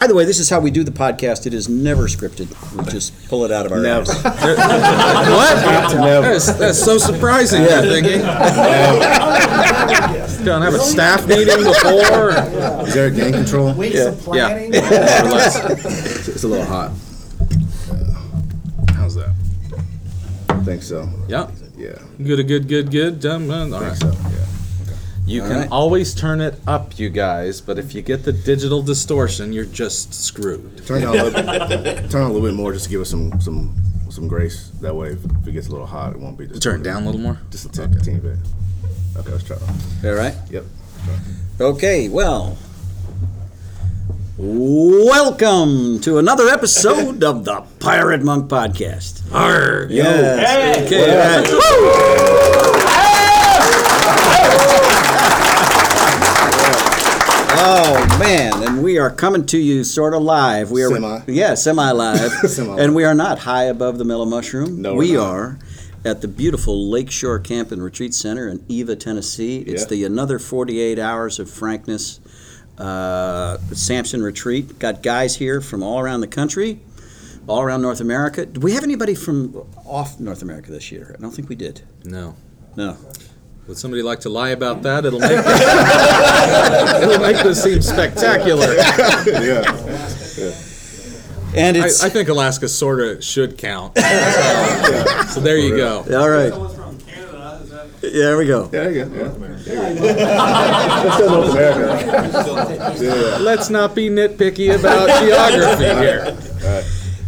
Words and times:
By 0.00 0.06
the 0.06 0.14
way, 0.14 0.24
this 0.24 0.38
is 0.38 0.48
how 0.48 0.60
we 0.60 0.70
do 0.70 0.82
the 0.82 0.90
podcast. 0.90 1.46
It 1.46 1.52
is 1.52 1.68
never 1.68 2.04
scripted. 2.04 2.48
We 2.74 2.90
just 2.90 3.12
pull 3.28 3.44
it 3.44 3.52
out 3.52 3.66
of 3.66 3.72
our 3.72 3.80
Never. 3.80 4.10
ass. 4.10 4.24
What? 4.24 5.94
Never. 5.94 6.22
That's, 6.32 6.52
that's 6.54 6.82
so 6.82 6.96
surprising, 6.96 7.60
you're 7.62 7.82
thinking. 7.82 8.20
Don't 10.42 10.62
have 10.62 10.72
a 10.72 10.78
staff 10.78 11.26
meeting 11.28 11.58
before? 11.64 12.30
Is 12.86 12.94
there 12.94 13.08
a 13.08 13.10
gain 13.10 13.34
control? 13.34 13.74
Weeks 13.74 13.96
Yeah. 13.96 14.08
of 14.08 14.18
planning. 14.20 14.72
Yeah. 14.72 15.22
More. 15.28 15.38
It's 15.38 16.44
a 16.44 16.48
little 16.48 16.64
hot. 16.64 16.92
How's 18.94 19.14
that? 19.16 19.34
I 20.48 20.60
think 20.64 20.82
so. 20.82 21.10
Yeah. 21.28 21.50
Yeah. 21.76 21.98
Good, 22.22 22.48
good, 22.48 22.68
good, 22.68 22.90
good. 22.90 23.20
Done, 23.20 23.46
done. 23.48 23.74
All 23.74 23.82
I 23.84 23.88
right. 23.88 23.98
think 23.98 24.14
so. 24.14 24.18
Yeah. 24.30 24.46
You 25.26 25.42
can 25.42 25.50
right. 25.60 25.68
always 25.70 26.14
turn 26.14 26.40
it 26.40 26.54
up, 26.66 26.98
you 26.98 27.08
guys, 27.08 27.60
but 27.60 27.78
if 27.78 27.94
you 27.94 28.02
get 28.02 28.24
the 28.24 28.32
digital 28.32 28.82
distortion, 28.82 29.52
you're 29.52 29.64
just 29.64 30.12
screwed. 30.12 30.84
Turn 30.86 30.98
it 30.98 31.00
down 31.02 31.16
a 31.16 31.24
little, 31.24 31.42
turn 32.08 32.22
it 32.22 32.24
a 32.24 32.32
little 32.32 32.42
bit 32.42 32.54
more 32.54 32.72
just 32.72 32.86
to 32.86 32.90
give 32.90 33.00
us 33.00 33.10
some 33.10 33.40
some 33.40 33.72
some 34.10 34.26
grace. 34.26 34.70
That 34.80 34.94
way, 34.96 35.10
if, 35.10 35.24
if 35.24 35.46
it 35.46 35.52
gets 35.52 35.68
a 35.68 35.70
little 35.70 35.86
hot, 35.86 36.14
it 36.14 36.18
won't 36.20 36.36
be 36.36 36.46
just 36.48 36.62
Turn 36.62 36.80
it 36.80 36.84
down 36.84 37.04
a 37.04 37.06
little 37.06 37.20
more. 37.20 37.38
Just 37.50 37.66
a 37.66 37.68
teeny, 37.68 38.00
teeny 38.02 38.18
bit. 38.18 38.38
Okay, 39.16 39.30
let's 39.30 39.44
try. 39.44 39.56
it. 39.56 40.06
All 40.08 40.14
right. 40.14 40.34
Yep. 40.50 40.64
Okay, 41.60 42.08
well. 42.08 42.56
Welcome 44.42 46.00
to 46.00 46.16
another 46.16 46.48
episode 46.48 47.22
of 47.22 47.44
the 47.44 47.60
Pirate 47.78 48.22
Monk 48.22 48.48
Podcast. 48.50 49.20
Arr, 49.34 49.86
Yes. 49.90 50.86
Okay, 50.86 51.10
all 51.10 51.18
right. 51.42 52.60
Oh 57.62 58.16
man, 58.18 58.62
and 58.62 58.82
we 58.82 58.98
are 58.98 59.10
coming 59.10 59.44
to 59.46 59.58
you 59.58 59.84
sort 59.84 60.14
of 60.14 60.22
live. 60.22 60.70
We 60.70 60.82
are 60.82 60.88
Semi. 60.90 61.20
yeah, 61.26 61.54
semi 61.54 61.90
live, 61.90 62.30
Semi-live. 62.48 62.78
and 62.78 62.94
we 62.94 63.04
are 63.04 63.14
not 63.14 63.40
high 63.40 63.64
above 63.64 63.98
the 63.98 64.04
Mellow 64.04 64.24
Mushroom. 64.24 64.80
No, 64.80 64.94
we're 64.94 64.98
we 65.00 65.12
not. 65.12 65.26
are 65.26 65.58
at 66.04 66.22
the 66.22 66.28
beautiful 66.28 66.88
Lakeshore 66.88 67.38
Camp 67.38 67.70
and 67.70 67.82
Retreat 67.82 68.14
Center 68.14 68.48
in 68.48 68.64
Eva, 68.68 68.96
Tennessee. 68.96 69.58
It's 69.58 69.82
Yeah. 69.82 69.88
the 69.88 70.04
another 70.04 70.38
48 70.38 70.98
hours 70.98 71.38
of 71.38 71.50
frankness 71.50 72.18
uh, 72.78 73.58
Samson 73.72 74.22
Retreat. 74.22 74.78
Got 74.78 75.02
guys 75.02 75.36
here 75.36 75.60
from 75.60 75.82
all 75.82 76.00
around 76.00 76.22
the 76.22 76.26
country, 76.28 76.80
all 77.46 77.60
around 77.60 77.82
North 77.82 78.00
America. 78.00 78.46
Do 78.46 78.60
we 78.60 78.72
have 78.72 78.84
anybody 78.84 79.14
from 79.14 79.54
off 79.84 80.18
North 80.18 80.40
America 80.40 80.70
this 80.70 80.90
year? 80.90 81.14
I 81.18 81.20
don't 81.20 81.32
think 81.32 81.50
we 81.50 81.56
did. 81.56 81.82
No. 82.06 82.36
No. 82.76 82.96
Would 83.70 83.78
somebody 83.78 84.02
like 84.02 84.18
to 84.22 84.28
lie 84.30 84.48
about 84.48 84.82
that? 84.82 85.04
It'll 85.04 85.20
make 85.20 85.30
it'll 87.02 87.22
make 87.22 87.40
this 87.40 87.62
seem 87.62 87.80
spectacular. 87.80 88.66
yeah. 88.74 89.62
And 91.54 91.76
I, 91.76 91.86
it's 91.86 92.02
I 92.02 92.08
think 92.08 92.28
Alaska 92.28 92.66
sort 92.66 93.00
of 93.00 93.22
should 93.22 93.56
count. 93.58 93.96
So, 93.96 94.02
so 95.28 95.40
there 95.40 95.56
you 95.56 95.76
go. 95.76 95.98
all 96.18 96.28
right. 96.28 96.52
There 98.00 98.36
we 98.38 98.46
go. 98.46 98.64
Yeah, 98.64 98.70
there 98.70 98.90
you 98.90 99.04
go. 99.04 99.14
Yeah. 99.14 99.28
There 99.28 99.92
you 99.92 100.00
go. 100.00 100.14
That's 100.16 101.14
still 101.14 101.30
North 101.30 101.52
America. 101.52 103.04
Yeah. 103.04 103.38
Let's 103.38 103.70
not 103.70 103.94
be 103.94 104.10
nitpicky 104.10 104.76
about 104.76 105.22
geography 105.22 105.84
here. 105.84 106.36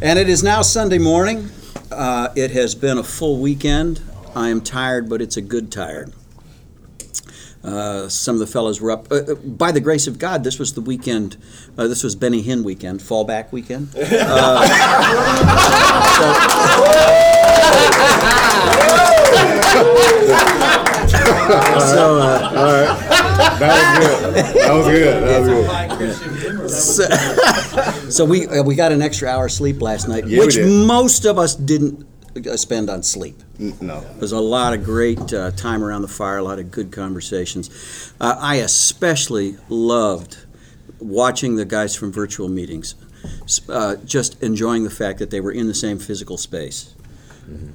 And 0.03 0.19
it 0.19 0.29
is 0.29 0.43
now 0.43 0.63
Sunday 0.63 0.99
morning. 0.99 1.49
Uh, 1.93 2.31
it 2.35 2.51
has 2.51 2.75
been 2.75 2.99
a 2.99 3.05
full 3.05 3.41
weekend. 3.41 4.01
I 4.35 4.49
am 4.49 4.61
tired, 4.61 5.09
but 5.09 5.23
it's 5.23 5.37
a 5.37 5.43
good 5.43 5.71
tired. 5.71 6.13
Uh, 7.65 8.09
some 8.09 8.35
of 8.35 8.41
the 8.41 8.47
fellows 8.47 8.81
were 8.81 8.91
up. 8.91 9.11
Uh, 9.11 9.17
uh, 9.17 9.35
by 9.35 9.71
the 9.71 9.81
grace 9.81 10.07
of 10.07 10.19
God, 10.19 10.43
this 10.45 10.59
was 10.59 10.75
the 10.75 10.81
weekend. 10.81 11.37
Uh, 11.79 11.87
this 11.87 12.03
was 12.03 12.15
Benny 12.17 12.43
Hinn 12.43 12.65
weekend, 12.65 13.01
fallback 13.01 13.53
weekend. 13.53 13.89
Uh, 13.97 14.03
so, 21.81 22.19
uh, 22.21 22.95
That 23.59 23.71
was 23.73 24.07
good. 24.07 24.55
That 24.55 24.73
was 24.73 24.87
good. 24.87 25.23
That 25.23 25.99
was 25.99 26.19
good. 26.19 26.71
so, 26.71 27.05
so 28.11 28.25
we 28.25 28.47
uh, 28.47 28.63
we 28.63 28.75
got 28.75 28.93
an 28.93 29.03
extra 29.03 29.29
hour 29.29 29.49
sleep 29.49 29.81
last 29.81 30.09
night, 30.09 30.27
Yeah, 30.27 30.41
which 30.41 30.59
most 30.59 31.25
of 31.25 31.39
us 31.39 31.55
didn't 31.55 32.07
spend 32.57 32.91
on 32.91 33.03
sleep. 33.03 33.43
No. 33.59 34.01
There's 34.19 34.33
a 34.33 34.41
lot 34.41 34.75
of 34.75 34.85
great 34.85 35.33
uh, 35.33 35.51
time 35.53 35.83
around 35.85 36.03
the 36.03 36.09
fire, 36.09 36.39
a 36.39 36.43
lot 36.43 36.59
of 36.59 36.71
good 36.71 36.91
conversations. 36.93 38.13
Uh, 38.21 38.37
I 38.39 38.57
especially 38.57 39.57
loved 39.69 40.39
watching 40.99 41.57
the 41.57 41.65
guys 41.65 41.95
from 41.95 42.13
virtual 42.13 42.49
meetings, 42.49 42.95
uh, 43.69 43.97
just 44.05 44.43
enjoying 44.43 44.85
the 44.85 44.91
fact 44.91 45.19
that 45.19 45.31
they 45.31 45.41
were 45.41 45.53
in 45.53 45.67
the 45.67 45.75
same 45.75 45.99
physical 45.99 46.37
space. 46.39 46.95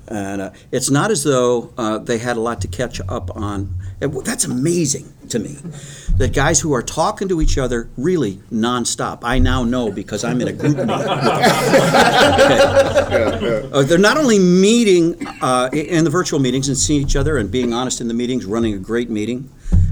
And 0.07 0.41
uh, 0.41 0.51
it's 0.71 0.89
not 0.89 1.11
as 1.11 1.23
though 1.23 1.73
uh, 1.77 1.97
they 1.99 2.17
had 2.17 2.37
a 2.37 2.39
lot 2.39 2.61
to 2.61 2.67
catch 2.67 3.01
up 3.07 3.35
on. 3.35 3.73
And 3.99 4.13
that's 4.25 4.45
amazing 4.45 5.11
to 5.29 5.39
me. 5.39 5.57
That 6.17 6.33
guys 6.33 6.59
who 6.59 6.73
are 6.73 6.81
talking 6.81 7.27
to 7.29 7.41
each 7.41 7.57
other 7.57 7.89
really 7.97 8.35
nonstop. 8.51 9.19
I 9.23 9.39
now 9.39 9.63
know 9.63 9.91
because 9.91 10.23
I'm 10.23 10.41
in 10.41 10.47
a 10.47 10.53
group 10.53 10.77
meeting. 10.77 10.87
Uh, 13.07 13.83
they're 13.83 13.97
not 13.97 14.17
only 14.17 14.39
meeting 14.39 15.15
uh, 15.41 15.69
in 15.71 16.03
the 16.03 16.09
virtual 16.09 16.39
meetings 16.39 16.67
and 16.67 16.77
seeing 16.77 17.01
each 17.01 17.15
other 17.15 17.37
and 17.37 17.51
being 17.51 17.73
honest 17.73 18.01
in 18.01 18.07
the 18.07 18.13
meetings, 18.13 18.45
running 18.45 18.73
a 18.73 18.77
great 18.77 19.09
meeting, 19.09 19.49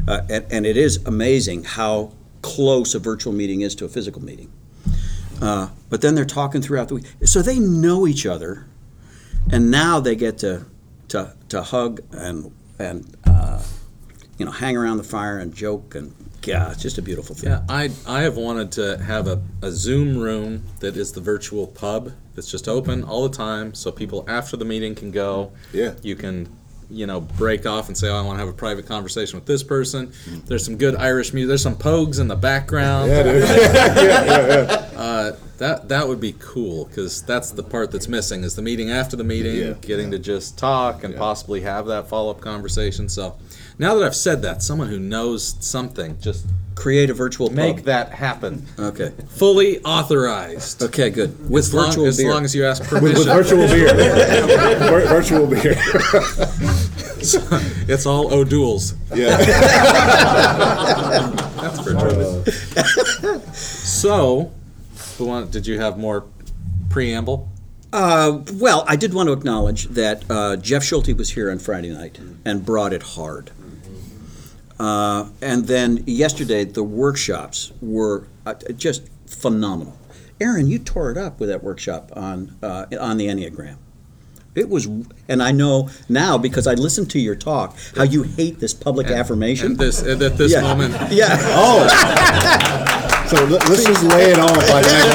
uh, 0.08 0.22
and, 0.30 0.46
and 0.52 0.66
it 0.66 0.78
is 0.78 0.98
amazing 1.06 1.64
how 1.64 2.12
close 2.42 2.94
a 2.96 3.00
virtual 3.00 3.34
meeting 3.34 3.62
is 3.62 3.76
to 3.76 3.86
a 3.86 3.90
physical 3.90 4.24
meeting. 4.24 4.52
Uh, 5.42 5.70
but 5.90 6.02
then 6.02 6.16
they're 6.16 6.26
talking 6.26 6.62
throughout 6.62 6.88
the 6.88 6.96
week, 6.96 7.06
so 7.24 7.42
they 7.42 7.60
know 7.60 8.08
each 8.08 8.26
other, 8.26 8.66
and 9.52 9.72
now 9.72 10.00
they 10.00 10.16
get 10.16 10.38
to 10.40 10.66
to, 11.10 11.36
to 11.50 11.62
hug 11.62 12.02
and 12.12 12.52
and 12.80 13.16
uh, 13.26 13.62
you 14.38 14.46
know 14.46 14.52
hang 14.52 14.76
around 14.76 14.98
the 14.98 15.04
fire 15.04 15.38
and 15.38 15.54
joke 15.54 15.96
and 15.96 16.14
yeah, 16.48 16.72
it's 16.72 16.82
just 16.82 16.98
a 16.98 17.02
beautiful 17.02 17.36
thing. 17.36 17.50
Yeah, 17.50 17.64
I 17.70 17.90
I 18.06 18.22
have 18.22 18.38
wanted 18.38 18.72
to 18.74 18.98
have 19.04 19.28
a, 19.28 19.42
a 19.62 19.72
Zoom 19.72 20.18
room 20.18 20.64
that 20.80 20.96
is 20.96 21.12
the 21.12 21.22
virtual 21.22 21.68
pub 21.68 22.12
that's 22.36 22.52
just 22.52 22.68
open 22.68 23.04
all 23.04 23.28
the 23.28 23.36
time, 23.36 23.74
so 23.74 23.92
people 23.92 24.26
after 24.28 24.58
the 24.58 24.66
meeting 24.66 24.96
can 24.96 25.12
go. 25.12 25.52
Yeah. 25.74 25.94
You 26.04 26.16
can, 26.16 26.50
you 26.90 27.06
know, 27.08 27.22
break 27.22 27.66
off 27.66 27.88
and 27.88 27.98
say, 27.98 28.10
"Oh, 28.10 28.16
I 28.18 28.22
want 28.22 28.38
to 28.38 28.40
have 28.46 28.54
a 28.54 28.58
private 28.58 28.86
conversation 28.86 29.38
with 29.38 29.46
this 29.46 29.64
person." 29.64 30.12
There's 30.46 30.64
some 30.66 30.78
good 30.78 30.96
Irish 30.96 31.34
music. 31.34 31.48
There's 31.50 31.64
some 31.64 31.76
pogues 31.76 32.20
in 32.20 32.28
the 32.28 32.36
background. 32.36 33.10
Yeah, 33.12 33.24
dude. 33.24 34.82
Uh, 34.96 35.36
that 35.58 35.90
that 35.90 36.08
would 36.08 36.20
be 36.22 36.34
cool 36.40 36.86
because 36.86 37.22
that's 37.24 37.52
the 37.52 37.62
part 37.62 37.92
that's 37.92 38.08
missing 38.08 38.44
is 38.44 38.56
the 38.56 38.62
meeting 38.62 38.90
after 38.92 39.16
the 39.18 39.24
meeting, 39.26 39.56
Yeah. 39.58 39.74
getting 39.82 40.10
to 40.12 40.20
just 40.20 40.58
talk 40.58 41.04
and 41.04 41.14
Yeah. 41.14 41.20
possibly 41.20 41.62
have 41.62 41.86
that 41.88 42.08
follow 42.08 42.32
up 42.32 42.40
conversation. 42.42 43.10
So 43.10 43.36
now 43.78 43.94
that 43.96 44.04
I've 44.06 44.16
said 44.16 44.42
that, 44.44 44.64
someone 44.64 44.88
who 44.88 45.00
knows 45.00 45.56
something, 45.60 46.18
just 46.22 46.46
Create 46.76 47.10
a 47.10 47.14
virtual 47.14 47.50
make 47.50 47.86
that 47.86 48.10
happen. 48.12 48.66
Okay. 48.78 49.12
Fully 49.30 49.80
authorized. 49.84 50.84
Okay. 50.84 51.10
Good. 51.10 51.50
With 51.50 51.64
As 51.66 51.74
long, 51.74 51.88
virtual 51.88 52.06
as 52.08 52.18
beer. 52.18 52.30
long 52.32 52.44
as 52.46 52.54
you 52.54 52.66
ask 52.66 52.84
permission. 52.84 53.18
with 53.18 53.28
virtual 53.28 53.66
beer. 53.68 53.94
Vir- 53.94 55.08
virtual 55.08 55.48
beer. 55.48 55.76
it's 57.88 58.06
all 58.06 58.32
O'Douls. 58.34 58.94
Yeah. 59.16 59.38
That's 61.62 61.80
virtual. 61.80 62.44
so, 63.54 64.52
who 65.18 65.26
want, 65.26 65.52
did 65.52 65.66
you 65.68 65.80
have 65.80 65.98
more 65.98 66.26
preamble? 66.90 67.50
Uh, 67.94 68.42
well, 68.56 68.84
I 68.88 68.96
did 68.98 69.14
want 69.14 69.28
to 69.28 69.34
acknowledge 69.34 69.86
that 69.86 70.24
uh, 70.30 70.58
Jeff 70.58 70.84
Schulte 70.84 71.14
was 71.16 71.32
here 71.32 71.50
on 71.50 71.60
Friday 71.60 71.90
night 71.92 72.20
and 72.44 72.66
brought 72.66 72.92
it 72.94 73.02
hard. 73.04 73.52
Uh, 74.80 75.30
and 75.42 75.68
then 75.68 76.04
yesterday, 76.06 76.66
the 76.66 76.84
workshops 76.84 77.72
were 77.82 78.28
uh, 78.46 78.56
just 78.76 79.08
phenomenal. 79.26 79.98
Aaron, 80.42 80.68
you 80.68 80.80
tore 80.80 81.12
it 81.12 81.18
up 81.18 81.40
with 81.40 81.50
that 81.50 81.64
workshop 81.64 82.12
on 82.16 82.58
uh, 82.62 82.86
on 83.00 83.18
the 83.18 83.28
Enneagram. 83.28 83.78
It 84.54 84.70
was, 84.70 84.88
and 85.28 85.44
I 85.44 85.52
know 85.52 85.90
now 86.08 86.38
because 86.38 86.66
I 86.66 86.74
listened 86.74 87.12
to 87.12 87.20
your 87.20 87.36
talk 87.36 87.76
how 87.96 88.04
you 88.04 88.24
hate 88.24 88.60
this 88.60 88.74
public 88.74 89.08
affirmation. 89.08 89.74
At 89.74 89.78
this, 89.78 90.02
at 90.02 90.20
this 90.20 90.54
yeah. 90.54 90.62
moment, 90.62 90.96
yeah. 91.12 91.38
Oh. 91.40 93.02
So 93.28 93.44
let- 93.46 93.68
let's 93.70 93.84
just 93.86 94.04
lay 94.04 94.32
it 94.32 94.40
on 94.40 94.54
by 94.54 94.82
that. 94.82 95.06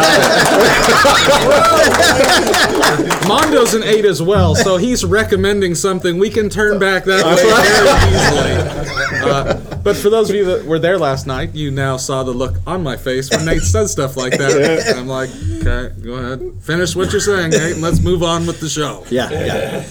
Mondo's 3.27 3.75
an 3.75 3.83
eight 3.85 4.05
as 4.05 4.21
well, 4.21 4.55
so 4.55 4.77
he's 4.77 5.05
recommending 5.05 5.75
something. 5.75 6.19
We 6.19 6.31
can 6.31 6.49
turn 6.49 6.79
back 6.79 7.05
that 7.05 7.25
way 7.25 7.37
very 7.37 8.51
easily. 9.21 9.31
Uh, 9.31 9.77
but 9.83 9.97
for 9.97 10.11
those 10.11 10.29
of 10.31 10.37
you 10.37 10.45
that 10.47 10.65
were 10.67 10.79
there 10.79 10.99
last 10.99 11.27
night, 11.27 11.55
you 11.55 11.71
now 11.71 11.97
saw 11.97 12.23
the 12.23 12.33
look 12.33 12.57
on 12.67 12.83
my 12.83 12.97
face 12.97 13.31
when 13.31 13.45
Nate 13.45 13.63
said 13.63 13.89
stuff 13.89 14.17
like 14.17 14.37
that. 14.39 14.95
I'm 14.97 15.07
like, 15.07 15.31
okay, 15.31 15.95
go 16.03 16.15
ahead, 16.15 16.53
finish 16.63 16.97
what 16.97 17.13
you're 17.13 17.21
saying, 17.21 17.51
Nate, 17.51 17.75
and 17.75 17.83
let's 17.83 18.01
move 18.01 18.23
on 18.23 18.47
with 18.47 18.61
the 18.61 18.69
show. 18.69 19.05
Yeah, 19.11 19.31
yeah. 19.31 19.85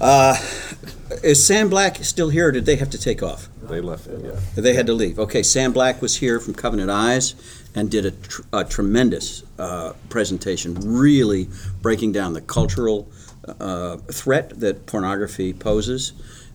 Uh, 0.00 0.36
is 1.22 1.44
Sam 1.44 1.68
Black 1.68 1.96
still 2.04 2.28
here, 2.30 2.48
or 2.48 2.52
did 2.52 2.66
they 2.66 2.76
have 2.76 2.90
to 2.90 2.98
take 2.98 3.22
off? 3.22 3.48
They 3.68 3.80
left 3.80 4.06
it. 4.06 4.24
Yeah. 4.24 4.38
They 4.54 4.74
had 4.74 4.86
to 4.86 4.92
leave. 4.92 5.18
Okay, 5.18 5.42
Sam 5.42 5.72
Black 5.72 6.00
was 6.00 6.16
here 6.16 6.40
from 6.40 6.54
Covenant 6.54 6.90
Eyes 6.90 7.34
and 7.74 7.90
did 7.90 8.06
a, 8.06 8.10
tr- 8.10 8.42
a 8.52 8.64
tremendous 8.64 9.42
uh, 9.58 9.92
presentation, 10.08 10.74
really 10.98 11.48
breaking 11.82 12.12
down 12.12 12.32
the 12.32 12.40
cultural 12.40 13.08
uh, 13.60 13.96
threat 13.96 14.60
that 14.60 14.86
pornography 14.86 15.52
poses, 15.52 16.12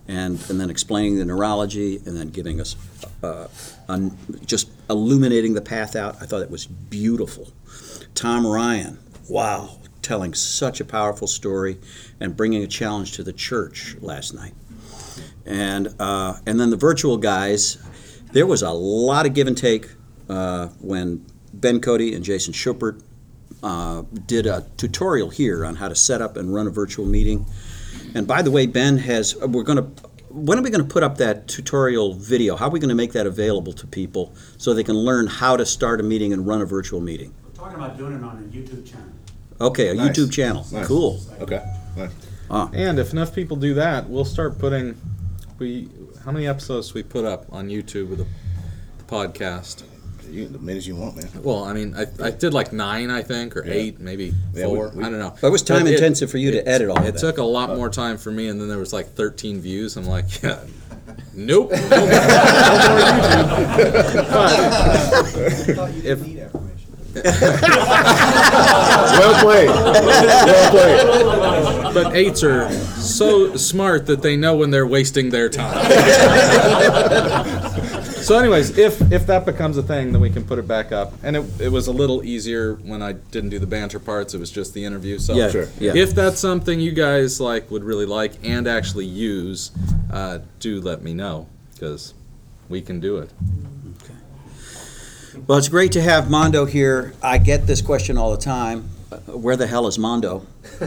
and, 0.08 0.44
and 0.50 0.60
then 0.60 0.68
explaining 0.68 1.18
the 1.18 1.24
neurology, 1.24 1.96
and 2.04 2.16
then 2.16 2.28
giving 2.28 2.60
us 2.60 2.76
uh, 3.22 3.46
un- 3.88 4.16
just 4.44 4.70
illuminating 4.90 5.54
the 5.54 5.60
path 5.60 5.94
out. 5.94 6.16
I 6.20 6.26
thought 6.26 6.42
it 6.42 6.50
was 6.50 6.66
beautiful. 6.66 7.52
Tom 8.14 8.46
Ryan, 8.46 8.98
wow, 9.28 9.78
telling 10.02 10.34
such 10.34 10.80
a 10.80 10.84
powerful 10.84 11.28
story 11.28 11.78
and 12.20 12.36
bringing 12.36 12.62
a 12.62 12.66
challenge 12.66 13.12
to 13.12 13.22
the 13.22 13.32
church 13.32 13.96
last 14.00 14.34
night 14.34 14.52
and 15.46 15.94
uh, 15.98 16.34
and 16.46 16.58
then 16.58 16.70
the 16.70 16.76
virtual 16.76 17.16
guys. 17.16 17.78
There 18.32 18.46
was 18.46 18.62
a 18.62 18.70
lot 18.70 19.26
of 19.26 19.34
give 19.34 19.46
and 19.46 19.56
take 19.56 19.90
uh, 20.28 20.68
when 20.80 21.24
Ben 21.52 21.80
Cody 21.80 22.14
and 22.14 22.24
Jason 22.24 22.54
Schuppert 22.54 23.02
uh, 23.62 24.02
did 24.26 24.46
a 24.46 24.66
tutorial 24.78 25.28
here 25.28 25.64
on 25.66 25.76
how 25.76 25.88
to 25.88 25.94
set 25.94 26.22
up 26.22 26.36
and 26.38 26.52
run 26.54 26.66
a 26.66 26.70
virtual 26.70 27.04
meeting. 27.04 27.44
And 28.14 28.26
by 28.26 28.40
the 28.42 28.50
way, 28.50 28.66
Ben 28.66 28.98
has 28.98 29.36
we're 29.36 29.62
going 29.62 29.78
to. 29.78 30.02
When 30.30 30.58
are 30.58 30.62
we 30.62 30.70
going 30.70 30.82
to 30.82 30.88
put 30.90 31.02
up 31.02 31.18
that 31.18 31.46
tutorial 31.46 32.14
video? 32.14 32.56
How 32.56 32.68
are 32.68 32.70
we 32.70 32.80
going 32.80 32.88
to 32.88 32.94
make 32.94 33.12
that 33.12 33.26
available 33.26 33.74
to 33.74 33.86
people 33.86 34.34
so 34.56 34.72
they 34.72 34.82
can 34.82 34.96
learn 34.96 35.26
how 35.26 35.58
to 35.58 35.66
start 35.66 36.00
a 36.00 36.02
meeting 36.02 36.32
and 36.32 36.46
run 36.46 36.62
a 36.62 36.64
virtual 36.64 37.00
meeting? 37.02 37.34
We're 37.44 37.50
talking 37.52 37.76
about 37.76 37.98
doing 37.98 38.14
it 38.14 38.24
on 38.24 38.38
a 38.38 38.56
YouTube 38.56 38.90
channel. 38.90 39.08
Okay, 39.60 39.88
a 39.90 39.94
Nice. 39.94 40.08
YouTube 40.16 40.32
channel. 40.32 40.66
Nice. 40.72 40.86
Cool. 40.86 41.20
Okay. 41.38 41.62
Nice. 41.98 42.12
And 42.50 42.98
if 42.98 43.12
enough 43.12 43.34
people 43.34 43.58
do 43.58 43.74
that, 43.74 44.08
we'll 44.08 44.24
start 44.24 44.58
putting. 44.58 44.96
We 45.62 45.88
how 46.24 46.32
many 46.32 46.48
episodes 46.48 46.92
we 46.92 47.04
put 47.04 47.24
up 47.24 47.46
on 47.52 47.68
YouTube 47.68 48.08
with 48.08 48.18
the, 48.18 48.26
the 48.98 49.04
podcast? 49.04 49.84
You, 50.28 50.48
the 50.48 50.58
minutes 50.58 50.88
you 50.88 50.96
want, 50.96 51.14
man. 51.14 51.28
Well, 51.40 51.62
I 51.62 51.72
mean, 51.72 51.94
I, 51.94 52.06
I 52.20 52.32
did 52.32 52.52
like 52.52 52.72
nine, 52.72 53.10
I 53.10 53.22
think, 53.22 53.56
or 53.56 53.64
Yeah. 53.64 53.74
eight, 53.74 54.00
maybe 54.00 54.34
Yeah, 54.54 54.64
four. 54.66 54.90
we- 54.92 55.04
I 55.04 55.08
don't 55.08 55.20
know. 55.20 55.36
But 55.40 55.46
it 55.46 55.50
was 55.50 55.62
time 55.62 55.84
But 55.84 55.92
intensive 55.92 56.32
for 56.32 56.38
you 56.38 56.50
to 56.50 56.68
edit 56.68 56.88
all 56.88 56.98
of 56.98 57.04
It 57.06 57.12
that. 57.14 57.20
took 57.20 57.38
a 57.38 57.44
lot 57.44 57.70
oh. 57.70 57.76
more 57.76 57.88
time 57.90 58.18
for 58.18 58.32
me, 58.32 58.48
and 58.48 58.60
then 58.60 58.68
there 58.68 58.78
was 58.78 58.92
like 58.92 59.14
13 59.14 59.60
views. 59.60 59.96
I'm 59.96 60.04
like, 60.06 60.42
yeah, 60.42 60.58
nope, 61.34 61.70
no 61.74 61.78
more, 61.78 61.88
no 61.90 62.00
more 62.00 62.08
YouTube. 63.70 65.76
But 65.76 65.94
if 66.04 66.26
Well 69.12 69.42
played. 69.42 69.68
well 69.68 70.70
played. 70.70 71.94
but 71.94 72.14
eights 72.14 72.42
are 72.42 72.70
so 72.72 73.56
smart 73.56 74.06
that 74.06 74.22
they 74.22 74.36
know 74.36 74.56
when 74.56 74.70
they're 74.70 74.86
wasting 74.86 75.30
their 75.30 75.48
time. 75.48 75.74
so, 78.04 78.38
anyways, 78.38 78.78
if 78.78 79.00
if 79.12 79.26
that 79.26 79.44
becomes 79.44 79.76
a 79.76 79.82
thing, 79.82 80.12
then 80.12 80.20
we 80.22 80.30
can 80.30 80.44
put 80.44 80.58
it 80.58 80.66
back 80.66 80.92
up. 80.92 81.12
And 81.22 81.36
it, 81.36 81.60
it 81.60 81.68
was 81.68 81.86
a 81.88 81.92
little 81.92 82.24
easier 82.24 82.74
when 82.76 83.02
I 83.02 83.12
didn't 83.12 83.50
do 83.50 83.58
the 83.58 83.66
banter 83.66 83.98
parts. 83.98 84.32
It 84.34 84.38
was 84.38 84.50
just 84.50 84.72
the 84.74 84.84
interview. 84.84 85.18
So, 85.18 85.34
Yeah, 85.34 85.50
Sure. 85.50 85.68
yeah. 85.78 85.92
if 85.94 86.14
that's 86.14 86.38
something 86.40 86.80
you 86.80 86.92
guys 86.92 87.40
like 87.40 87.70
would 87.70 87.84
really 87.84 88.06
like 88.06 88.32
and 88.42 88.66
actually 88.66 89.06
use, 89.06 89.70
uh, 90.12 90.38
do 90.60 90.80
let 90.80 91.02
me 91.02 91.12
know 91.14 91.46
because 91.74 92.14
we 92.68 92.80
can 92.80 93.00
do 93.00 93.18
it. 93.18 93.30
Well, 95.46 95.58
it's 95.58 95.68
great 95.68 95.92
to 95.92 96.02
have 96.02 96.28
Mondo 96.30 96.64
here. 96.66 97.14
I 97.22 97.38
get 97.38 97.66
this 97.66 97.80
question 97.80 98.18
all 98.18 98.30
the 98.32 98.36
time. 98.42 98.88
Uh, 99.10 99.16
Where 99.36 99.56
the 99.56 99.66
hell 99.66 99.86
is 99.86 99.98
Mondo? 99.98 100.40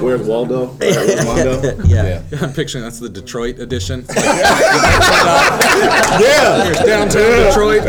Where's 0.00 0.22
Waldo? 0.26 0.66
Where's 0.66 1.24
Mondo? 1.24 1.60
Yeah. 1.86 2.22
I'm 2.40 2.52
picturing 2.52 2.82
that's 2.84 2.98
the 2.98 3.08
Detroit 3.08 3.58
edition. 3.58 4.04
Like, 4.08 4.16
Yeah. 6.20 6.64
Here's 6.64 6.78
downtown 6.78 7.30
Detroit. 7.46 7.82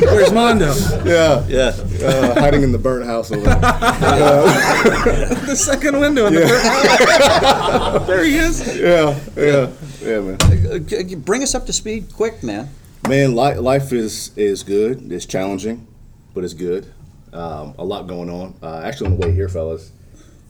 Where's 0.00 0.32
Mondo? 0.32 0.74
Yeah. 1.04 1.46
Yeah. 1.48 1.72
Uh, 2.06 2.34
hiding 2.40 2.62
in 2.62 2.72
the 2.72 2.78
burnt 2.78 3.06
house 3.06 3.30
over 3.30 3.42
there. 3.44 3.54
The 5.46 5.54
second 5.56 6.00
window 6.00 6.26
in 6.26 6.34
the 6.34 6.46
front. 6.48 8.06
there 8.06 8.24
he 8.24 8.36
is. 8.36 8.60
Yeah. 8.78 9.18
Yeah. 9.36 9.70
Yeah, 10.02 10.20
man. 10.20 10.36
Uh, 10.42 10.78
g- 10.78 11.04
g- 11.04 11.14
Bring 11.14 11.42
us 11.42 11.54
up 11.54 11.66
to 11.66 11.72
speed 11.72 12.12
quick, 12.14 12.42
man. 12.42 12.68
Man, 13.06 13.34
li- 13.36 13.54
life 13.54 13.92
is 13.92 14.36
is 14.36 14.62
good. 14.62 15.10
It's 15.12 15.24
challenging, 15.24 15.86
but 16.34 16.44
it's 16.44 16.54
good. 16.54 16.92
Um, 17.32 17.74
a 17.78 17.84
lot 17.84 18.06
going 18.06 18.28
on. 18.28 18.54
Uh, 18.62 18.82
actually, 18.84 19.06
on 19.12 19.18
the 19.18 19.26
way 19.26 19.34
here, 19.34 19.48
fellas, 19.48 19.92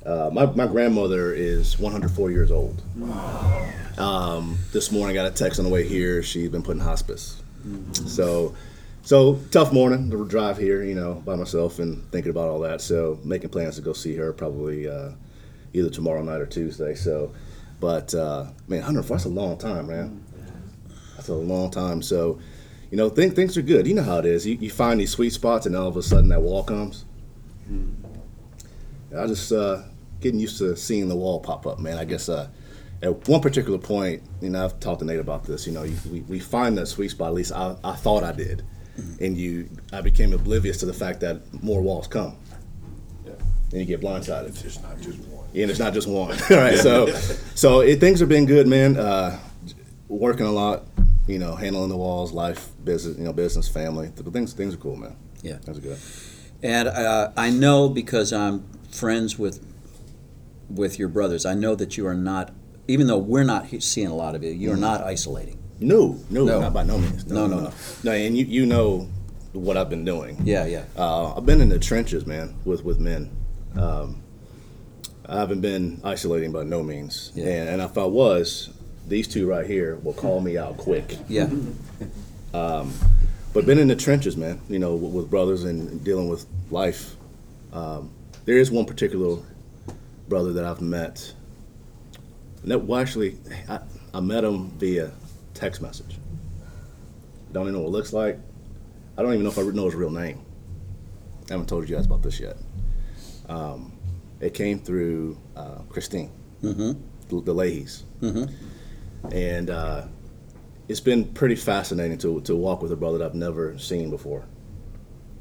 uh, 0.04 0.30
my 0.32 0.46
my 0.46 0.66
grandmother 0.66 1.32
is 1.32 1.78
104 1.78 2.30
years 2.30 2.50
old. 2.50 2.82
Um, 3.98 4.58
this 4.72 4.90
morning, 4.90 5.16
I 5.18 5.22
got 5.22 5.30
a 5.30 5.34
text 5.34 5.58
on 5.58 5.64
the 5.64 5.70
way 5.70 5.86
here. 5.86 6.22
She's 6.22 6.48
been 6.48 6.62
put 6.62 6.72
in 6.76 6.80
hospice. 6.80 7.42
So, 7.92 8.54
so 9.02 9.40
tough 9.50 9.72
morning 9.72 10.10
to 10.10 10.24
drive 10.26 10.56
here. 10.58 10.82
You 10.82 10.94
know, 10.94 11.14
by 11.24 11.36
myself 11.36 11.78
and 11.78 12.08
thinking 12.10 12.30
about 12.30 12.48
all 12.48 12.60
that. 12.60 12.80
So, 12.80 13.18
making 13.24 13.50
plans 13.50 13.76
to 13.76 13.82
go 13.82 13.92
see 13.92 14.16
her 14.16 14.32
probably 14.32 14.88
uh, 14.88 15.10
either 15.74 15.90
tomorrow 15.90 16.22
night 16.22 16.40
or 16.40 16.46
Tuesday. 16.46 16.94
So, 16.94 17.32
but 17.78 18.14
uh, 18.14 18.46
man, 18.68 18.80
104 18.80 19.16
that's 19.16 19.26
a 19.26 19.28
long 19.28 19.58
time, 19.58 19.88
man. 19.88 20.24
That's 21.18 21.30
a 21.30 21.34
long 21.34 21.68
time. 21.72 22.00
So, 22.00 22.38
you 22.92 22.96
know, 22.96 23.08
think, 23.08 23.34
things 23.34 23.58
are 23.58 23.62
good. 23.62 23.88
You 23.88 23.94
know 23.94 24.04
how 24.04 24.18
it 24.18 24.24
is. 24.24 24.46
You, 24.46 24.54
you 24.54 24.70
find 24.70 25.00
these 25.00 25.10
sweet 25.10 25.32
spots, 25.32 25.66
and 25.66 25.74
all 25.74 25.88
of 25.88 25.96
a 25.96 26.02
sudden 26.02 26.28
that 26.28 26.40
wall 26.40 26.62
comes. 26.62 27.04
I 29.16 29.26
just 29.26 29.50
uh, 29.50 29.82
getting 30.20 30.38
used 30.38 30.58
to 30.58 30.76
seeing 30.76 31.08
the 31.08 31.16
wall 31.16 31.40
pop 31.40 31.66
up, 31.66 31.80
man. 31.80 31.98
I 31.98 32.04
guess 32.04 32.28
uh, 32.28 32.48
at 33.02 33.28
one 33.28 33.40
particular 33.40 33.78
point, 33.78 34.22
you 34.40 34.50
know, 34.50 34.64
I've 34.64 34.78
talked 34.78 35.00
to 35.00 35.04
Nate 35.04 35.18
about 35.18 35.42
this. 35.42 35.66
You 35.66 35.72
know, 35.72 35.82
you, 35.82 35.96
we, 36.08 36.20
we 36.20 36.38
find 36.38 36.78
that 36.78 36.86
sweet 36.86 37.10
spot. 37.10 37.28
At 37.28 37.34
least 37.34 37.50
I, 37.50 37.74
I 37.82 37.96
thought 37.96 38.22
I 38.22 38.30
did, 38.30 38.62
and 39.20 39.36
you, 39.36 39.68
I 39.92 40.02
became 40.02 40.32
oblivious 40.32 40.78
to 40.78 40.86
the 40.86 40.94
fact 40.94 41.18
that 41.22 41.40
more 41.64 41.82
walls 41.82 42.06
come, 42.06 42.36
and 43.26 43.80
you 43.80 43.84
get 43.86 44.00
blindsided. 44.00 44.64
It's 44.64 44.80
not 44.80 45.00
just 45.00 45.18
one. 45.18 45.48
and 45.48 45.68
it's 45.68 45.80
not 45.80 45.92
just 45.94 46.06
one. 46.06 46.38
All 46.50 46.56
right, 46.56 46.78
so 46.78 47.06
so 47.56 47.80
it, 47.80 47.98
things 47.98 48.20
have 48.20 48.28
been 48.28 48.46
good, 48.46 48.68
man. 48.68 48.96
Uh, 48.96 49.36
working 50.08 50.46
a 50.46 50.52
lot, 50.52 50.84
you 51.28 51.38
know, 51.38 51.54
handling 51.54 51.90
the 51.90 51.96
walls, 51.96 52.32
life, 52.32 52.70
business, 52.84 53.18
you 53.18 53.24
know, 53.24 53.32
business, 53.32 53.68
family. 53.68 54.08
Things 54.08 54.52
things 54.52 54.74
are 54.74 54.78
cool, 54.78 54.96
man. 54.96 55.16
Yeah. 55.42 55.58
that's 55.64 55.78
good. 55.78 55.98
And 56.62 56.88
uh, 56.88 57.30
I 57.36 57.50
know 57.50 57.88
because 57.88 58.32
I'm 58.32 58.66
friends 58.90 59.38
with 59.38 59.64
with 60.68 60.98
your 60.98 61.08
brothers. 61.08 61.46
I 61.46 61.54
know 61.54 61.74
that 61.76 61.96
you 61.96 62.06
are 62.06 62.14
not, 62.14 62.52
even 62.88 63.06
though 63.06 63.18
we're 63.18 63.44
not 63.44 63.66
seeing 63.82 64.08
a 64.08 64.14
lot 64.14 64.34
of 64.34 64.42
you, 64.42 64.50
you 64.50 64.72
are 64.72 64.76
not 64.76 65.02
isolating. 65.02 65.58
No, 65.80 66.18
no, 66.30 66.44
No. 66.44 66.60
not 66.60 66.74
by 66.74 66.82
no 66.82 66.98
means. 66.98 67.26
No, 67.26 67.46
no, 67.46 67.60
no. 67.60 67.72
no. 68.02 68.12
And 68.12 68.36
you 68.36 68.44
you 68.44 68.66
know 68.66 69.08
what 69.52 69.76
I've 69.76 69.88
been 69.88 70.04
doing. 70.04 70.40
Yeah, 70.44 70.66
yeah. 70.66 70.84
Uh, 70.96 71.34
I've 71.36 71.46
been 71.46 71.60
in 71.60 71.68
the 71.68 71.78
trenches, 71.78 72.26
man, 72.26 72.54
with 72.64 72.84
with 72.84 72.98
men. 72.98 73.30
Um, 73.76 74.22
I 75.26 75.36
haven't 75.38 75.60
been 75.60 76.00
isolating 76.04 76.52
by 76.52 76.64
no 76.64 76.82
means. 76.82 77.32
Yeah. 77.34 77.46
And, 77.46 77.68
and 77.68 77.82
if 77.82 77.96
I 77.98 78.04
was, 78.06 78.70
these 79.08 79.26
two 79.28 79.48
right 79.48 79.66
here 79.66 79.96
will 79.96 80.12
call 80.14 80.40
me 80.40 80.56
out 80.58 80.76
quick. 80.76 81.18
Yeah. 81.28 81.48
but 82.52 83.66
been 83.66 83.78
in 83.78 83.88
the 83.88 83.96
trenches, 83.96 84.36
man. 84.36 84.60
You 84.68 84.78
know, 84.78 84.94
with, 84.94 85.12
with 85.12 85.30
brothers 85.30 85.64
and 85.64 86.02
dealing 86.04 86.28
with 86.28 86.46
life. 86.70 87.16
Um, 87.72 88.10
there 88.44 88.56
is 88.58 88.70
one 88.70 88.84
particular 88.86 89.38
brother 90.28 90.52
that 90.54 90.64
I've 90.64 90.80
met. 90.80 91.32
No, 92.64 92.78
well, 92.78 93.00
actually, 93.00 93.38
I, 93.68 93.80
I 94.14 94.20
met 94.20 94.44
him 94.44 94.70
via 94.78 95.12
text 95.54 95.80
message. 95.82 96.16
Don't 97.52 97.64
even 97.64 97.74
know 97.74 97.80
what 97.80 97.88
it 97.88 97.92
looks 97.92 98.12
like. 98.12 98.38
I 99.16 99.22
don't 99.22 99.32
even 99.32 99.44
know 99.44 99.50
if 99.50 99.58
I 99.58 99.62
know 99.62 99.86
his 99.86 99.94
real 99.94 100.10
name. 100.10 100.40
I 101.48 101.52
haven't 101.54 101.68
told 101.68 101.88
you 101.88 101.96
guys 101.96 102.06
about 102.06 102.22
this 102.22 102.38
yet. 102.40 102.56
Um, 103.48 103.92
it 104.40 104.54
came 104.54 104.78
through 104.78 105.38
uh, 105.56 105.78
Christine, 105.88 106.30
Mm-hmm. 106.62 106.92
the, 107.28 107.42
the 107.42 107.54
Leahys. 107.54 108.02
Mhm. 108.20 108.52
And 109.32 109.70
uh, 109.70 110.04
it's 110.88 111.00
been 111.00 111.24
pretty 111.24 111.56
fascinating 111.56 112.18
to, 112.18 112.40
to 112.42 112.56
walk 112.56 112.82
with 112.82 112.92
a 112.92 112.96
brother 112.96 113.18
that 113.18 113.24
I've 113.24 113.34
never 113.34 113.78
seen 113.78 114.10
before. 114.10 114.46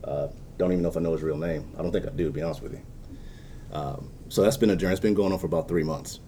Uh, 0.03 0.27
don't 0.58 0.72
even 0.72 0.82
know 0.82 0.89
if 0.89 0.98
I 0.98 1.00
know 1.01 1.13
his 1.13 1.22
real 1.22 1.38
name. 1.38 1.72
I 1.77 1.82
don't 1.82 1.91
think 1.91 2.06
I 2.06 2.10
do, 2.10 2.25
to 2.25 2.32
be 2.32 2.41
honest 2.41 2.62
with 2.62 2.74
you. 2.74 2.82
Um, 3.72 4.10
so 4.29 4.41
that's 4.41 4.58
been 4.58 4.70
a 4.70 4.75
journey. 4.75 4.94
It's 4.94 5.01
been 5.01 5.13
going 5.13 5.32
on 5.32 5.39
for 5.39 5.46
about 5.46 5.67
three 5.67 5.84
months. 5.84 6.20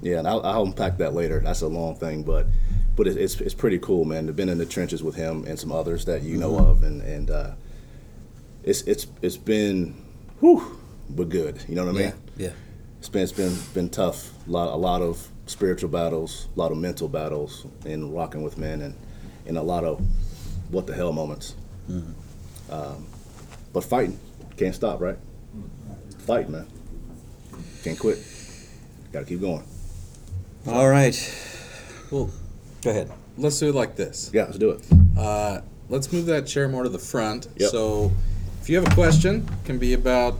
Yeah, 0.00 0.18
and 0.18 0.28
I'll, 0.28 0.44
I'll 0.44 0.62
unpack 0.62 0.98
that 0.98 1.14
later. 1.14 1.40
That's 1.40 1.62
a 1.62 1.68
long 1.68 1.96
thing, 1.96 2.22
but 2.22 2.46
but 2.94 3.06
it, 3.08 3.16
it's 3.16 3.40
it's 3.40 3.54
pretty 3.54 3.78
cool, 3.78 4.04
man. 4.04 4.28
I've 4.28 4.36
been 4.36 4.48
in 4.48 4.58
the 4.58 4.66
trenches 4.66 5.02
with 5.02 5.16
him 5.16 5.44
and 5.44 5.58
some 5.58 5.72
others 5.72 6.04
that 6.04 6.22
you 6.22 6.36
know 6.36 6.56
of, 6.56 6.84
and 6.84 7.02
and 7.02 7.30
uh, 7.30 7.50
it's 8.62 8.82
it's 8.82 9.06
it's 9.22 9.36
been, 9.36 9.96
whew, 10.40 10.78
but 11.10 11.28
good. 11.30 11.64
You 11.68 11.74
know 11.74 11.86
what 11.86 11.96
I 11.96 11.98
mean? 11.98 12.12
Yeah. 12.36 12.46
Yeah. 12.46 12.52
It's 12.98 13.08
been 13.08 13.22
it's 13.22 13.32
been 13.32 13.56
been 13.74 13.88
tough. 13.88 14.30
A 14.46 14.50
lot 14.50 14.72
a 14.72 14.76
lot 14.76 15.02
of 15.02 15.28
spiritual 15.48 15.90
battles, 15.90 16.48
a 16.54 16.58
lot 16.58 16.70
of 16.70 16.78
mental 16.78 17.08
battles, 17.08 17.66
in 17.84 18.12
rocking 18.12 18.42
with 18.42 18.56
men, 18.58 18.80
and 18.82 18.94
and 19.46 19.58
a 19.58 19.62
lot 19.62 19.82
of 19.84 20.00
what 20.70 20.86
the 20.86 20.94
hell 20.94 21.12
moments. 21.12 21.54
Um, 22.70 23.06
but 23.72 23.82
fighting 23.82 24.18
can't 24.58 24.74
stop, 24.74 25.00
right? 25.00 25.16
Fight, 26.18 26.48
man. 26.50 26.66
Can't 27.82 27.98
quit. 27.98 28.18
Got 29.12 29.20
to 29.20 29.24
keep 29.24 29.40
going. 29.40 29.64
All 30.66 30.88
right. 30.88 31.14
Well, 32.10 32.30
Go 32.82 32.90
ahead. 32.90 33.10
let's 33.36 33.58
do 33.58 33.68
it 33.68 33.74
like 33.74 33.96
this. 33.96 34.30
Yeah, 34.34 34.44
let's 34.44 34.58
do 34.58 34.70
it. 34.70 34.84
Uh, 35.16 35.60
let's 35.88 36.12
move 36.12 36.26
that 36.26 36.46
chair 36.46 36.68
more 36.68 36.82
to 36.82 36.88
the 36.88 36.98
front. 36.98 37.48
Yep. 37.56 37.70
So, 37.70 38.12
if 38.60 38.68
you 38.68 38.76
have 38.76 38.90
a 38.90 38.94
question, 38.94 39.46
it 39.48 39.64
can 39.66 39.78
be 39.78 39.94
about 39.94 40.38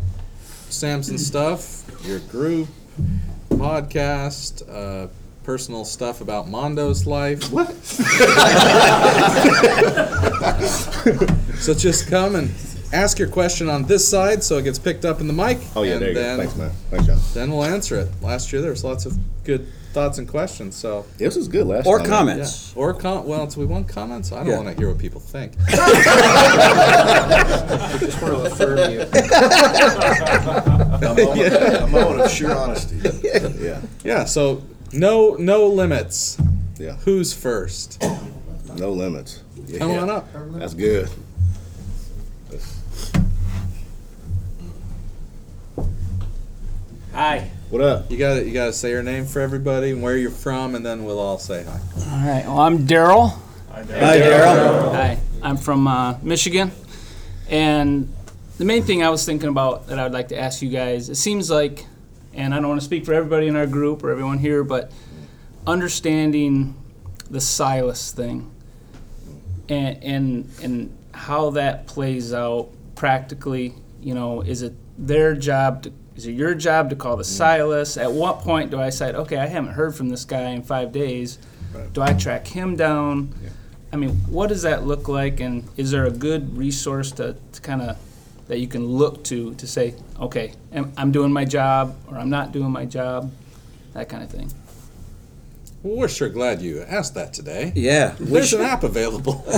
Samson 0.69 1.17
stuff, 1.17 1.85
your 2.05 2.19
group, 2.21 2.69
podcast, 3.59 4.63
uh, 4.69 5.09
personal 5.43 5.85
stuff 5.85 6.21
about 6.21 6.47
Mondo's 6.47 7.07
life. 7.07 7.51
What? 7.51 7.69
So 11.59 11.75
just 11.75 12.09
come 12.09 12.37
and 12.37 12.51
ask 12.93 13.19
your 13.19 13.29
question 13.29 13.69
on 13.69 13.85
this 13.85 14.07
side, 14.09 14.45
so 14.45 14.59
it 14.59 14.63
gets 14.63 14.79
picked 14.79 15.05
up 15.05 15.21
in 15.21 15.27
the 15.27 15.33
mic. 15.33 15.59
Oh 15.75 15.83
yeah, 15.83 15.95
and 15.95 16.03
there 16.03 16.09
you 16.11 16.15
then, 16.15 16.37
go. 16.37 16.43
Thanks, 16.45 16.57
man. 16.57 16.71
Thanks, 16.91 17.07
John. 17.07 17.19
Then 17.35 17.51
we'll 17.51 17.65
answer 17.65 17.99
it. 17.99 18.09
Last 18.23 18.53
year 18.53 18.63
there 18.63 18.71
was 18.71 18.85
lots 18.85 19.07
of 19.07 19.19
good 19.45 19.67
thoughts 19.93 20.19
and 20.19 20.29
questions. 20.29 20.75
So 20.77 21.05
This 21.17 21.37
was 21.37 21.49
good 21.49 21.67
last 21.67 21.87
Or 21.87 21.99
time. 21.99 22.07
yeah, 22.09 22.17
comments. 22.19 22.73
or 22.77 22.93
com- 22.95 23.27
well, 23.27 23.47
do 23.47 23.61
we 23.61 23.67
want 23.67 23.89
comments? 23.89 24.33
I 24.33 24.39
don't 24.39 24.47
Yeah. 24.49 24.57
want 24.57 24.69
to 24.69 24.75
hear 24.75 24.89
what 24.89 24.99
people 24.99 25.21
think. 25.21 25.53
I 25.69 25.73
just 28.01 28.21
want 28.23 28.35
to 28.35 28.41
affirm 28.53 28.79
you. 28.93 29.01
A 29.01 29.05
moment, 31.15 31.55
a 31.83 31.87
moment 31.87 32.21
of 32.21 32.31
sheer 32.31 32.53
honesty. 32.55 32.97
Yeah, 33.61 33.81
Yeah. 34.05 34.25
So 34.25 34.63
no 34.93 35.35
no 35.39 35.67
limits. 35.67 36.39
yeah. 36.79 36.97
Who's 37.05 37.33
first? 37.33 38.03
No 38.77 38.93
limits. 38.93 39.43
Yeah. 39.67 39.79
Come 39.79 39.91
on 39.93 40.11
up. 40.11 40.29
That's 40.53 40.75
good. 40.75 41.09
Hi. 47.13 47.51
What 47.71 47.83
up? 47.83 48.11
You 48.11 48.17
got 48.17 48.37
to 48.37 48.47
You 48.47 48.55
got 48.55 48.67
to 48.67 48.73
say 48.73 48.89
your 48.89 49.03
name 49.03 49.27
for 49.27 49.41
everybody 49.41 49.91
and 49.91 50.03
where 50.03 50.17
you're 50.17 50.31
from, 50.31 50.75
and 50.75 50.87
then 50.87 51.05
we'll 51.05 51.19
all 51.19 51.39
say 51.39 51.65
hi. 51.65 51.79
All 52.11 52.27
right. 52.27 52.45
Well, 52.47 52.61
I'm 52.61 52.87
Daryl. 52.87 53.39
Hi, 53.71 53.83
Daryl. 53.83 54.95
Hi. 54.95 55.19
I'm 55.43 55.59
from 55.59 55.87
uh, 55.87 56.17
Michigan, 56.23 56.73
and 57.51 58.11
the 58.57 58.65
main 58.65 58.85
thing 58.85 59.03
I 59.03 59.11
was 59.11 59.27
thinking 59.27 59.51
about 59.51 59.89
that 59.89 59.99
I 59.99 60.05
would 60.05 60.15
like 60.15 60.29
to 60.29 60.39
ask 60.39 60.63
you 60.63 60.71
guys. 60.71 61.11
It 61.11 61.17
seems 61.17 61.51
like, 61.51 61.85
and 62.33 62.55
I 62.55 62.57
don't 62.59 62.69
want 62.69 62.81
to 62.81 62.85
speak 62.87 63.05
for 63.05 63.13
everybody 63.13 63.49
in 63.49 63.55
our 63.55 63.67
group 63.67 64.03
or 64.03 64.11
everyone 64.13 64.39
here, 64.39 64.65
but 64.65 64.91
understanding 65.67 66.75
the 67.31 67.41
Silas 67.41 68.13
thing, 68.13 68.51
and 69.69 70.03
and 70.03 70.51
and 70.63 70.99
how 71.13 71.51
that 71.51 71.87
plays 71.87 72.33
out 72.33 72.71
practically. 72.95 73.75
You 74.01 74.15
know, 74.15 74.41
is 74.41 74.63
it 74.63 74.73
their 74.97 75.35
job 75.35 75.83
to 75.83 75.93
is 76.19 76.27
it 76.27 76.33
your 76.33 76.53
job 76.53 76.91
to 76.91 76.97
call 76.97 77.17
the 77.17 77.23
Silas? 77.23 77.97
At 77.97 78.11
what 78.11 78.41
point 78.41 78.73
do 78.73 78.81
I 78.81 78.91
say, 78.91 79.13
okay, 79.13 79.37
I 79.37 79.47
haven't 79.47 79.75
heard 79.75 79.95
from 79.95 80.09
this 80.09 80.25
guy 80.25 80.51
in 80.51 80.65
five 80.65 80.91
days? 80.91 81.39
Do 81.93 82.03
I 82.03 82.13
track 82.13 82.45
him 82.45 82.75
down? 82.75 83.33
I 83.93 83.97
mean, 83.97 84.11
what 84.29 84.49
does 84.49 84.63
that 84.63 84.85
look 84.85 85.07
like, 85.07 85.39
and 85.39 85.63
is 85.77 85.93
there 85.93 86.07
a 86.07 86.11
good 86.11 86.59
resource 86.59 87.13
to, 87.13 87.37
to 87.53 87.61
kind 87.61 87.83
of 87.83 87.97
that 88.49 88.59
you 88.59 88.67
can 88.67 88.85
look 88.85 89.23
to 89.25 89.55
to 89.55 89.67
say, 89.69 89.95
okay, 90.19 90.55
am- 90.73 90.93
I'm 90.97 91.13
doing 91.13 91.33
my 91.33 91.45
job 91.45 91.97
or 92.11 92.17
I'm 92.17 92.31
not 92.31 92.51
doing 92.51 92.73
my 92.73 92.85
job, 92.85 93.31
that 93.93 94.09
kind 94.09 94.25
of 94.25 94.31
thing. 94.31 94.53
Well, 95.85 95.99
we're 95.99 96.09
sure 96.09 96.29
glad 96.29 96.61
you 96.61 96.83
asked 96.83 97.15
that 97.15 97.33
today. 97.33 97.73
Yeah. 97.77 98.17
There's 98.19 98.53
an 98.55 98.63
app 98.63 98.83
available. 98.83 99.45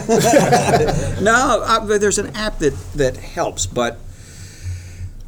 No, 1.22 1.62
uh, 1.64 1.98
there's 1.98 2.18
an 2.18 2.34
app 2.36 2.58
that, 2.58 2.74
that 2.94 3.16
helps, 3.16 3.64
but 3.66 3.98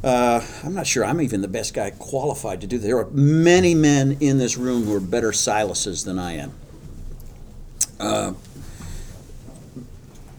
uh, 0.03 0.45
I'm 0.63 0.73
not 0.73 0.85
sure 0.85 1.05
I'm 1.05 1.21
even 1.21 1.41
the 1.41 1.47
best 1.47 1.73
guy 1.73 1.91
qualified 1.91 2.61
to 2.61 2.67
do 2.67 2.77
that. 2.77 2.85
There 2.85 2.97
are 2.97 3.09
many 3.11 3.73
men 3.73 4.17
in 4.19 4.37
this 4.37 4.57
room 4.57 4.83
who 4.83 4.95
are 4.95 4.99
better 4.99 5.31
Silases 5.31 6.03
than 6.03 6.19
I 6.19 6.33
am. 6.33 6.53
Uh, 7.99 8.33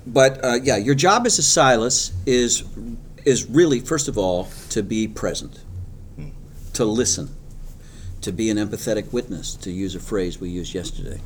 but 0.06 0.44
uh, 0.44 0.58
yeah, 0.62 0.76
your 0.76 0.94
job 0.94 1.24
as 1.26 1.38
a 1.38 1.42
Silas 1.42 2.12
is 2.26 2.64
is 3.24 3.46
really 3.46 3.80
first 3.80 4.06
of 4.06 4.18
all 4.18 4.48
to 4.68 4.82
be 4.82 5.08
present, 5.08 5.60
to 6.74 6.84
listen, 6.84 7.34
to 8.20 8.32
be 8.32 8.50
an 8.50 8.58
empathetic 8.58 9.12
witness, 9.12 9.54
to 9.54 9.70
use 9.70 9.94
a 9.94 10.00
phrase 10.00 10.38
we 10.38 10.50
used 10.50 10.74
yesterday. 10.74 11.20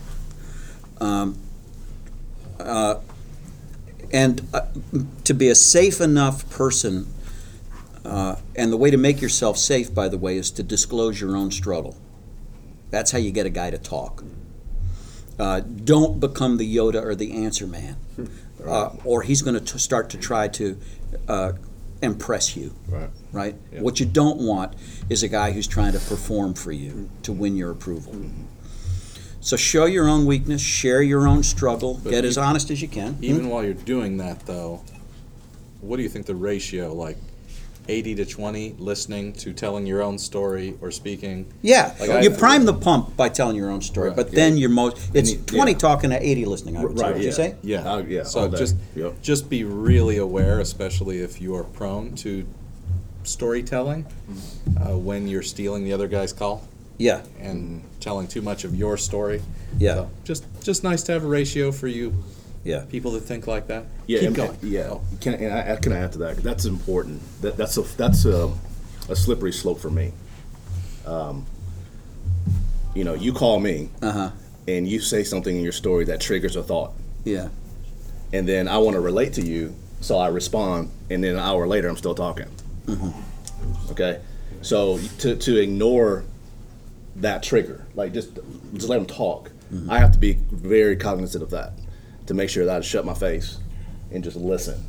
Um, 1.01 1.39
uh, 2.61 2.97
and 4.13 4.47
uh, 4.55 4.63
to 5.25 5.35
be 5.35 5.49
a 5.49 5.55
safe 5.55 6.01
enough 6.01 6.49
person, 6.51 7.13
uh, 8.09 8.37
and 8.57 8.73
the 8.73 8.77
way 8.77 8.91
to 8.91 8.97
make 8.97 9.21
yourself 9.21 9.59
safe, 9.59 9.95
by 9.95 10.09
the 10.09 10.19
way, 10.19 10.37
is 10.37 10.51
to 10.53 10.63
disclose 10.63 11.21
your 11.21 11.37
own 11.37 11.51
struggle. 11.51 11.97
That's 12.91 13.11
how 13.11 13.19
you 13.19 13.31
get 13.31 13.45
a 13.45 13.51
guy 13.51 13.71
to 13.71 13.79
talk. 13.79 14.25
Uh, 15.39 15.61
don't 15.61 16.19
become 16.19 16.57
the 16.57 16.77
Yoda 16.77 17.03
or 17.05 17.15
the 17.15 17.45
answer 17.45 17.67
man, 17.67 17.97
uh, 18.67 18.91
or 19.05 19.23
he's 19.23 19.43
going 19.43 19.63
to 19.63 19.79
start 19.79 20.11
to 20.11 20.19
try 20.19 20.49
to 20.49 20.79
uh, 21.29 21.53
impress 22.03 22.57
you. 22.57 22.75
Right. 22.89 23.11
Right. 23.31 23.57
Yeah. 23.73 23.83
What 23.83 24.01
you 24.01 24.07
don't 24.07 24.39
want 24.39 24.75
is 25.11 25.23
a 25.23 25.29
guy 25.29 25.53
who's 25.53 25.67
trying 25.67 25.93
to 25.93 26.01
perform 26.01 26.55
for 26.55 26.73
you 26.73 27.11
to 27.23 27.33
win 27.33 27.57
your 27.57 27.71
approval. 27.71 28.15
So 29.41 29.57
show 29.57 29.85
your 29.85 30.09
own 30.09 30.27
weakness, 30.27 30.61
share 30.61 31.03
your 31.03 31.29
own 31.29 31.43
struggle, 31.43 32.01
But 32.03 32.11
get 32.11 32.25
as 32.25 32.37
honest 32.39 32.71
as 32.71 32.83
you 32.83 32.89
can. 32.89 33.19
Even 33.21 33.49
while 33.49 33.63
you're 33.63 33.75
doing 33.75 34.17
that, 34.17 34.47
though, 34.47 34.83
what 35.81 35.99
do 35.99 36.03
you 36.03 36.09
think 36.09 36.27
the 36.27 36.35
ratio, 36.35 36.93
like 36.93 37.17
80 37.89 38.15
to 38.17 38.27
20, 38.27 38.75
listening 38.79 39.33
to 39.35 39.53
telling 39.53 39.87
your 39.87 40.03
own 40.03 40.19
story 40.19 40.75
or 40.83 40.91
speaking? 40.91 41.47
Yeah, 41.63 41.95
Like 41.99 42.11
I- 42.11 42.21
you 42.21 42.31
prime 42.31 42.67
the 42.67 42.75
pump 42.75 43.17
by 43.17 43.29
telling 43.31 43.57
your 43.57 43.71
own 43.71 43.81
story, 43.81 44.09
Right, 44.09 44.17
but 44.17 44.31
then 44.31 44.59
you're 44.59 44.69
most. 44.71 44.99
It's 45.15 45.33
you- 45.33 45.39
twenty 45.47 45.73
yeah. 45.73 45.79
talking 45.79 46.11
to 46.11 46.25
eighty 46.27 46.45
listening. 46.45 46.77
I 46.77 46.83
would. 46.85 46.99
Right, 46.99 47.15
Would 47.15 47.23
yeah. 47.23 47.27
you 47.27 47.33
say? 47.33 47.55
Yeah. 47.63 47.91
Uh, 47.93 47.99
yeah, 48.07 48.23
So 48.25 48.49
just 48.49 48.77
Yep. 48.95 49.23
just 49.23 49.49
be 49.49 49.65
really 49.65 50.19
aware, 50.19 50.61
especially 50.61 51.19
if 51.21 51.41
you 51.41 51.55
are 51.57 51.65
prone 51.65 52.15
to 52.17 52.45
storytelling 53.25 54.07
uh, 54.81 54.97
when 54.97 55.27
you're 55.29 55.43
stealing 55.43 55.85
the 55.85 55.93
other 55.93 56.09
guy's 56.09 56.33
call 56.33 56.67
Yeah, 56.99 57.21
and 57.41 57.83
telling 58.01 58.27
too 58.27 58.41
much 58.43 58.65
of 58.65 58.75
your 58.75 58.97
story. 58.97 59.43
yeah, 59.79 59.95
So 59.95 60.11
just 60.25 60.45
just 60.63 60.85
nice 60.85 61.03
to 61.05 61.13
have 61.13 61.25
a 61.25 61.29
ratio 61.29 61.73
for 61.73 61.89
you 61.89 62.15
yeah. 62.69 62.85
people 62.91 63.13
that 63.13 63.21
think 63.23 63.47
like 63.47 63.67
that. 63.69 63.85
Yeah, 64.07 64.19
Keep 64.21 64.27
and- 64.29 64.37
going. 64.37 64.57
Yeah, 64.63 64.89
Oh. 64.91 65.01
can 65.21 65.35
and 65.35 65.53
I, 65.53 65.59
I 65.61 65.97
add 65.97 66.13
to 66.13 66.19
that? 66.19 66.37
That's 66.39 66.65
important. 66.67 67.21
That, 67.43 67.57
that's 67.57 67.77
a 67.79 67.83
that's 67.97 68.25
a, 68.25 68.53
a 69.09 69.17
slippery 69.17 69.53
slope 69.53 69.81
for 69.81 69.91
me. 69.91 70.13
Um, 71.07 71.47
you 72.95 73.05
know, 73.05 73.15
you 73.15 73.33
call 73.33 73.59
me 73.61 73.89
Uh 74.03 74.13
huh. 74.13 74.31
and 74.67 74.87
you 74.89 75.01
say 75.01 75.25
something 75.25 75.57
in 75.57 75.63
your 75.63 75.73
story 75.73 76.05
that 76.07 76.21
triggers 76.21 76.57
a 76.57 76.63
thought, 76.63 76.93
Yeah, 77.25 77.49
and 78.33 78.47
then 78.47 78.69
I 78.69 78.79
want 78.79 78.95
to 78.95 79.01
relate 79.01 79.33
to 79.35 79.43
you, 79.43 79.75
so 80.01 80.19
I 80.19 80.29
respond, 80.29 80.91
and 81.11 81.23
then 81.25 81.35
an 81.35 81.41
hour 81.41 81.67
later 81.67 81.89
I'm 81.89 81.97
still 81.97 82.15
talking. 82.15 82.47
Okay, 83.91 84.21
so 84.63 84.99
to 85.19 85.37
to 85.37 85.57
ignore 85.61 86.25
that 87.17 87.43
trigger, 87.43 87.87
like 87.95 88.13
just 88.13 88.39
just 88.75 88.89
let 88.89 88.99
them 88.99 89.07
talk. 89.07 89.51
I 89.89 89.99
have 89.99 90.13
to 90.13 90.19
be 90.19 90.33
very 90.51 90.97
cognizant 90.97 91.43
of 91.43 91.51
that 91.51 91.73
to 92.29 92.35
make 92.35 92.51
sure 92.51 92.65
that 92.67 92.77
I 92.77 92.81
shut 92.83 93.05
my 93.05 93.15
face 93.15 93.59
and 94.13 94.23
just 94.23 94.37
listen. 94.37 94.85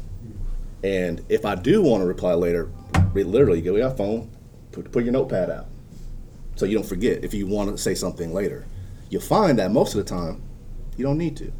And 0.83 1.23
if 1.29 1.45
I 1.45 1.55
do 1.55 1.81
want 1.81 2.01
to 2.01 2.05
reply 2.05 2.33
later, 2.33 2.69
re- 3.13 3.23
literally 3.23 3.61
go 3.61 3.75
your 3.75 3.89
phone, 3.91 4.29
put, 4.71 4.91
put 4.91 5.03
your 5.03 5.13
notepad 5.13 5.49
out, 5.49 5.65
so 6.55 6.65
you 6.65 6.75
don't 6.77 6.87
forget. 6.87 7.23
If 7.23 7.33
you 7.33 7.47
want 7.47 7.71
to 7.71 7.77
say 7.77 7.95
something 7.95 8.33
later, 8.33 8.65
you'll 9.09 9.21
find 9.21 9.57
that 9.59 9.71
most 9.71 9.95
of 9.95 10.03
the 10.05 10.09
time 10.09 10.41
you 10.97 11.03
don't 11.05 11.17
need 11.17 11.35
to. 11.37 11.45
At 11.47 11.53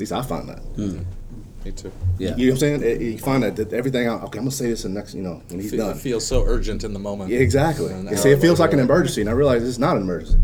least 0.00 0.12
I 0.12 0.22
find 0.22 0.48
that. 0.48 0.62
Me 0.76 1.72
too. 1.72 1.90
yeah. 2.18 2.36
You 2.36 2.48
know 2.48 2.52
what 2.52 2.62
I'm 2.62 2.68
saying? 2.80 2.82
Eh, 2.84 2.98
You 3.12 3.18
find 3.18 3.42
that, 3.42 3.56
that 3.56 3.72
everything. 3.72 4.06
Okay, 4.08 4.38
I'm 4.38 4.44
gonna 4.44 4.50
say 4.50 4.68
this 4.68 4.84
in 4.84 4.92
next. 4.92 5.14
You 5.14 5.22
know, 5.22 5.42
when 5.48 5.60
he's 5.60 5.70
Fe- 5.70 5.76
done. 5.78 5.96
It 5.96 6.00
feels 6.00 6.26
so 6.26 6.42
urgent 6.44 6.84
in 6.84 6.92
the 6.92 6.98
moment. 6.98 7.30
Yeah, 7.30 7.38
exactly. 7.38 7.90
And 7.92 8.10
You 8.10 8.16
see, 8.16 8.30
it 8.30 8.40
feels 8.40 8.60
like 8.60 8.72
an 8.74 8.80
emergency, 8.80 9.20
and 9.22 9.30
I 9.30 9.34
realize 9.34 9.66
it's 9.66 9.78
not 9.78 9.96
an 9.96 10.02
emergency. 10.02 10.38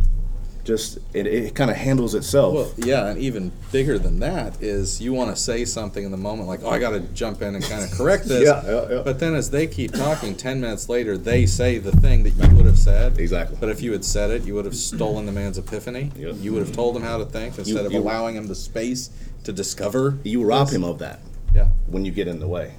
Just 0.70 0.98
it, 1.14 1.26
it 1.26 1.54
kind 1.56 1.68
of 1.68 1.76
handles 1.76 2.14
itself. 2.14 2.54
Well, 2.54 2.72
yeah, 2.76 3.08
and 3.08 3.18
even 3.18 3.50
bigger 3.72 3.98
than 3.98 4.20
that 4.20 4.62
is 4.62 5.00
you 5.02 5.12
want 5.12 5.34
to 5.34 5.42
say 5.42 5.64
something 5.64 6.04
in 6.04 6.12
the 6.12 6.16
moment, 6.16 6.46
like, 6.46 6.60
"Oh, 6.62 6.70
I 6.70 6.78
got 6.78 6.90
to 6.90 7.00
jump 7.00 7.42
in 7.42 7.56
and 7.56 7.64
kind 7.64 7.82
of 7.82 7.90
correct 7.90 8.24
this." 8.28 8.46
Yeah, 8.46 8.62
yeah, 8.64 8.88
yeah. 8.88 9.02
But 9.02 9.18
then, 9.18 9.34
as 9.34 9.50
they 9.50 9.66
keep 9.66 9.90
talking, 9.92 10.36
ten 10.36 10.60
minutes 10.60 10.88
later, 10.88 11.18
they 11.18 11.44
say 11.44 11.78
the 11.78 11.90
thing 11.90 12.22
that 12.22 12.34
you 12.36 12.54
would 12.54 12.66
have 12.66 12.78
said. 12.78 13.18
Exactly. 13.18 13.56
But 13.58 13.68
if 13.70 13.82
you 13.82 13.90
had 13.90 14.04
said 14.04 14.30
it, 14.30 14.44
you 14.44 14.54
would 14.54 14.64
have 14.64 14.76
stolen 14.76 15.26
the 15.26 15.32
man's 15.32 15.58
epiphany. 15.58 16.12
Yep. 16.16 16.36
You 16.38 16.52
would 16.52 16.64
have 16.64 16.72
told 16.72 16.94
him 16.96 17.02
how 17.02 17.18
to 17.18 17.24
think 17.24 17.58
instead 17.58 17.84
of 17.84 17.90
you- 17.90 17.98
allowing 17.98 18.36
him 18.36 18.46
the 18.46 18.54
space 18.54 19.10
to 19.42 19.52
discover. 19.52 20.18
you 20.22 20.44
rob 20.44 20.68
this. 20.68 20.76
him 20.76 20.84
of 20.84 21.00
that 21.00 21.18
Yeah. 21.52 21.66
when 21.88 22.04
you 22.04 22.12
get 22.12 22.28
in 22.28 22.38
the 22.38 22.46
way, 22.46 22.74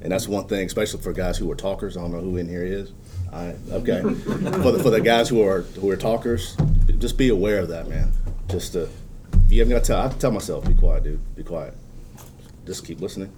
and 0.00 0.10
that's 0.12 0.26
one 0.26 0.46
thing, 0.46 0.64
especially 0.64 1.02
for 1.02 1.12
guys 1.12 1.36
who 1.36 1.50
are 1.50 1.54
talkers. 1.56 1.94
I 1.94 2.00
don't 2.00 2.12
know 2.12 2.20
who 2.22 2.38
in 2.38 2.48
here 2.48 2.64
is. 2.64 2.90
I, 3.32 3.54
okay, 3.72 4.00
for 4.02 4.72
the 4.72 4.80
for 4.82 4.90
the 4.90 5.00
guys 5.00 5.28
who 5.28 5.42
are 5.42 5.62
who 5.80 5.90
are 5.90 5.96
talkers, 5.96 6.56
just 6.98 7.18
be 7.18 7.28
aware 7.28 7.58
of 7.60 7.68
that, 7.68 7.88
man. 7.88 8.12
Just 8.48 8.72
to, 8.72 8.82
if 9.44 9.50
you 9.52 9.58
haven't 9.60 9.74
got 9.74 9.84
to 9.84 9.86
tell, 9.88 9.98
I 9.98 10.02
have 10.04 10.14
to 10.14 10.18
tell 10.18 10.30
myself, 10.30 10.66
be 10.66 10.74
quiet, 10.74 11.04
dude, 11.04 11.36
be 11.36 11.42
quiet. 11.42 11.74
Just 12.66 12.86
keep 12.86 13.00
listening. 13.00 13.30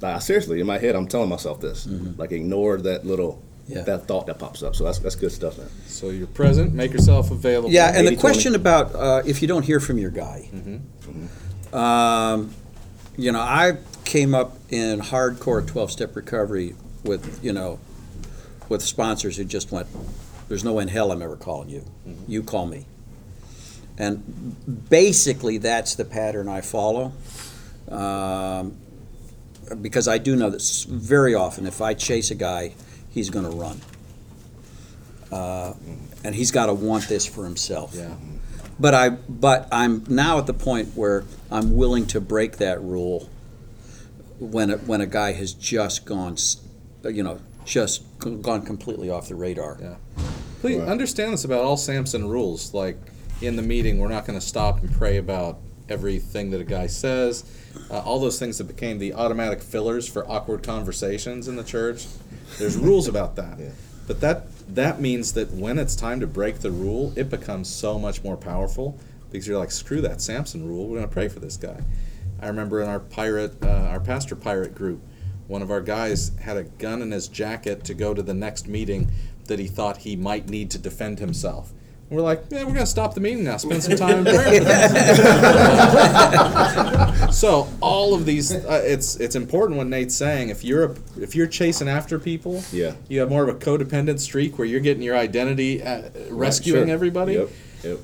Like, 0.00 0.20
seriously, 0.22 0.60
in 0.60 0.66
my 0.66 0.78
head, 0.78 0.94
I'm 0.94 1.06
telling 1.06 1.28
myself 1.28 1.60
this. 1.60 1.86
Like, 1.86 2.32
ignore 2.32 2.78
that 2.78 3.04
little 3.06 3.42
Yeah. 3.66 3.82
that 3.82 4.06
thought 4.06 4.26
that 4.26 4.38
pops 4.38 4.62
up. 4.62 4.74
So 4.76 4.84
that's 4.84 4.98
that's 5.00 5.16
good 5.16 5.32
stuff, 5.32 5.58
man. 5.58 5.68
So 5.86 6.08
you're 6.10 6.26
present, 6.26 6.72
make 6.72 6.92
yourself 6.92 7.30
available. 7.30 7.70
Yeah, 7.70 7.92
and 7.94 8.06
the 8.06 8.12
80-20. 8.12 8.20
question 8.20 8.54
about 8.54 8.94
uh, 8.94 9.22
if 9.26 9.42
you 9.42 9.48
don't 9.48 9.64
hear 9.64 9.80
from 9.80 9.98
your 9.98 10.10
guy. 10.10 10.48
Um, 11.72 12.54
you 13.16 13.32
know, 13.32 13.40
I 13.40 13.78
came 14.04 14.34
up 14.34 14.56
in 14.70 15.00
hardcore 15.00 15.66
12 15.66 15.90
step 15.90 16.16
recovery 16.16 16.74
with, 17.04 17.42
you 17.44 17.52
know, 17.52 17.78
with 18.68 18.82
sponsors 18.82 19.36
who 19.36 19.44
just 19.44 19.72
went, 19.72 19.86
there's 20.48 20.64
no 20.64 20.74
way 20.74 20.82
in 20.82 20.88
hell 20.88 21.12
I'm 21.12 21.22
ever 21.22 21.36
calling 21.36 21.68
you. 21.68 21.84
You 22.28 22.42
call 22.42 22.66
me. 22.66 22.86
And 23.98 24.88
basically, 24.88 25.58
that's 25.58 25.94
the 25.94 26.04
pattern 26.04 26.48
I 26.48 26.60
follow. 26.60 27.12
Um, 27.88 28.76
because 29.80 30.06
I 30.06 30.18
do 30.18 30.36
know 30.36 30.50
that 30.50 30.62
very 30.88 31.34
often, 31.34 31.66
if 31.66 31.80
I 31.80 31.94
chase 31.94 32.30
a 32.30 32.34
guy, 32.34 32.74
he's 33.10 33.30
going 33.30 33.44
to 33.44 33.56
run. 33.56 33.80
Uh, 35.32 35.72
and 36.22 36.34
he's 36.34 36.50
got 36.50 36.66
to 36.66 36.74
want 36.74 37.08
this 37.08 37.26
for 37.26 37.44
himself. 37.44 37.94
Yeah. 37.94 38.14
But 38.78 38.94
I, 38.94 39.08
but 39.10 39.68
I'm 39.72 40.04
now 40.08 40.38
at 40.38 40.46
the 40.46 40.54
point 40.54 40.94
where 40.94 41.24
I'm 41.50 41.76
willing 41.76 42.06
to 42.08 42.20
break 42.20 42.58
that 42.58 42.80
rule 42.80 43.28
when 44.38 44.70
a, 44.70 44.76
when 44.76 45.00
a 45.00 45.06
guy 45.06 45.32
has 45.32 45.54
just 45.54 46.04
gone, 46.04 46.36
you 47.04 47.22
know, 47.22 47.40
just 47.66 48.02
gone 48.18 48.62
completely 48.62 49.10
off 49.10 49.28
the 49.28 49.34
radar. 49.34 49.76
Yeah. 49.80 49.96
Please 50.60 50.78
Right. 50.78 50.88
understand 50.88 51.32
this 51.34 51.44
about 51.44 51.64
all 51.64 51.76
Samson 51.76 52.28
rules. 52.28 52.72
Like 52.72 52.96
in 53.42 53.56
the 53.56 53.62
meeting, 53.62 53.98
we're 53.98 54.08
not 54.08 54.26
going 54.26 54.38
to 54.38 54.44
stop 54.44 54.80
and 54.80 54.90
pray 54.92 55.18
about 55.18 55.58
everything 55.88 56.50
that 56.50 56.60
a 56.60 56.64
guy 56.64 56.86
says. 56.86 57.44
Uh, 57.90 57.98
all 58.00 58.18
those 58.18 58.38
things 58.38 58.58
that 58.58 58.64
became 58.64 58.98
the 58.98 59.12
automatic 59.12 59.60
fillers 59.62 60.08
for 60.08 60.28
awkward 60.30 60.62
conversations 60.62 61.46
in 61.46 61.56
the 61.56 61.62
church. 61.64 62.06
There's 62.58 62.76
rules 62.76 63.06
about 63.06 63.36
that. 63.36 63.58
Yeah. 63.58 63.68
But 64.06 64.20
that 64.20 64.46
that 64.74 65.00
means 65.00 65.32
that 65.34 65.52
when 65.52 65.78
it's 65.78 65.94
time 65.94 66.18
to 66.20 66.26
break 66.26 66.60
the 66.60 66.70
rule, 66.70 67.12
it 67.16 67.28
becomes 67.30 67.68
so 67.68 67.98
much 67.98 68.24
more 68.24 68.36
powerful 68.36 68.98
because 69.30 69.46
you're 69.46 69.58
like, 69.58 69.70
screw 69.70 70.00
that 70.00 70.20
Samson 70.20 70.66
rule. 70.66 70.86
We're 70.88 70.96
going 70.98 71.08
to 71.08 71.12
pray 71.12 71.28
for 71.28 71.38
this 71.40 71.56
guy. 71.56 71.80
I 72.40 72.46
remember 72.48 72.80
in 72.82 72.88
our 72.88 72.98
pirate, 73.00 73.54
uh, 73.62 73.66
our 73.68 74.00
pastor 74.00 74.34
pirate 74.36 74.74
group, 74.74 75.00
one 75.48 75.62
of 75.62 75.70
our 75.70 75.80
guys 75.80 76.32
had 76.40 76.56
a 76.56 76.64
gun 76.64 77.02
in 77.02 77.10
his 77.12 77.28
jacket 77.28 77.84
to 77.84 77.94
go 77.94 78.12
to 78.14 78.22
the 78.22 78.34
next 78.34 78.66
meeting 78.68 79.10
that 79.46 79.58
he 79.58 79.66
thought 79.68 79.98
he 79.98 80.16
might 80.16 80.48
need 80.48 80.70
to 80.72 80.78
defend 80.78 81.18
himself. 81.20 81.72
And 82.08 82.16
we're 82.16 82.22
like, 82.24 82.44
yeah, 82.50 82.62
we're 82.64 82.72
gonna 82.74 82.86
stop 82.86 83.14
the 83.14 83.20
meeting 83.20 83.44
now. 83.44 83.56
Spend 83.56 83.82
some 83.82 83.96
time 83.96 84.18
in 84.18 84.24
prayer. 84.34 84.62
so 87.32 87.68
all 87.80 88.14
of 88.14 88.24
these, 88.26 88.52
uh, 88.52 88.82
it's 88.84 89.16
it's 89.16 89.34
important 89.36 89.76
what 89.78 89.86
Nate's 89.88 90.14
saying. 90.14 90.48
If 90.50 90.64
you're 90.64 90.84
a, 90.84 90.94
if 91.20 91.34
you're 91.34 91.46
chasing 91.46 91.88
after 91.88 92.18
people, 92.18 92.62
Yeah. 92.72 92.94
you 93.08 93.20
have 93.20 93.28
more 93.28 93.42
of 93.42 93.48
a 93.48 93.58
codependent 93.58 94.20
streak 94.20 94.58
where 94.58 94.66
you're 94.66 94.80
getting 94.80 95.02
your 95.02 95.16
identity, 95.16 95.82
uh, 95.82 96.02
rescuing 96.30 96.86
Sure. 96.86 96.94
everybody 96.94 97.34
Yep. 97.34 97.50
Yep. 97.82 97.98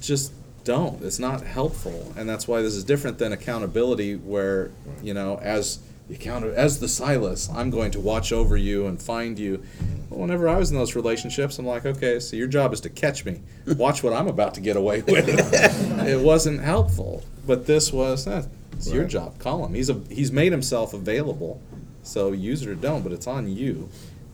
just 0.00 0.32
don't. 0.64 1.02
It's 1.02 1.18
not 1.18 1.42
helpful, 1.42 2.12
and 2.16 2.28
that's 2.28 2.46
why 2.48 2.60
this 2.62 2.74
is 2.74 2.84
different 2.84 3.18
than 3.18 3.32
accountability, 3.32 4.16
where 4.16 4.70
you 5.02 5.14
know, 5.14 5.38
as 5.42 5.78
the 6.08 6.14
account 6.14 6.44
as 6.46 6.80
the 6.80 6.88
Silas, 6.88 7.48
I'm 7.54 7.70
going 7.70 7.90
to 7.92 8.00
watch 8.00 8.32
over 8.32 8.56
you 8.56 8.86
and 8.86 9.00
find 9.00 9.38
you. 9.38 9.62
Well, 10.08 10.20
whenever 10.20 10.48
I 10.48 10.56
was 10.56 10.70
in 10.70 10.76
those 10.76 10.96
relationships, 10.96 11.58
I'm 11.58 11.66
like, 11.66 11.84
okay, 11.84 12.18
so 12.18 12.34
your 12.36 12.46
job 12.46 12.72
is 12.72 12.80
to 12.82 12.90
catch 12.90 13.24
me. 13.24 13.40
Watch 13.66 14.02
what 14.02 14.12
I'm 14.14 14.26
about 14.28 14.54
to 14.54 14.60
get 14.60 14.76
away 14.76 15.02
with. 15.02 15.28
it 16.08 16.20
wasn't 16.20 16.62
helpful, 16.62 17.22
but 17.46 17.66
this 17.66 17.92
was. 17.92 18.26
Eh, 18.26 18.42
it's 18.72 18.90
your 18.90 19.04
job. 19.04 19.38
Call 19.38 19.66
him. 19.66 19.74
He's 19.74 19.90
a 19.90 20.00
he's 20.08 20.30
made 20.32 20.52
himself 20.52 20.94
available, 20.94 21.60
so 22.02 22.32
use 22.32 22.62
it 22.62 22.68
or 22.68 22.74
don't. 22.74 23.02
But 23.02 23.12
it's 23.12 23.26
on 23.26 23.48
you. 23.54 23.88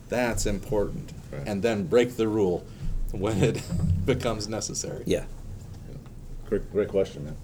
That's 0.07 0.45
important, 0.45 1.11
Right. 1.31 1.41
and 1.47 1.61
then 1.63 1.87
break 1.87 2.15
the 2.15 2.27
rule 2.27 2.63
when 3.11 3.43
it 3.43 3.61
becomes 4.05 4.47
necessary. 4.47 5.03
Yeah. 5.07 5.25
Great, 6.47 6.71
great 6.71 6.89
question, 6.89 7.25
man. 7.25 7.35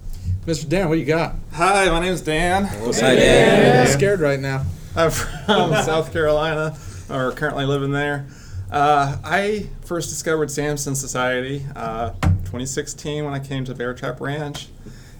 Mr. 0.46 0.68
Dan, 0.68 0.90
what 0.90 0.98
you 0.98 1.06
got? 1.06 1.36
Hi, 1.54 1.90
my 1.90 2.00
name's 2.00 2.22
Dan. 2.22 2.66
Hi, 2.66 3.16
Dan. 3.16 3.82
I'm 3.88 3.94
scared 3.94 4.20
right 4.20 4.40
now. 4.40 4.66
I'm 4.96 5.12
from 5.46 5.72
South 5.84 6.12
Carolina, 6.12 6.78
or 7.10 7.32
currently 7.32 7.66
living 7.66 7.92
there. 7.92 8.26
Uh, 8.72 9.18
I 9.24 9.68
first 9.86 10.10
discovered 10.10 10.50
Samson 10.50 10.96
Society 10.96 11.66
uh, 11.76 12.12
2016 12.22 13.24
when 13.24 13.34
I 13.34 13.40
came 13.40 13.66
to 13.66 13.76
Bear 13.76 13.94
Trap 13.94 14.20
Ranch, 14.22 14.68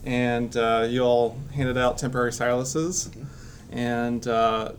and 0.06 0.56
uh, 0.58 0.88
you 0.90 1.02
all 1.04 1.38
handed 1.54 1.78
out 1.78 1.98
temporary 1.98 2.32
Silases. 2.32 3.14
And 3.72 4.28
uh, 4.28 4.72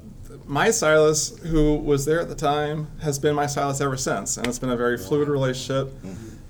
my 0.47 0.71
Silas, 0.71 1.39
who 1.39 1.77
was 1.77 2.05
there 2.05 2.21
at 2.21 2.29
the 2.29 2.35
time, 2.35 2.89
has 3.03 3.19
been 3.19 3.35
my 3.35 3.47
Silas 3.47 3.81
ever 3.81 3.97
since, 3.97 4.37
and 4.37 4.47
it's 4.47 4.59
been 4.59 4.71
a 4.71 4.77
very 4.77 4.99
fluid 4.99 5.29
relationship. 5.29 5.93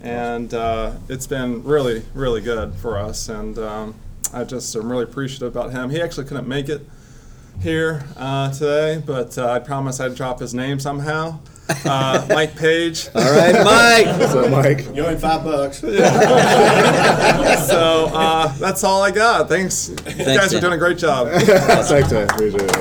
And 0.03 0.53
uh, 0.53 0.93
it's 1.09 1.27
been 1.29 1.63
really, 1.63 2.03
really 2.13 2.41
good 2.41 2.75
for 2.75 2.99
us. 2.99 3.29
And 3.29 3.57
um, 3.59 3.95
I 4.33 4.43
just 4.45 4.75
am 4.75 4.91
really 4.91 5.05
appreciative 5.05 5.49
about 5.49 5.71
him. 5.71 5.91
He 5.91 6.03
actually 6.03 6.27
couldn't 6.27 6.49
make 6.49 6.69
it 6.69 6.85
here 7.61 8.05
uh, 8.17 8.51
today, 8.53 9.01
but 9.05 9.39
uh, 9.39 9.49
I 9.51 9.61
promised 9.61 10.01
I'd 10.01 10.17
drop 10.17 10.41
his 10.41 10.55
name 10.55 10.81
somehow. 10.81 11.39
Uh, 11.85 12.27
Mike 12.31 12.57
Page. 12.57 13.09
All 13.15 13.23
right, 13.23 13.55
Mike. 13.65 14.07
What's 14.19 14.35
up, 14.35 14.51
Mike? 14.51 14.87
You 14.95 15.05
owe 15.05 15.09
him 15.11 15.19
five 15.19 15.45
bucks. 15.45 15.83
So 17.63 18.09
uh, 18.13 18.49
that's 18.59 18.83
all 18.83 19.03
I 19.03 19.11
got. 19.13 19.49
Thanks. 19.49 19.89
you 19.89 19.97
guys 19.97 20.51
Dan. 20.51 20.59
are 20.59 20.61
doing 20.61 20.73
a 20.73 20.79
great 20.79 20.99
job. 20.99 21.29
Thanks, 21.31 22.11
man. 22.13 22.29
Appreciate 22.29 22.63
it. 22.65 22.75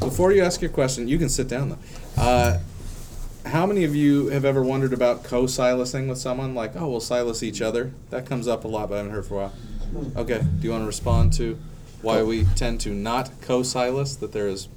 Before 0.00 0.32
you 0.32 0.42
ask 0.42 0.60
your 0.60 0.70
question, 0.70 1.08
you 1.08 1.18
can 1.18 1.28
sit 1.28 1.48
down 1.48 1.70
though. 1.70 2.60
How 3.48 3.64
many 3.64 3.84
of 3.84 3.96
you 3.96 4.28
have 4.28 4.44
ever 4.44 4.62
wondered 4.62 4.92
about 4.92 5.24
co-silasing 5.24 6.06
with 6.06 6.18
someone? 6.18 6.54
Like, 6.54 6.76
oh, 6.76 6.86
we'll 6.86 7.00
Silas 7.00 7.42
each 7.42 7.62
other. 7.62 7.92
That 8.10 8.26
comes 8.26 8.46
up 8.46 8.64
a 8.64 8.68
lot, 8.68 8.90
but 8.90 8.96
I 8.96 8.98
haven't 8.98 9.12
heard 9.12 9.24
for 9.24 9.34
a 9.34 9.48
while. 9.48 9.54
Okay, 10.18 10.42
do 10.60 10.66
you 10.66 10.70
want 10.70 10.82
to 10.82 10.86
respond 10.86 11.32
to 11.34 11.58
why 12.02 12.22
we 12.22 12.44
tend 12.56 12.78
to 12.82 12.90
not 12.90 13.30
co-Silas? 13.40 14.16
That 14.16 14.32
there 14.32 14.48
is 14.48 14.68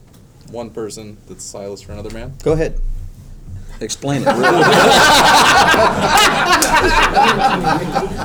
one 0.49 0.69
person 0.69 1.17
that's 1.27 1.43
silenced 1.43 1.83
for 1.83 1.91
another 1.91 2.11
man. 2.11 2.35
Go 2.43 2.53
ahead. 2.53 2.79
Explain 3.81 4.21
it. 4.21 4.27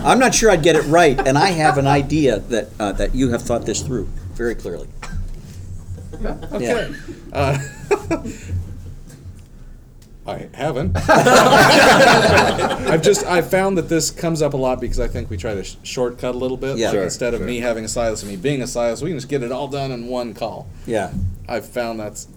I'm 0.04 0.20
not 0.20 0.32
sure 0.32 0.50
I'd 0.52 0.62
get 0.62 0.76
it 0.76 0.85
right, 0.85 1.18
and 1.26 1.37
I 1.37 1.48
have 1.48 1.76
an 1.76 1.88
idea 1.88 2.38
that 2.38 2.68
uh, 2.78 2.92
that 2.92 3.16
you 3.16 3.30
have 3.30 3.42
thought 3.42 3.66
this 3.66 3.82
through 3.82 4.09
very 4.35 4.54
clearly. 4.54 4.87
Okay. 6.22 6.94
Uh, 7.32 7.59
I 10.26 10.48
haven't. 10.54 10.96
I've 11.08 13.02
just 13.02 13.24
I 13.26 13.42
found 13.42 13.78
that 13.78 13.88
this 13.88 14.10
comes 14.10 14.42
up 14.42 14.54
a 14.54 14.56
lot 14.56 14.80
because 14.80 14.98
I 15.00 15.08
think 15.08 15.30
we 15.30 15.36
try 15.36 15.54
to 15.54 15.64
sh- 15.64 15.76
shortcut 15.82 16.34
a 16.34 16.38
little 16.38 16.56
bit. 16.56 16.76
Yeah. 16.78 16.86
Like 16.86 16.94
Sure, 16.94 17.02
instead 17.04 17.34
of 17.34 17.40
me 17.42 17.58
having 17.60 17.84
a 17.84 17.88
Silas 17.88 18.22
and 18.22 18.30
me 18.30 18.36
being 18.36 18.62
a 18.62 18.66
Silas, 18.66 19.02
we 19.02 19.10
can 19.10 19.16
just 19.18 19.28
get 19.28 19.42
it 19.42 19.52
all 19.52 19.68
done 19.68 19.92
in 19.92 20.08
one 20.08 20.34
call. 20.34 20.66
Yeah. 20.86 21.12
I've 21.48 21.66
found 21.66 22.00
that's 22.00 22.28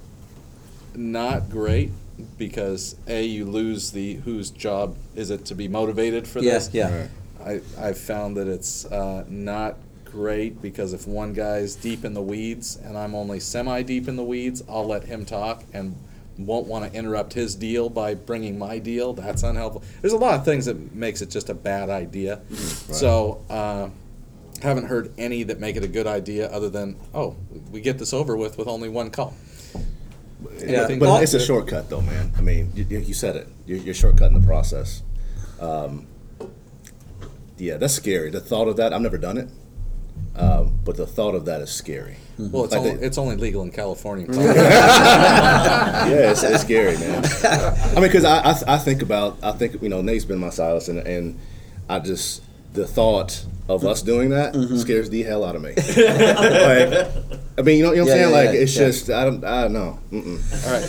not 0.95 1.49
great 1.49 1.91
because 2.38 2.95
a 3.08 3.23
you 3.23 3.45
lose 3.45 3.91
the 3.91 4.15
whose 4.15 4.49
job 4.52 4.95
is 5.15 5.30
it 5.30 5.45
to 5.45 5.56
be 5.56 5.67
motivated 5.67 6.28
for 6.28 6.39
Yes. 6.39 6.67
this. 6.67 6.75
Yeah. 6.75 7.08
I 7.43 7.62
I've 7.80 7.97
found 7.97 8.38
that 8.38 8.47
it's 8.47 8.86
uh, 8.86 9.23
not 9.28 9.78
great 10.06 10.62
because 10.62 10.91
if 10.93 11.08
one 11.08 11.34
guy's 11.34 11.75
deep 11.75 12.04
in 12.04 12.13
the 12.13 12.21
weeds 12.21 12.75
and 12.84 12.97
I'm 12.97 13.15
only 13.15 13.39
semi 13.39 13.82
deep 13.84 14.08
in 14.08 14.15
the 14.15 14.23
weeds, 14.23 14.62
I'll 14.69 14.86
let 14.88 15.06
him 15.06 15.25
talk 15.25 15.63
and 15.73 15.95
won't 16.45 16.67
want 16.67 16.91
to 16.91 16.97
interrupt 16.97 17.34
his 17.34 17.56
deal 17.56 17.89
by 17.89 18.15
bringing 18.15 18.58
my 18.58 18.80
deal. 18.80 19.13
That's 19.13 19.43
unhelpful. 19.43 19.84
There's 20.02 20.13
a 20.13 20.17
lot 20.17 20.36
of 20.36 20.45
things 20.45 20.65
that 20.65 20.95
makes 20.95 21.21
it 21.21 21.30
just 21.30 21.49
a 21.49 21.54
bad 21.54 21.89
idea. 21.89 22.41
So. 22.52 23.43
Uh, 23.49 23.89
haven't 24.62 24.88
heard 24.88 25.13
any 25.17 25.43
that 25.43 25.58
make 25.58 25.78
it 25.78 25.86
a 25.86 25.88
good 25.88 26.06
idea 26.06 26.49
other 26.49 26.69
than 26.69 26.97
oh 27.13 27.34
we 27.71 27.80
get 27.80 27.97
this 27.97 28.12
over 28.12 28.36
with 28.36 28.58
with 28.58 28.67
only 28.67 28.89
one 28.89 29.10
call 29.10 29.34
Yeah. 30.60 30.97
But 30.97 31.23
it's 31.23 31.34
a 31.34 31.39
shortcut, 31.39 31.89
though, 31.89 32.02
man. 32.02 32.32
I 32.38 32.41
mean, 32.41 32.71
you, 32.75 32.86
you 32.89 32.99
you 32.99 33.13
said 33.13 33.36
it. 33.36 33.47
You're, 33.65 33.78
you're 33.80 33.93
shortcutting 33.93 34.39
the 34.39 34.45
process. 34.45 35.02
Um, 35.60 36.08
yeah, 37.58 37.78
that's 37.78 37.93
scary. 37.93 38.30
The 38.30 38.39
thought 38.39 38.67
of 38.67 38.78
that, 38.78 38.93
I've 38.93 39.02
never 39.02 39.17
done 39.17 39.38
it, 39.38 39.49
um, 40.36 40.74
but 40.86 40.96
the 40.98 41.06
thought 41.08 41.36
of 41.36 41.46
that 41.46 41.62
is 41.62 41.70
scary. 41.70 42.16
well 42.38 42.64
it's 42.66 42.74
Like 42.74 42.82
only, 42.82 42.96
the- 42.96 43.06
it's 43.06 43.18
only 43.18 43.36
legal 43.36 43.62
in 43.64 43.72
California 43.72 44.26
yeah, 44.30 46.32
it's, 46.32 46.44
it's 46.44 46.62
scary, 46.64 46.98
man. 46.98 47.24
I 47.44 47.94
mean, 47.96 48.04
because 48.04 48.24
I, 48.26 48.52
I 48.52 48.76
I 48.76 48.78
think 48.78 49.02
about 49.02 49.38
I 49.44 49.52
think 49.52 49.82
you 49.82 49.90
know 49.90 50.02
Nate's 50.02 50.26
been 50.26 50.40
my 50.40 50.50
Silas, 50.50 50.88
and 50.88 51.00
and 51.00 51.38
I 51.90 52.00
just 52.00 52.42
the 52.74 52.88
thought 52.88 53.46
of 53.68 53.84
us 53.86 54.02
doing 54.02 54.30
that 54.30 54.54
scares 54.80 55.10
the 55.10 55.24
hell 55.24 55.44
out 55.44 55.56
of 55.56 55.62
me. 55.62 55.70
like, 55.76 57.08
I 57.58 57.62
mean, 57.62 57.78
you 57.78 57.84
know, 57.84 57.92
you 57.94 57.98
know 57.98 58.02
what 58.02 58.02
I'm 58.02 58.06
Yeah, 58.06 58.06
saying? 58.06 58.20
yeah, 58.22 58.28
like, 58.28 58.54
yeah, 58.54 58.60
it's 58.62 58.76
yeah. 58.76 58.86
just 58.86 59.10
I 59.10 59.24
don't 59.26 59.44
I 59.44 59.64
don't 59.64 59.74
know. 59.74 60.00
Mm-mm. 60.12 60.40
all 60.66 60.72
right 60.72 60.84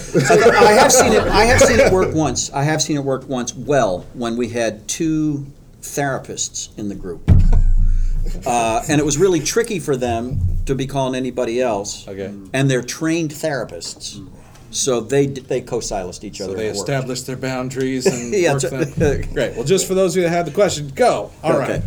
I 0.67 0.73
have 0.73 0.93
seen 0.93 1.13
it. 1.13 1.23
I 1.23 1.45
have 1.47 1.61
seen 1.61 1.81
it 1.81 1.93
work 1.93 2.15
once. 2.15 2.51
I 2.53 2.63
have 2.63 2.81
seen 2.83 2.97
it 2.97 3.05
work 3.05 3.29
once 3.29 3.55
well 3.55 4.07
when 4.15 4.37
we 4.37 4.49
had 4.51 4.87
two 4.89 5.47
therapists 5.83 6.69
in 6.79 6.89
the 6.89 6.95
group, 6.95 7.23
uh, 8.47 8.83
and 8.89 9.01
it 9.01 9.05
was 9.05 9.19
really 9.19 9.41
tricky 9.41 9.79
for 9.79 9.97
them 9.97 10.39
to 10.67 10.75
be 10.75 10.87
calling 10.87 11.15
anybody 11.15 11.61
else. 11.61 12.07
Okay. 12.09 12.33
And 12.53 12.71
they're 12.71 12.83
trained 12.83 13.31
therapists, 13.31 14.25
So 14.71 15.01
they 15.01 15.27
they 15.27 15.61
co-silenced 15.61 16.23
each 16.25 16.41
other. 16.41 16.51
So 16.51 16.55
other. 16.55 16.63
they 16.63 16.69
at 16.71 16.77
work. 16.77 16.89
established 16.89 17.27
their 17.27 17.37
boundaries 17.37 18.07
and 18.07 18.33
Yeah, 18.35 18.53
worked 18.53 18.65
it's- 18.65 18.95
them. 18.95 19.33
Great. 19.35 19.55
Well, 19.57 19.65
just 19.65 19.87
for 19.89 19.95
those 19.95 20.13
of 20.13 20.19
you 20.19 20.23
that 20.29 20.31
had 20.35 20.47
the 20.47 20.53
question, 20.53 20.91
go. 20.95 21.31
All 21.43 21.59
right. 21.59 21.71
Okay. 21.71 21.83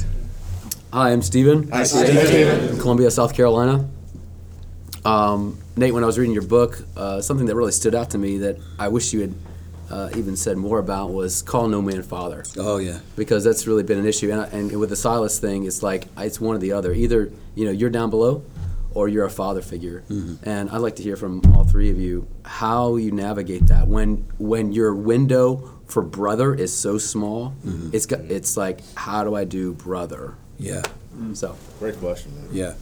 Hi, 0.92 1.12
I'm 1.12 1.22
Steven. 1.24 1.70
Hi, 1.72 1.84
Steve. 1.84 2.70
From 2.70 2.80
Columbia, 2.80 3.10
South 3.10 3.34
Carolina. 3.34 3.90
Um, 5.06 5.58
Nate, 5.76 5.94
when 5.94 6.04
I 6.04 6.08
was 6.08 6.18
reading 6.20 6.34
your 6.34 6.44
book, 6.44 6.82
uh, 6.96 7.20
something 7.22 7.48
that 7.48 7.56
really 7.56 7.72
stood 7.72 7.96
out 7.96 8.12
to 8.12 8.18
me 8.18 8.38
that 8.40 8.58
I 8.78 8.88
wish 8.90 9.12
you 9.12 9.22
had 9.22 9.34
uh, 9.94 10.10
even 10.16 10.36
said 10.36 10.58
more 10.58 10.80
about 10.80 11.12
was 11.12 11.42
call 11.42 11.68
no 11.68 11.82
man 11.82 12.04
father. 12.04 12.44
Oh 12.58 12.78
yeah. 12.78 13.00
Because 13.16 13.44
that's 13.44 13.68
really 13.68 13.84
been 13.84 14.00
an 14.00 14.08
issue. 14.08 14.32
And, 14.32 14.42
and 14.54 14.80
with 14.80 14.90
the 14.90 14.96
Silas 14.96 15.40
thing, 15.40 15.66
it's 15.66 15.84
like 15.84 16.08
it's 16.18 16.40
one 16.42 16.56
or 16.56 16.60
the 16.60 16.72
other. 16.72 16.94
Either 16.94 17.32
you 17.56 17.66
know 17.66 17.72
you're 17.72 17.92
down 17.92 18.10
below, 18.10 18.44
or 18.96 19.08
you're 19.08 19.26
a 19.26 19.30
father 19.30 19.62
figure. 19.62 20.04
And 20.44 20.70
I'd 20.70 20.78
like 20.78 20.96
to 20.98 21.04
hear 21.04 21.16
from 21.16 21.42
all 21.54 21.64
three 21.64 21.90
of 21.92 21.98
you 22.00 22.28
how 22.46 22.96
you 22.96 23.12
navigate 23.12 23.68
that 23.68 23.88
when 23.88 24.26
when 24.38 24.72
your 24.72 24.94
window 24.96 25.46
for 25.88 26.02
brother 26.02 26.54
is 26.56 26.74
so 26.74 26.98
small. 26.98 27.54
It's 27.92 28.06
got, 28.08 28.22
it's 28.22 28.58
like 28.58 28.82
how 28.96 29.24
do 29.24 29.36
I 29.36 29.44
do 29.44 29.74
brother? 29.74 30.36
Yeah. 30.58 30.84
So. 31.34 31.56
Great 31.80 31.98
question. 32.00 32.34
Man. 32.36 32.50
Yeah. 32.52 32.74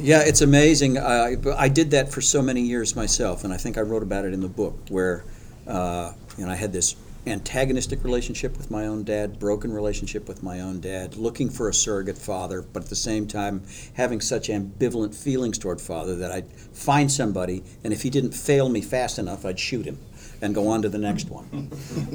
Yeah, 0.00 0.22
it's 0.24 0.40
amazing. 0.40 0.98
I, 0.98 1.36
I 1.56 1.68
did 1.68 1.90
that 1.90 2.12
for 2.12 2.20
so 2.20 2.40
many 2.40 2.62
years 2.62 2.94
myself, 2.94 3.44
and 3.44 3.52
I 3.52 3.56
think 3.56 3.76
I 3.76 3.82
wrote 3.82 4.02
about 4.02 4.24
it 4.24 4.32
in 4.32 4.40
the 4.40 4.48
book 4.48 4.76
where, 4.88 5.24
uh, 5.66 6.12
you 6.36 6.46
know, 6.46 6.52
I 6.52 6.54
had 6.54 6.72
this 6.72 6.94
antagonistic 7.26 8.04
relationship 8.04 8.56
with 8.56 8.70
my 8.70 8.86
own 8.86 9.04
dad, 9.04 9.38
broken 9.38 9.72
relationship 9.72 10.28
with 10.28 10.42
my 10.42 10.60
own 10.60 10.80
dad, 10.80 11.16
looking 11.16 11.50
for 11.50 11.68
a 11.68 11.74
surrogate 11.74 12.16
father, 12.16 12.62
but 12.62 12.84
at 12.84 12.88
the 12.88 12.96
same 12.96 13.26
time 13.26 13.62
having 13.94 14.20
such 14.20 14.48
ambivalent 14.48 15.14
feelings 15.14 15.58
toward 15.58 15.80
father 15.80 16.16
that 16.16 16.30
I'd 16.30 16.50
find 16.50 17.10
somebody, 17.10 17.62
and 17.84 17.92
if 17.92 18.02
he 18.02 18.10
didn't 18.10 18.32
fail 18.32 18.68
me 18.68 18.80
fast 18.80 19.18
enough, 19.18 19.44
I'd 19.44 19.58
shoot 19.58 19.84
him 19.84 19.98
and 20.40 20.54
go 20.54 20.68
on 20.68 20.82
to 20.82 20.88
the 20.88 20.98
next 20.98 21.28
one. 21.28 21.70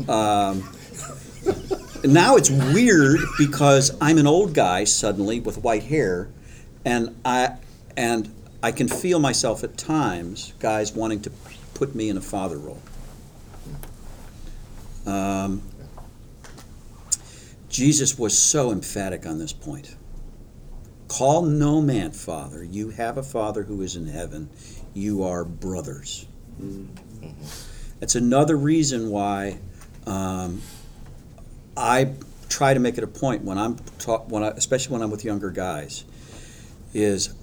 Um, 0.08 0.67
now 2.06 2.36
it's 2.38 2.50
weird 2.50 3.19
because 3.38 3.96
I'm 4.02 4.17
an 4.17 4.26
old 4.26 4.54
guy 4.54 4.86
suddenly 4.86 5.41
with 5.41 5.58
white 5.60 5.84
hair, 5.84 6.30
and 6.86 7.15
I 7.24 7.58
and 7.95 8.34
I 8.62 8.71
can 8.71 8.88
feel 8.88 9.19
myself 9.19 9.63
at 9.63 9.77
times, 9.77 10.53
guys 10.60 10.93
wanting 10.93 11.21
to 11.21 11.32
put 11.73 11.95
me 11.95 12.10
in 12.10 12.17
a 12.17 12.21
father 12.21 12.58
role. 12.58 12.82
Um, 15.06 15.62
Jesus 17.69 18.17
was 18.17 18.38
so 18.38 18.71
emphatic 18.71 19.25
on 19.25 19.39
this 19.39 19.51
point. 19.51 19.95
Call 21.08 21.41
no 21.41 21.82
man 21.82 22.12
father. 22.12 22.63
You 22.63 22.89
have 22.91 23.17
a 23.17 23.23
father 23.23 23.63
who 23.63 23.82
is 23.82 23.95
in 23.95 24.08
heaven. 24.08 24.49
You 24.93 25.23
are 25.23 25.43
brothers. 25.43 26.25
That's 27.99 28.15
another 28.15 28.56
reason 28.56 29.10
why 29.10 29.60
um, 30.06 30.62
I 31.75 32.13
try 32.49 32.73
to 32.73 32.79
make 32.79 32.97
it 32.97 33.03
a 33.03 33.08
point 33.08 33.43
when 33.43 33.58
I'm 33.58 33.77
talk, 33.97 34.29
when 34.29 34.43
I, 34.43 34.49
especially 34.49 34.93
when 34.93 35.01
I'm 35.01 35.12
with 35.12 35.25
younger 35.25 35.49
guys, 35.49 36.03
is 36.93 37.34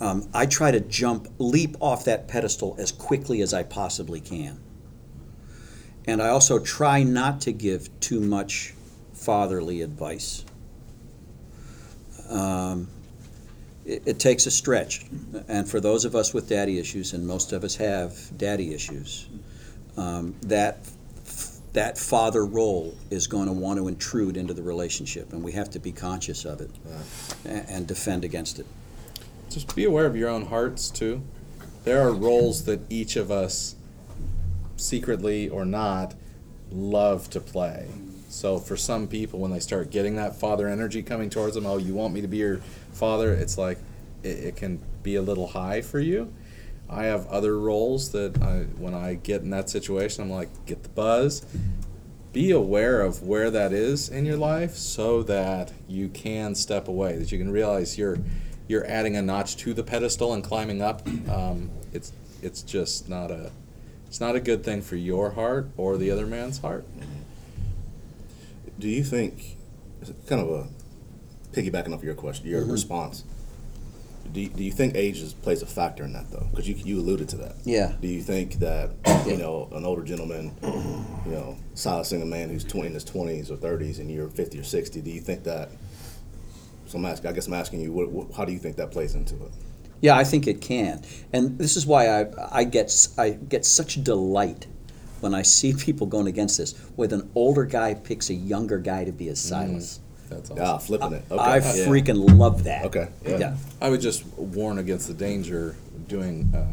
um, 0.00 0.28
I 0.34 0.46
try 0.46 0.70
to 0.70 0.80
jump, 0.80 1.28
leap 1.38 1.76
off 1.80 2.04
that 2.04 2.28
pedestal 2.28 2.76
as 2.78 2.92
quickly 2.92 3.40
as 3.40 3.54
I 3.54 3.62
possibly 3.62 4.20
can. 4.20 4.60
And 6.06 6.22
I 6.22 6.28
also 6.28 6.58
try 6.58 7.02
not 7.02 7.40
to 7.42 7.52
give 7.52 7.88
too 8.00 8.20
much 8.20 8.74
fatherly 9.14 9.82
advice. 9.82 10.44
Um, 12.28 12.88
it, 13.84 14.02
it 14.06 14.18
takes 14.18 14.46
a 14.46 14.50
stretch. 14.50 15.06
And 15.48 15.68
for 15.68 15.80
those 15.80 16.04
of 16.04 16.14
us 16.14 16.34
with 16.34 16.48
daddy 16.48 16.78
issues, 16.78 17.12
and 17.12 17.26
most 17.26 17.52
of 17.52 17.64
us 17.64 17.76
have 17.76 18.16
daddy 18.36 18.74
issues, 18.74 19.28
um, 19.96 20.34
that 20.42 20.78
that 21.72 21.98
father 21.98 22.46
role 22.46 22.94
is 23.10 23.26
going 23.26 23.46
to 23.46 23.52
want 23.52 23.78
to 23.78 23.86
intrude 23.86 24.38
into 24.38 24.54
the 24.54 24.62
relationship, 24.62 25.34
and 25.34 25.44
we 25.44 25.52
have 25.52 25.68
to 25.68 25.78
be 25.78 25.92
conscious 25.92 26.46
of 26.46 26.62
it 26.62 26.70
a- 27.44 27.48
and 27.48 27.86
defend 27.86 28.24
against 28.24 28.58
it. 28.58 28.64
Just 29.50 29.74
be 29.74 29.84
aware 29.84 30.06
of 30.06 30.16
your 30.16 30.28
own 30.28 30.46
hearts 30.46 30.90
too. 30.90 31.22
There 31.84 32.00
are 32.00 32.12
roles 32.12 32.64
that 32.64 32.80
each 32.90 33.16
of 33.16 33.30
us, 33.30 33.76
secretly 34.76 35.48
or 35.48 35.64
not, 35.64 36.14
love 36.70 37.30
to 37.30 37.40
play. 37.40 37.88
So 38.28 38.58
for 38.58 38.76
some 38.76 39.06
people, 39.06 39.38
when 39.40 39.50
they 39.50 39.60
start 39.60 39.90
getting 39.90 40.16
that 40.16 40.36
father 40.36 40.68
energy 40.68 41.02
coming 41.02 41.30
towards 41.30 41.54
them, 41.54 41.64
oh, 41.64 41.78
you 41.78 41.94
want 41.94 42.12
me 42.12 42.20
to 42.20 42.28
be 42.28 42.38
your 42.38 42.58
father? 42.92 43.32
It's 43.32 43.56
like 43.56 43.78
it, 44.22 44.28
it 44.28 44.56
can 44.56 44.80
be 45.02 45.14
a 45.14 45.22
little 45.22 45.46
high 45.46 45.80
for 45.80 46.00
you. 46.00 46.32
I 46.88 47.04
have 47.04 47.26
other 47.28 47.58
roles 47.58 48.12
that 48.12 48.40
I, 48.42 48.64
when 48.78 48.94
I 48.94 49.14
get 49.14 49.42
in 49.42 49.50
that 49.50 49.70
situation, 49.70 50.22
I'm 50.22 50.30
like, 50.30 50.48
get 50.66 50.82
the 50.82 50.88
buzz. 50.90 51.44
Be 52.32 52.50
aware 52.50 53.00
of 53.00 53.22
where 53.22 53.50
that 53.50 53.72
is 53.72 54.08
in 54.08 54.26
your 54.26 54.36
life 54.36 54.74
so 54.74 55.22
that 55.22 55.72
you 55.88 56.08
can 56.08 56.54
step 56.54 56.86
away, 56.88 57.16
that 57.16 57.32
you 57.32 57.38
can 57.38 57.50
realize 57.50 57.96
you're 57.96 58.18
you're 58.68 58.86
adding 58.86 59.16
a 59.16 59.22
notch 59.22 59.56
to 59.58 59.74
the 59.74 59.82
pedestal 59.82 60.32
and 60.32 60.42
climbing 60.42 60.82
up. 60.82 61.06
Um, 61.28 61.70
it's 61.92 62.12
it's 62.42 62.62
just 62.62 63.08
not 63.08 63.30
a 63.30 63.50
it's 64.06 64.20
not 64.20 64.36
a 64.36 64.40
good 64.40 64.64
thing 64.64 64.82
for 64.82 64.96
your 64.96 65.30
heart 65.30 65.68
or 65.76 65.96
the 65.96 66.10
other 66.10 66.26
man's 66.26 66.58
heart. 66.58 66.84
Do 68.78 68.88
you 68.88 69.04
think, 69.04 69.56
it's 70.02 70.12
kind 70.28 70.40
of 70.40 70.50
a 70.50 70.66
piggybacking 71.52 71.94
off 71.94 72.02
your 72.02 72.14
question, 72.14 72.46
your 72.46 72.64
response? 72.64 73.24
Do 74.32 74.40
you, 74.40 74.48
do 74.48 74.62
you 74.64 74.72
think 74.72 74.94
age 74.94 75.20
is, 75.20 75.32
plays 75.32 75.62
a 75.62 75.66
factor 75.66 76.04
in 76.04 76.12
that 76.12 76.30
though? 76.30 76.46
Because 76.50 76.68
you 76.68 76.74
you 76.74 76.98
alluded 76.98 77.28
to 77.30 77.36
that. 77.36 77.54
Yeah. 77.64 77.92
Do 78.00 78.08
you 78.08 78.20
think 78.20 78.54
that 78.54 78.90
you 79.26 79.36
know 79.36 79.68
an 79.72 79.84
older 79.84 80.02
gentleman, 80.02 80.52
you 80.62 81.32
know, 81.32 81.56
Silasing 81.74 82.22
a 82.22 82.26
man 82.26 82.48
who's 82.50 82.64
20 82.64 82.88
in 82.88 82.94
his 82.94 83.04
twenties 83.04 83.50
or 83.50 83.56
thirties 83.56 83.98
and 83.98 84.10
you're 84.10 84.28
fifty 84.28 84.58
or 84.58 84.64
sixty? 84.64 85.00
Do 85.00 85.10
you 85.10 85.20
think 85.20 85.44
that? 85.44 85.70
So 86.86 86.98
I'm 86.98 87.04
asking. 87.04 87.30
I 87.30 87.32
guess 87.32 87.46
I'm 87.46 87.54
asking 87.54 87.80
you. 87.80 87.92
What, 87.92 88.10
what, 88.10 88.32
how 88.34 88.44
do 88.44 88.52
you 88.52 88.58
think 88.58 88.76
that 88.76 88.90
plays 88.90 89.14
into 89.14 89.34
it? 89.34 89.52
Yeah, 90.00 90.16
I 90.16 90.24
think 90.24 90.46
it 90.46 90.60
can, 90.60 91.02
and 91.32 91.58
this 91.58 91.76
is 91.76 91.86
why 91.86 92.20
I 92.20 92.26
I 92.52 92.64
get 92.64 93.08
I 93.18 93.30
get 93.30 93.64
such 93.64 94.02
delight 94.02 94.66
when 95.20 95.34
I 95.34 95.42
see 95.42 95.72
people 95.78 96.06
going 96.06 96.26
against 96.26 96.58
this. 96.58 96.72
When 96.96 97.12
an 97.12 97.30
older 97.34 97.64
guy 97.64 97.94
picks 97.94 98.30
a 98.30 98.34
younger 98.34 98.78
guy 98.78 99.04
to 99.04 99.12
be 99.12 99.26
his 99.26 99.40
Silas, 99.40 100.00
That's 100.28 100.50
awesome. 100.50 100.64
Ah, 100.64 100.78
flipping 100.78 101.12
it. 101.14 101.24
Okay. 101.30 101.42
I 101.42 101.56
yeah. 101.56 101.86
freaking 101.86 102.38
love 102.38 102.64
that. 102.64 102.86
Okay, 102.86 103.08
yeah. 103.24 103.38
yeah. 103.38 103.56
I 103.80 103.90
would 103.90 104.00
just 104.00 104.26
warn 104.36 104.78
against 104.78 105.08
the 105.08 105.14
danger 105.14 105.76
doing 106.08 106.52
uh, 106.54 106.66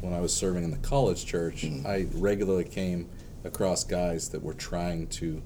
when 0.00 0.12
I 0.12 0.20
was 0.20 0.32
serving 0.32 0.64
in 0.64 0.70
the 0.70 0.78
college 0.78 1.26
church. 1.26 1.66
I 1.84 2.06
regularly 2.14 2.64
came 2.64 3.08
across 3.44 3.84
guys 3.84 4.28
that 4.30 4.42
were 4.42 4.54
trying 4.54 5.08
to 5.08 5.42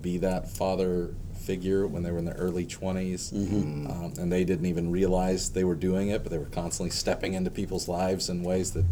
be 0.00 0.18
that 0.18 0.50
father 0.50 1.14
figure 1.44 1.86
when 1.86 2.02
they 2.02 2.10
were 2.10 2.18
in 2.18 2.24
their 2.24 2.34
early 2.34 2.66
20s, 2.66 3.32
mm-hmm. 3.32 3.86
um, 3.90 4.12
and 4.18 4.32
they 4.32 4.44
didn't 4.44 4.66
even 4.66 4.90
realize 4.90 5.50
they 5.50 5.64
were 5.64 5.74
doing 5.74 6.08
it, 6.08 6.22
but 6.22 6.32
they 6.32 6.38
were 6.38 6.46
constantly 6.46 6.90
stepping 6.90 7.34
into 7.34 7.50
people's 7.50 7.88
lives 7.88 8.28
in 8.28 8.42
ways 8.42 8.72
that 8.72 8.84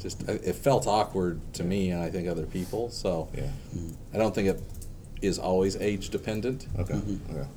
just 0.00 0.28
uh, 0.28 0.32
it 0.32 0.54
felt 0.54 0.86
awkward 0.86 1.40
to 1.54 1.64
me 1.64 1.90
and 1.90 2.02
I 2.02 2.10
think 2.10 2.28
other 2.28 2.46
people. 2.46 2.90
So 2.90 3.28
Yeah. 3.34 3.44
Mm-hmm. 3.74 4.14
I 4.14 4.18
don't 4.18 4.34
think 4.34 4.48
it 4.48 4.60
is 5.22 5.38
always 5.38 5.76
age 5.76 6.10
dependent. 6.10 6.66
Okay. 6.78 6.94
Mm-hmm. 6.94 7.36
Okay. 7.36 7.48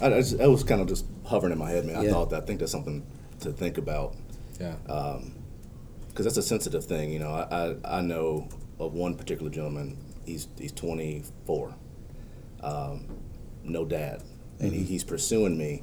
I, 0.00 0.06
I, 0.06 0.20
just, 0.20 0.40
I 0.40 0.46
was 0.46 0.64
kind 0.64 0.80
of 0.80 0.88
just 0.88 1.06
hovering 1.24 1.52
in 1.52 1.58
my 1.58 1.70
head, 1.70 1.86
man. 1.86 1.96
I 1.96 2.02
Yeah. 2.04 2.10
thought 2.10 2.30
that. 2.30 2.42
I 2.42 2.46
think 2.46 2.60
that's 2.60 2.72
something 2.72 3.06
to 3.40 3.52
think 3.52 3.78
about 3.78 4.14
Yeah. 4.60 4.74
Um, 4.88 5.34
because 6.08 6.26
that's 6.26 6.36
a 6.36 6.42
sensitive 6.42 6.84
thing. 6.84 7.10
You 7.10 7.20
know, 7.20 7.30
I, 7.30 7.44
I, 7.84 7.98
I 7.98 8.00
know 8.02 8.48
of 8.78 8.92
one 8.92 9.14
particular 9.14 9.50
gentleman. 9.50 9.96
He's 10.26 10.46
he's 10.58 10.72
24, 10.72 11.74
um, 12.62 13.06
no 13.64 13.84
dad, 13.84 14.22
and 14.60 14.72
he, 14.72 14.82
he's 14.82 15.04
pursuing 15.04 15.56
me. 15.56 15.82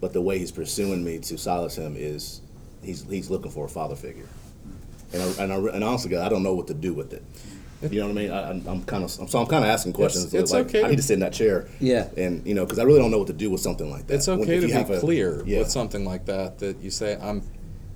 But 0.00 0.12
the 0.12 0.20
way 0.20 0.38
he's 0.38 0.52
pursuing 0.52 1.02
me 1.04 1.18
to 1.20 1.38
Silas 1.38 1.76
him 1.76 1.96
is 1.96 2.40
he's 2.82 3.04
he's 3.04 3.30
looking 3.30 3.50
for 3.50 3.64
a 3.64 3.68
father 3.68 3.96
figure, 3.96 4.28
and 5.12 5.22
I, 5.22 5.42
and, 5.42 5.52
I, 5.52 5.56
and 5.74 5.84
honestly, 5.84 6.10
God, 6.10 6.24
I 6.24 6.28
don't 6.28 6.42
know 6.42 6.54
what 6.54 6.66
to 6.68 6.74
do 6.74 6.92
with 6.92 7.12
it. 7.12 7.22
You 7.90 8.00
know 8.00 8.06
what 8.06 8.12
I 8.12 8.20
mean? 8.22 8.30
I, 8.30 8.50
I'm, 8.50 8.66
I'm 8.66 8.84
kind 8.84 9.04
of 9.04 9.10
so 9.10 9.22
I'm 9.22 9.46
kind 9.46 9.64
of 9.64 9.70
asking 9.70 9.92
questions. 9.92 10.32
it's 10.32 10.52
like, 10.52 10.66
okay 10.66 10.84
I 10.84 10.88
need 10.88 10.96
to 10.96 11.02
sit 11.02 11.14
in 11.14 11.20
that 11.20 11.32
chair. 11.32 11.68
Yeah. 11.80 12.08
And 12.16 12.46
you 12.46 12.54
know, 12.54 12.64
because 12.64 12.78
I 12.78 12.84
really 12.84 12.98
don't 12.98 13.10
know 13.10 13.18
what 13.18 13.26
to 13.26 13.32
do 13.34 13.50
with 13.50 13.60
something 13.60 13.90
like 13.90 14.06
that. 14.06 14.14
It's 14.14 14.28
okay 14.28 14.56
if 14.56 14.60
to 14.62 14.66
be 14.68 14.72
have 14.72 14.90
a- 14.90 15.00
clear 15.00 15.42
yeah. 15.44 15.58
with 15.58 15.70
something 15.70 16.04
like 16.04 16.24
that. 16.26 16.58
That 16.60 16.78
you 16.80 16.90
say, 16.90 17.18
"I'm, 17.20 17.42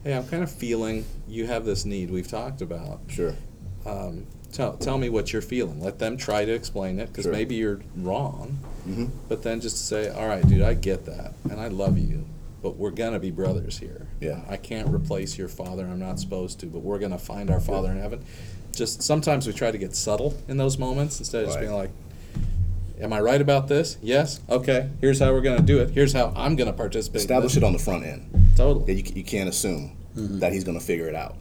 hey, 0.04 0.12
I'm 0.14 0.26
kind 0.28 0.42
of 0.42 0.50
feeling 0.50 1.04
you 1.26 1.46
have 1.46 1.64
this 1.64 1.84
need 1.84 2.10
we've 2.10 2.28
talked 2.28 2.60
about. 2.60 3.00
Sure. 3.08 3.34
Um, 3.86 4.26
tell 4.52 4.76
tell 4.76 4.98
me 4.98 5.08
what 5.08 5.32
you're 5.32 5.42
feeling. 5.42 5.80
Let 5.80 5.98
them 5.98 6.16
try 6.16 6.44
to 6.44 6.52
explain 6.52 6.98
it 6.98 7.08
because 7.08 7.24
Sure. 7.24 7.32
maybe 7.32 7.54
you're 7.54 7.80
wrong. 7.96 8.58
Mm-hmm. 8.88 9.06
But 9.28 9.42
then 9.42 9.60
just 9.60 9.76
to 9.76 9.82
say, 9.82 10.08
all 10.08 10.26
right, 10.26 10.46
dude, 10.46 10.62
I 10.62 10.74
get 10.74 11.04
that, 11.06 11.34
and 11.50 11.60
I 11.60 11.68
love 11.68 11.98
you, 11.98 12.24
but 12.62 12.76
we're 12.76 12.90
gonna 12.90 13.18
be 13.20 13.30
brothers 13.30 13.78
here. 13.78 14.06
Yeah. 14.20 14.40
I 14.48 14.56
can't 14.56 14.88
replace 14.92 15.36
your 15.38 15.48
father. 15.48 15.84
I'm 15.86 15.98
not 15.98 16.18
supposed 16.18 16.60
to, 16.60 16.66
but 16.66 16.80
we're 16.80 16.98
gonna 16.98 17.18
find 17.18 17.50
our 17.50 17.60
father 17.60 17.90
in 17.90 18.00
heaven. 18.00 18.24
Just 18.72 19.02
sometimes 19.02 19.46
we 19.46 19.52
try 19.52 19.70
to 19.70 19.78
get 19.78 19.94
subtle 19.94 20.34
in 20.48 20.56
those 20.56 20.78
moments 20.78 21.18
instead 21.18 21.42
of 21.42 21.48
just 21.48 21.56
Right. 21.58 21.64
being 21.66 21.74
like. 21.74 21.90
Am 23.00 23.12
I 23.12 23.20
right 23.20 23.40
about 23.40 23.68
this? 23.68 23.96
Yes. 24.02 24.40
Okay. 24.50 24.88
Here's 25.00 25.20
how 25.20 25.32
we're 25.32 25.40
going 25.40 25.56
to 25.56 25.62
do 25.62 25.78
it. 25.78 25.90
Here's 25.90 26.12
how 26.12 26.32
I'm 26.34 26.56
going 26.56 26.66
to 26.66 26.76
participate. 26.76 27.20
in 27.20 27.26
Establish 27.26 27.56
it 27.56 27.62
on 27.62 27.72
the 27.72 27.78
front 27.78 28.04
end. 28.04 28.28
Totally. 28.56 28.92
Yeah, 28.92 29.04
you, 29.04 29.12
you 29.18 29.22
can't 29.22 29.48
assume 29.48 29.96
that 30.16 30.52
he's 30.52 30.64
going 30.64 30.76
to 30.76 30.84
figure 30.84 31.06
it 31.06 31.14
out. 31.14 31.36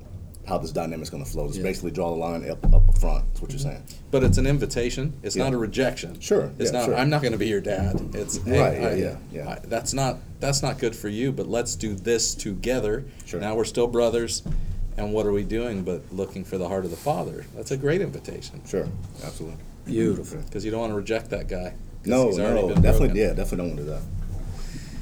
How 0.47 0.57
this 0.57 0.71
dynamic's 0.71 1.09
going 1.09 1.23
to 1.23 1.29
flow. 1.29 1.47
Just 1.47 1.61
basically 1.61 1.91
draw 1.91 2.09
the 2.09 2.15
line 2.15 2.49
up 2.49 2.63
up 2.73 2.97
front. 2.97 3.25
That's 3.27 3.41
what 3.41 3.51
you're 3.51 3.59
mm-hmm. 3.59 3.69
saying. 3.69 3.83
But 4.11 4.23
it's 4.23 4.37
an 4.37 4.47
invitation. 4.47 5.13
It's 5.23 5.35
Yeah. 5.35 5.43
not 5.43 5.53
a 5.53 5.57
rejection. 5.57 6.19
Sure, 6.19 6.51
It's 6.57 6.71
yeah, 6.71 6.79
not. 6.79 6.85
sure. 6.85 6.95
I'm 6.95 7.09
not 7.09 7.21
going 7.21 7.33
to 7.33 7.37
be 7.37 7.47
your 7.47 7.61
dad. 7.61 7.99
It's 8.13 8.37
hey, 8.43 8.59
Right, 8.59 8.81
yeah, 8.81 8.87
I- 8.87 8.93
yeah, 8.93 9.15
yeah. 9.31 9.49
I- 9.49 9.59
that's 9.63 9.93
not. 9.93 10.19
That's 10.39 10.61
not 10.61 10.79
good 10.79 10.95
for 10.95 11.09
you. 11.09 11.31
But 11.31 11.47
let's 11.47 11.75
do 11.75 11.95
this 11.95 12.35
together. 12.35 13.05
Sure. 13.25 13.39
Now 13.39 13.55
we're 13.55 13.65
still 13.65 13.87
brothers, 13.87 14.43
and 14.97 15.13
what 15.13 15.25
are 15.25 15.31
we 15.33 15.43
doing? 15.43 15.83
But 15.83 16.01
looking 16.11 16.43
for 16.43 16.57
the 16.57 16.67
heart 16.67 16.85
of 16.85 16.91
the 16.91 16.97
Father. 16.97 17.45
That's 17.55 17.71
a 17.71 17.77
great 17.77 18.01
invitation. 18.01 18.61
Sure, 18.65 18.87
absolutely. 19.23 19.59
Beautiful. 19.85 20.41
Because 20.41 20.63
you 20.63 20.71
don't 20.71 20.81
want 20.81 20.91
to 20.91 20.97
reject 20.97 21.29
that 21.31 21.47
guy. 21.47 21.73
No, 22.05 22.29
no, 22.29 22.69
definitely, 22.69 22.81
broken. 22.81 23.15
yeah, 23.15 23.27
definitely 23.33 23.57
don't 23.57 23.67
want 23.67 23.77
to 23.79 23.83
do 23.83 23.89
that. 23.89 24.01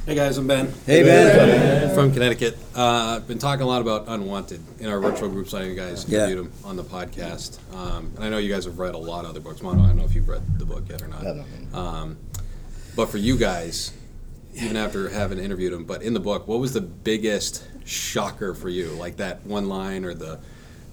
Hey 0.05 0.13
guys, 0.13 0.37
I'm 0.37 0.45
Ben. 0.45 0.71
Hey, 0.85 1.01
Ben. 1.03 1.95
From 1.95 2.13
Connecticut. 2.13 2.57
Uh, 2.75 3.15
I've 3.17 3.27
been 3.27 3.39
talking 3.39 3.63
a 3.63 3.67
lot 3.67 3.81
about 3.81 4.05
Unwanted 4.07 4.61
in 4.79 4.87
our 4.87 4.99
virtual 4.99 5.29
groups. 5.29 5.53
I 5.55 5.59
know 5.61 5.65
you 5.65 5.75
guys 5.75 6.05
Yeah. 6.07 6.25
interviewed 6.27 6.45
him 6.45 6.51
on 6.63 6.75
the 6.75 6.83
podcast. 6.83 7.57
Um, 7.73 8.11
and 8.15 8.23
I 8.23 8.29
know 8.29 8.37
you 8.37 8.53
guys 8.53 8.65
have 8.65 8.77
read 8.77 8.93
a 8.93 8.99
lot 8.99 9.23
of 9.25 9.31
other 9.31 9.39
books. 9.39 9.63
Mondo, 9.63 9.83
I 9.83 9.87
don't 9.87 9.97
know 9.97 10.05
if 10.05 10.13
you've 10.13 10.27
read 10.27 10.59
the 10.59 10.65
book 10.65 10.83
yet 10.89 11.01
or 11.01 11.07
not. 11.07 11.23
No, 11.23 11.33
no, 11.33 11.43
no. 11.73 11.79
Um, 11.79 12.17
but 12.95 13.07
for 13.09 13.17
you 13.17 13.35
guys, 13.35 13.93
even 14.53 14.77
after 14.77 15.09
having 15.09 15.39
interviewed 15.39 15.73
him, 15.73 15.85
but 15.85 16.03
in 16.03 16.13
the 16.13 16.19
book, 16.19 16.47
what 16.47 16.59
was 16.59 16.73
the 16.73 16.81
biggest 16.81 17.63
shocker 17.83 18.53
for 18.53 18.69
you? 18.69 18.89
Like 18.89 19.17
that 19.17 19.43
one 19.45 19.67
line 19.69 20.05
or 20.05 20.13
the 20.13 20.37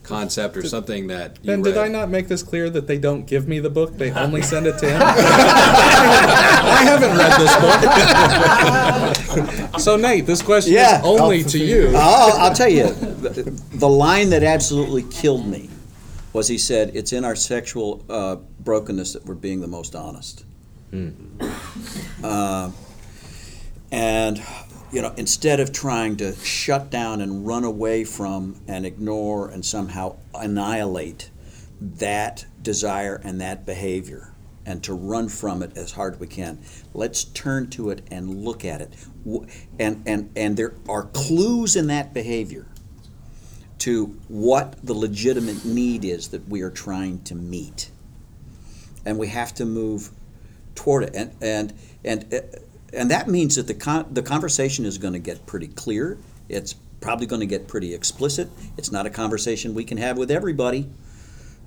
concept 0.03 0.57
or 0.57 0.67
something 0.67 1.07
that 1.09 1.39
you 1.43 1.47
Ben, 1.47 1.63
did 1.63 1.77
read? 1.77 1.85
I 1.85 1.89
not 1.89 2.09
make 2.11 2.29
this 2.29 2.43
clear 2.43 2.69
that 2.71 2.87
they 2.87 2.99
don't 2.99 3.27
give 3.27 3.47
me 3.47 3.61
the 3.61 3.71
book? 3.71 3.97
They 3.97 4.11
only 4.25 4.43
send 4.43 4.67
it 4.67 4.79
to 4.79 4.91
him. 4.91 5.01
I 5.03 6.83
haven't 6.85 7.17
read 7.17 7.41
this 7.41 7.57
book. 9.71 9.81
so 9.81 9.97
Nate, 9.97 10.27
this 10.27 10.43
question 10.43 10.75
Yeah. 10.75 10.99
is 11.01 11.05
only 11.07 11.43
to 11.45 11.59
you. 11.59 11.93
I'll, 11.97 12.33
I'll 12.39 12.55
tell 12.55 12.69
you, 12.69 12.89
the, 12.93 13.43
the 13.75 13.89
line 13.89 14.31
that 14.31 14.43
absolutely 14.43 15.05
killed 15.05 15.47
me 15.47 15.69
was 16.33 16.49
he 16.49 16.59
said, 16.59 16.97
"It's 16.97 17.13
in 17.13 17.25
our 17.25 17.37
sexual 17.37 18.05
uh, 18.09 18.37
brokenness 18.61 19.13
that 19.13 19.25
we're 19.27 19.35
being 19.35 19.61
the 19.61 19.67
most 19.69 19.95
honest." 19.95 20.45
Uh, 22.23 22.71
and 23.91 24.43
you 24.93 25.01
know, 25.01 25.13
instead 25.17 25.59
of 25.59 25.73
trying 25.73 26.17
to 26.19 26.35
shut 26.37 26.91
down 26.91 27.23
and 27.23 27.47
run 27.47 27.65
away 27.65 28.05
from 28.05 28.61
and 28.69 28.85
ignore 28.85 29.49
and 29.49 29.65
somehow 29.65 30.17
annihilate 30.35 31.31
that 31.81 32.45
desire 32.61 33.21
and 33.25 33.41
that 33.41 33.65
behavior 33.65 34.35
and 34.67 34.85
to 34.85 34.93
run 34.93 35.29
from 35.29 35.63
it 35.63 35.77
as 35.77 35.93
hard 35.93 36.15
as 36.15 36.21
we 36.21 36.27
can, 36.27 36.63
let's 36.93 37.25
turn 37.25 37.71
to 37.71 37.89
it 37.89 38.03
and 38.11 38.45
look 38.45 38.67
at 38.67 38.83
it. 38.83 38.95
And, 39.81 40.03
and, 40.07 40.31
and 40.37 40.57
there 40.59 40.75
are 40.89 41.05
clues 41.05 41.75
in 41.75 41.87
that 41.87 42.13
behavior 42.13 42.67
to 43.79 44.19
what 44.29 44.77
the 44.85 44.95
legitimate 44.95 45.65
need 45.65 46.05
is 46.05 46.29
that 46.29 46.47
we 46.49 46.61
are 46.61 46.71
trying 46.71 47.23
to 47.25 47.35
meet. 47.35 47.91
And 49.07 49.19
we 49.19 49.29
have 49.29 49.55
to 49.55 49.65
move 49.65 50.11
toward 50.75 51.05
it. 51.05 51.15
And, 51.17 51.35
and, 51.41 51.75
and, 52.05 52.35
uh, 52.35 52.59
and 52.93 53.11
that 53.11 53.29
means 53.29 53.57
that 53.57 53.67
the, 53.67 53.75
con- 53.75 54.07
the 54.11 54.23
conversation 54.23 54.85
is 54.85 54.99
going 54.99 55.15
to 55.15 55.19
get 55.19 55.47
pretty 55.47 55.69
clear. 55.69 56.19
It's 56.49 56.75
probably 57.01 57.27
going 57.27 57.41
to 57.41 57.47
get 57.47 57.69
pretty 57.69 57.95
explicit. 57.95 58.49
It's 58.77 58.93
not 58.93 59.07
a 59.07 59.11
conversation 59.11 59.75
we 59.75 59.85
can 59.85 59.99
have 59.99 60.19
with 60.19 60.31
everybody, 60.31 60.89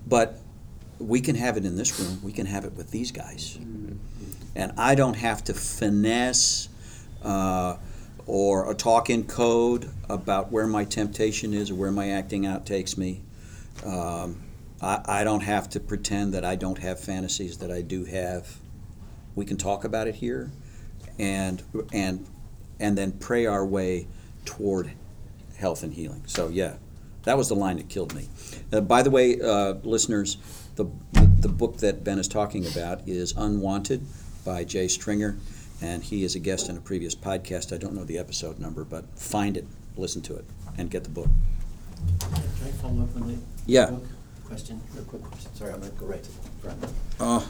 but 0.07 0.39
we 0.99 1.19
can 1.21 1.35
have 1.35 1.57
it 1.57 1.65
in 1.65 1.75
this 1.75 1.99
room. 1.99 2.19
We 2.23 2.31
can 2.31 2.45
have 2.45 2.65
it 2.65 2.73
with 2.73 2.91
these 2.91 3.11
guys. 3.11 3.57
And 4.55 4.71
I 4.77 4.95
don't 4.95 5.15
have 5.15 5.43
to 5.45 5.53
finesse 5.53 6.69
uh, 7.21 7.77
or 8.25 8.71
a 8.71 8.73
talk 8.73 9.09
in 9.09 9.25
code 9.25 9.89
about 10.09 10.51
where 10.51 10.67
my 10.67 10.85
temptation 10.85 11.53
is 11.53 11.69
or 11.69 11.75
where 11.75 11.91
my 11.91 12.09
acting 12.09 12.45
out 12.45 12.65
takes 12.65 12.97
me. 12.97 13.21
Um, 13.85 14.41
I, 14.81 15.01
I 15.05 15.23
don't 15.23 15.43
have 15.43 15.69
to 15.71 15.79
pretend 15.79 16.33
that 16.33 16.45
I 16.45 16.55
don't 16.55 16.79
have 16.79 16.99
fantasies 16.99 17.57
that 17.57 17.71
I 17.71 17.81
do 17.81 18.05
have. 18.05 18.57
We 19.35 19.45
can 19.45 19.57
talk 19.57 19.83
about 19.83 20.07
it 20.07 20.15
here, 20.15 20.51
and 21.19 21.61
and 21.93 22.25
and 22.79 22.97
then 22.97 23.11
pray 23.13 23.45
our 23.45 23.65
way 23.65 24.07
toward 24.45 24.91
health 25.57 25.83
and 25.83 25.93
healing. 25.93 26.23
So 26.27 26.49
yeah, 26.49 26.75
that 27.23 27.37
was 27.37 27.47
the 27.49 27.55
line 27.55 27.77
that 27.77 27.89
killed 27.89 28.13
me. 28.13 28.27
Uh, 28.71 28.81
by 28.81 29.01
the 29.01 29.09
way, 29.11 29.39
uh, 29.41 29.75
listeners, 29.83 30.37
the 30.75 30.85
the 31.39 31.47
book 31.49 31.77
that 31.77 32.03
Ben 32.03 32.19
is 32.19 32.27
talking 32.27 32.65
about 32.67 33.07
is 33.07 33.33
Unwanted 33.37 34.05
by 34.43 34.63
Jay 34.63 34.87
Stringer, 34.87 35.37
and 35.81 36.03
he 36.03 36.23
is 36.23 36.35
a 36.35 36.39
guest 36.39 36.69
in 36.69 36.77
a 36.77 36.81
previous 36.81 37.15
podcast. 37.15 37.73
I 37.73 37.77
don't 37.77 37.93
know 37.93 38.03
the 38.03 38.17
episode 38.17 38.59
number, 38.59 38.83
but 38.83 39.17
find 39.17 39.57
it, 39.57 39.65
listen 39.95 40.21
to 40.23 40.35
it, 40.35 40.45
and 40.77 40.89
get 40.91 41.03
the 41.03 41.09
book. 41.09 41.29
Can 42.19 42.33
I 42.67 42.71
follow 42.81 43.03
up 43.03 43.15
on 43.15 43.27
the 43.27 43.37
Yeah. 43.65 43.87
book 43.91 44.05
question? 44.45 44.81
Real 44.93 45.05
quick 45.05 45.23
question. 45.23 45.49
Sorry, 45.55 45.71
I'm 45.73 45.79
gonna 45.79 45.91
go 45.93 46.05
right 46.07 46.21
to 46.23 46.29
the. 46.29 46.44
Oh, 47.19 47.47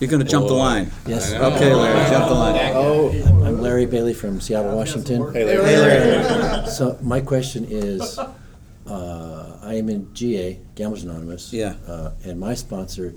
you're 0.00 0.10
going 0.10 0.22
to 0.24 0.28
jump 0.28 0.48
the 0.48 0.54
line. 0.54 0.90
Yes. 1.06 1.32
Okay, 1.32 1.72
Larry, 1.74 2.10
jump 2.10 2.28
the 2.28 2.34
line. 2.34 2.56
Oh, 2.74 3.10
I'm- 3.10 3.42
I'm 3.44 3.60
Larry 3.60 3.86
Bailey 3.86 4.14
from 4.14 4.40
Seattle, 4.40 4.74
Washington. 4.76 5.32
hey, 5.32 5.44
Larry. 5.44 6.66
So 6.68 6.98
my 7.02 7.20
question 7.20 7.66
is, 7.68 8.18
uh, 8.18 9.58
I 9.62 9.74
am 9.74 9.88
in 9.88 10.12
GA, 10.14 10.58
Gamblers 10.74 11.04
Anonymous. 11.04 11.52
Yeah. 11.52 11.74
Uh, 11.86 12.10
and 12.24 12.40
my 12.40 12.54
sponsor 12.54 13.14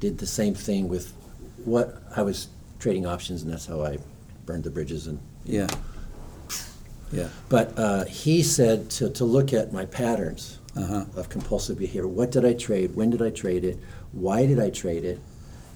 did 0.00 0.18
the 0.18 0.26
same 0.26 0.54
thing 0.54 0.88
with 0.88 1.12
what 1.64 2.00
I 2.16 2.22
was 2.22 2.48
trading 2.78 3.06
options, 3.06 3.42
and 3.42 3.52
that's 3.52 3.66
how 3.66 3.82
I 3.82 3.98
burned 4.46 4.64
the 4.64 4.70
bridges 4.70 5.06
and 5.06 5.18
Yeah. 5.44 5.68
Yeah. 7.12 7.28
But 7.48 7.76
uh, 7.78 8.04
he 8.04 8.42
said 8.42 8.90
to, 8.90 9.10
to 9.10 9.24
look 9.24 9.52
at 9.52 9.72
my 9.72 9.86
patterns 9.86 10.58
Uh-huh. 10.76 11.04
of 11.16 11.28
compulsive 11.28 11.78
behavior. 11.78 12.06
What 12.08 12.30
did 12.30 12.44
I 12.46 12.54
trade? 12.54 12.94
When 12.96 13.10
did 13.10 13.20
I 13.20 13.28
trade 13.30 13.64
it? 13.64 13.78
Why 14.12 14.46
did 14.46 14.60
I 14.60 14.70
trade 14.70 15.04
it? 15.04 15.20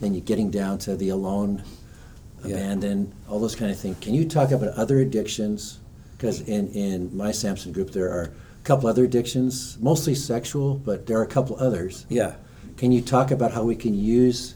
Then 0.01 0.15
you're 0.15 0.25
getting 0.25 0.51
down 0.51 0.79
to 0.81 0.97
the 0.97 1.09
alone, 1.09 1.63
Yeah. 2.45 2.57
abandon, 2.57 3.13
all 3.29 3.41
those 3.41 3.55
kind 3.57 3.71
of 3.71 3.79
things. 3.79 3.97
Can 4.01 4.15
you 4.15 4.25
talk 4.27 4.51
about 4.51 4.69
other 4.75 4.99
addictions? 4.99 5.79
Because 6.17 6.41
in, 6.43 6.69
in 6.69 7.15
my 7.17 7.33
Samson 7.33 7.73
group, 7.73 7.91
there 7.93 8.11
are 8.11 8.23
a 8.25 8.65
couple 8.65 8.89
other 8.89 9.05
addictions, 9.05 9.77
mostly 9.81 10.15
sexual, 10.15 10.75
but 10.77 11.07
there 11.07 11.19
are 11.19 11.23
a 11.23 11.27
couple 11.27 11.57
others. 11.59 12.07
Yeah. 12.09 12.35
Can 12.77 12.93
you 12.93 13.01
talk 13.01 13.31
about 13.31 13.53
how 13.53 13.65
we 13.65 13.75
can 13.77 13.95
use 13.95 14.55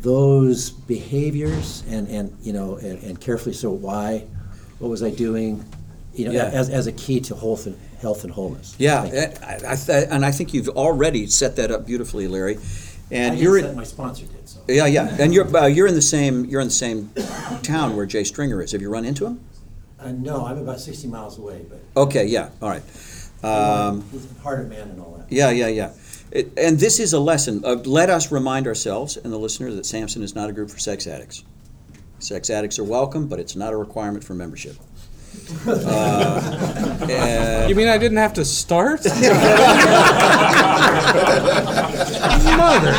those 0.00 0.70
behaviors 0.70 1.82
and, 1.88 2.08
and 2.08 2.36
you 2.42 2.52
know 2.52 2.76
and, 2.76 3.02
and 3.02 3.18
carefully 3.20 3.54
so 3.54 3.70
why 3.70 4.22
what 4.78 4.88
was 4.88 5.02
I 5.02 5.08
doing 5.08 5.64
you 6.12 6.26
know 6.26 6.32
Yeah. 6.32 6.44
as, 6.52 6.68
as 6.68 6.86
a 6.86 6.92
key 6.92 7.20
to 7.20 7.34
whole, 7.34 7.58
health 8.04 8.22
and 8.22 8.32
wholeness 8.32 8.76
Yeah, 8.78 9.02
Thank. 9.06 9.42
I, 9.42 9.72
I, 9.72 9.76
th- 9.76 10.08
and 10.10 10.24
I 10.24 10.30
think 10.30 10.52
you've 10.54 10.68
already 10.68 11.26
set 11.26 11.56
that 11.56 11.70
up 11.70 11.86
beautifully, 11.86 12.28
Larry. 12.28 12.58
And 13.10 13.36
didn't 13.36 13.42
you're 13.42 13.58
in, 13.58 13.76
my 13.76 13.84
sponsor 13.84 14.26
did 14.26 14.48
so 14.48 14.60
yeah, 14.68 14.86
yeah, 14.86 15.16
and 15.18 15.32
you're 15.34 15.48
uh, 15.56 15.66
you're 15.66 15.86
in 15.86 15.94
the 15.94 16.02
same 16.16 16.44
you're 16.44 16.60
in 16.60 16.68
the 16.68 16.80
same 16.86 17.10
town 17.62 17.96
where 17.96 18.06
Jay 18.06 18.24
Stringer 18.24 18.62
is. 18.62 18.72
Have 18.72 18.82
you 18.82 18.90
run 18.90 19.04
into 19.04 19.26
him? 19.26 19.40
uh, 20.00 20.12
no 20.12 20.44
I'm 20.44 20.58
about 20.58 20.80
60 20.80 21.08
miles 21.08 21.38
away 21.38 21.64
but 21.68 21.80
Okay, 21.96 22.26
yeah, 22.26 22.50
all 22.62 22.68
right. 22.70 22.82
Um, 23.42 24.04
he's 24.10 24.26
a 24.30 24.42
heart 24.42 24.60
of 24.60 24.68
man 24.68 24.88
and 24.90 25.00
all 25.00 25.16
that 25.18 25.30
yeah, 25.30 25.50
yeah, 25.50 25.68
yeah. 25.68 25.90
It, 26.30 26.52
and 26.56 26.78
this 26.78 26.98
is 26.98 27.12
a 27.12 27.20
lesson. 27.20 27.62
Uh, 27.64 27.74
let 27.84 28.10
us 28.10 28.32
remind 28.32 28.66
ourselves 28.66 29.16
and 29.16 29.32
the 29.32 29.38
listener 29.38 29.70
that 29.72 29.86
Samson 29.86 30.22
is 30.22 30.34
not 30.34 30.50
a 30.50 30.52
group 30.52 30.70
for 30.70 30.78
sex 30.78 31.06
addicts. 31.06 31.44
Sex 32.18 32.48
addicts 32.50 32.78
are 32.78 32.84
welcome, 32.84 33.28
but 33.28 33.38
it's 33.38 33.54
not 33.54 33.72
a 33.72 33.76
requirement 33.76 34.24
for 34.24 34.34
membership. 34.34 34.76
Uh, 35.66 37.06
and- 37.08 37.68
You 37.68 37.74
mean 37.74 37.88
I 37.88 37.98
didn't 37.98 38.18
have 38.18 38.34
to 38.34 38.44
start? 38.44 39.04
Mother. 42.56 42.94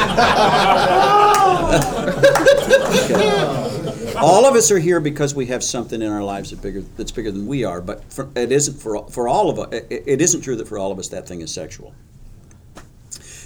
all 4.17 4.45
of 4.45 4.55
us 4.55 4.71
are 4.71 4.79
here 4.79 4.99
because 4.99 5.35
we 5.35 5.45
have 5.47 5.63
something 5.63 6.01
in 6.01 6.11
our 6.11 6.23
lives 6.23 6.49
that 6.51 6.61
bigger, 6.61 6.81
that's 6.97 7.11
bigger 7.11 7.31
than 7.31 7.47
we 7.47 7.63
are. 7.63 7.81
But 7.81 8.11
for, 8.11 8.29
it 8.35 8.51
isn't 8.51 8.75
for 8.75 9.07
for 9.09 9.27
all 9.27 9.49
of 9.49 9.59
us. 9.59 9.73
It, 9.73 10.03
it 10.05 10.21
isn't 10.21 10.41
true 10.41 10.55
that 10.55 10.67
for 10.67 10.77
all 10.77 10.91
of 10.91 10.99
us 10.99 11.07
that 11.09 11.27
thing 11.27 11.41
is 11.41 11.53
sexual. 11.53 11.93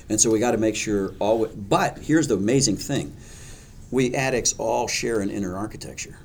And 0.10 0.20
so 0.20 0.30
we 0.32 0.40
got 0.40 0.52
to 0.52 0.58
make 0.58 0.76
sure 0.76 1.14
all. 1.20 1.46
But 1.48 2.00
here's 2.00 2.28
the 2.28 2.36
amazing 2.36 2.78
thing: 2.78 3.16
we 3.92 4.14
addicts 4.16 4.54
all 4.58 4.88
share 4.88 5.20
an 5.22 5.30
inner 5.30 5.56
architecture, 5.56 6.18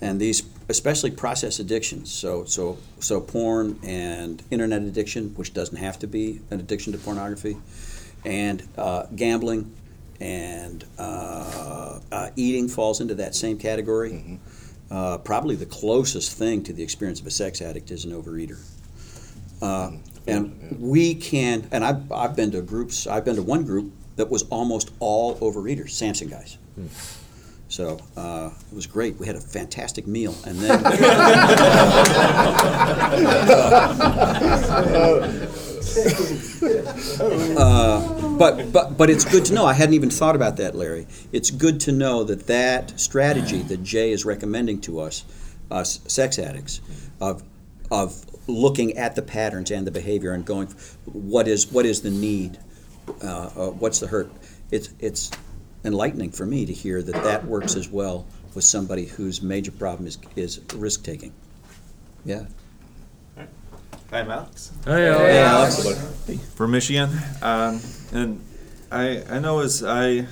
and 0.00 0.20
these, 0.20 0.42
especially 0.70 1.10
process 1.10 1.58
addictions. 1.58 2.12
So 2.12 2.44
so 2.44 2.78
so 2.98 3.20
porn 3.20 3.78
and 3.82 4.42
internet 4.50 4.82
addiction, 4.82 5.34
which 5.34 5.52
doesn't 5.52 5.76
have 5.76 5.98
to 5.98 6.06
be 6.06 6.40
an 6.50 6.60
addiction 6.60 6.92
to 6.92 6.98
pornography, 6.98 7.56
and 8.24 8.66
uh, 8.78 9.04
gambling 9.14 9.74
and 10.20 10.84
uh, 10.98 11.98
uh, 12.12 12.30
eating 12.36 12.68
falls 12.68 13.00
into 13.00 13.14
that 13.16 13.34
same 13.34 13.58
category. 13.58 14.38
Uh, 14.90 15.18
probably 15.18 15.54
the 15.54 15.66
closest 15.66 16.36
thing 16.36 16.62
to 16.64 16.72
the 16.72 16.82
experience 16.82 17.20
of 17.20 17.26
a 17.26 17.30
sex 17.30 17.62
addict 17.62 17.90
is 17.90 18.04
an 18.04 18.12
overeater. 18.12 18.58
Uh, 19.62 19.92
and 20.26 20.78
we 20.80 21.14
can, 21.14 21.66
and 21.70 21.84
I've, 21.84 22.10
I've 22.12 22.36
been 22.36 22.50
to 22.52 22.60
groups, 22.60 23.06
I've 23.06 23.24
been 23.24 23.36
to 23.36 23.42
one 23.42 23.64
group 23.64 23.92
that 24.16 24.28
was 24.30 24.42
almost 24.44 24.90
all 24.98 25.36
overeaters, 25.38 25.90
Samson 25.90 26.28
guys. 26.28 26.58
So 27.70 27.98
uh, 28.16 28.50
it 28.70 28.74
was 28.74 28.86
great. 28.86 29.16
We 29.16 29.26
had 29.26 29.36
a 29.36 29.40
fantastic 29.40 30.06
meal, 30.06 30.34
and 30.44 30.58
then 30.58 30.84
Uh, 37.56 38.36
but 38.38 38.72
but 38.72 38.96
but 38.96 39.10
it's 39.10 39.24
good 39.24 39.44
to 39.46 39.54
know. 39.54 39.64
I 39.64 39.72
hadn't 39.72 39.94
even 39.94 40.10
thought 40.10 40.36
about 40.36 40.56
that, 40.58 40.74
Larry. 40.74 41.06
It's 41.32 41.50
good 41.50 41.80
to 41.80 41.92
know 41.92 42.24
that 42.24 42.46
that 42.46 42.98
strategy 42.98 43.62
that 43.62 43.82
Jay 43.82 44.12
is 44.12 44.24
recommending 44.24 44.80
to 44.82 45.00
us, 45.00 45.24
us 45.70 46.00
sex 46.06 46.38
addicts, 46.38 46.80
of 47.20 47.42
of 47.90 48.24
looking 48.48 48.96
at 48.96 49.14
the 49.14 49.22
patterns 49.22 49.70
and 49.70 49.86
the 49.86 49.90
behavior 49.90 50.32
and 50.32 50.44
going, 50.44 50.68
what 51.06 51.48
is 51.48 51.70
what 51.70 51.86
is 51.86 52.02
the 52.02 52.10
need, 52.10 52.58
uh, 53.22 53.50
uh, 53.56 53.70
what's 53.70 54.00
the 54.00 54.06
hurt? 54.06 54.30
It's 54.70 54.90
it's 54.98 55.30
enlightening 55.84 56.30
for 56.30 56.46
me 56.46 56.66
to 56.66 56.72
hear 56.72 57.02
that 57.02 57.22
that 57.24 57.44
works 57.44 57.76
as 57.76 57.88
well 57.88 58.26
with 58.54 58.64
somebody 58.64 59.06
whose 59.06 59.42
major 59.42 59.72
problem 59.72 60.06
is 60.06 60.18
is 60.36 60.60
risk 60.74 61.04
taking. 61.04 61.32
Yeah. 62.24 62.46
Hi, 64.10 64.20
I'm 64.20 64.30
Alex. 64.30 64.72
Hey, 64.84 65.08
Alex. 65.08 65.86
From 66.54 66.72
Michigan. 66.72 67.10
Um, 67.42 67.80
and 68.12 68.44
I, 68.90 69.22
I 69.30 69.38
know 69.38 69.60
as 69.60 69.84
I 69.84 70.26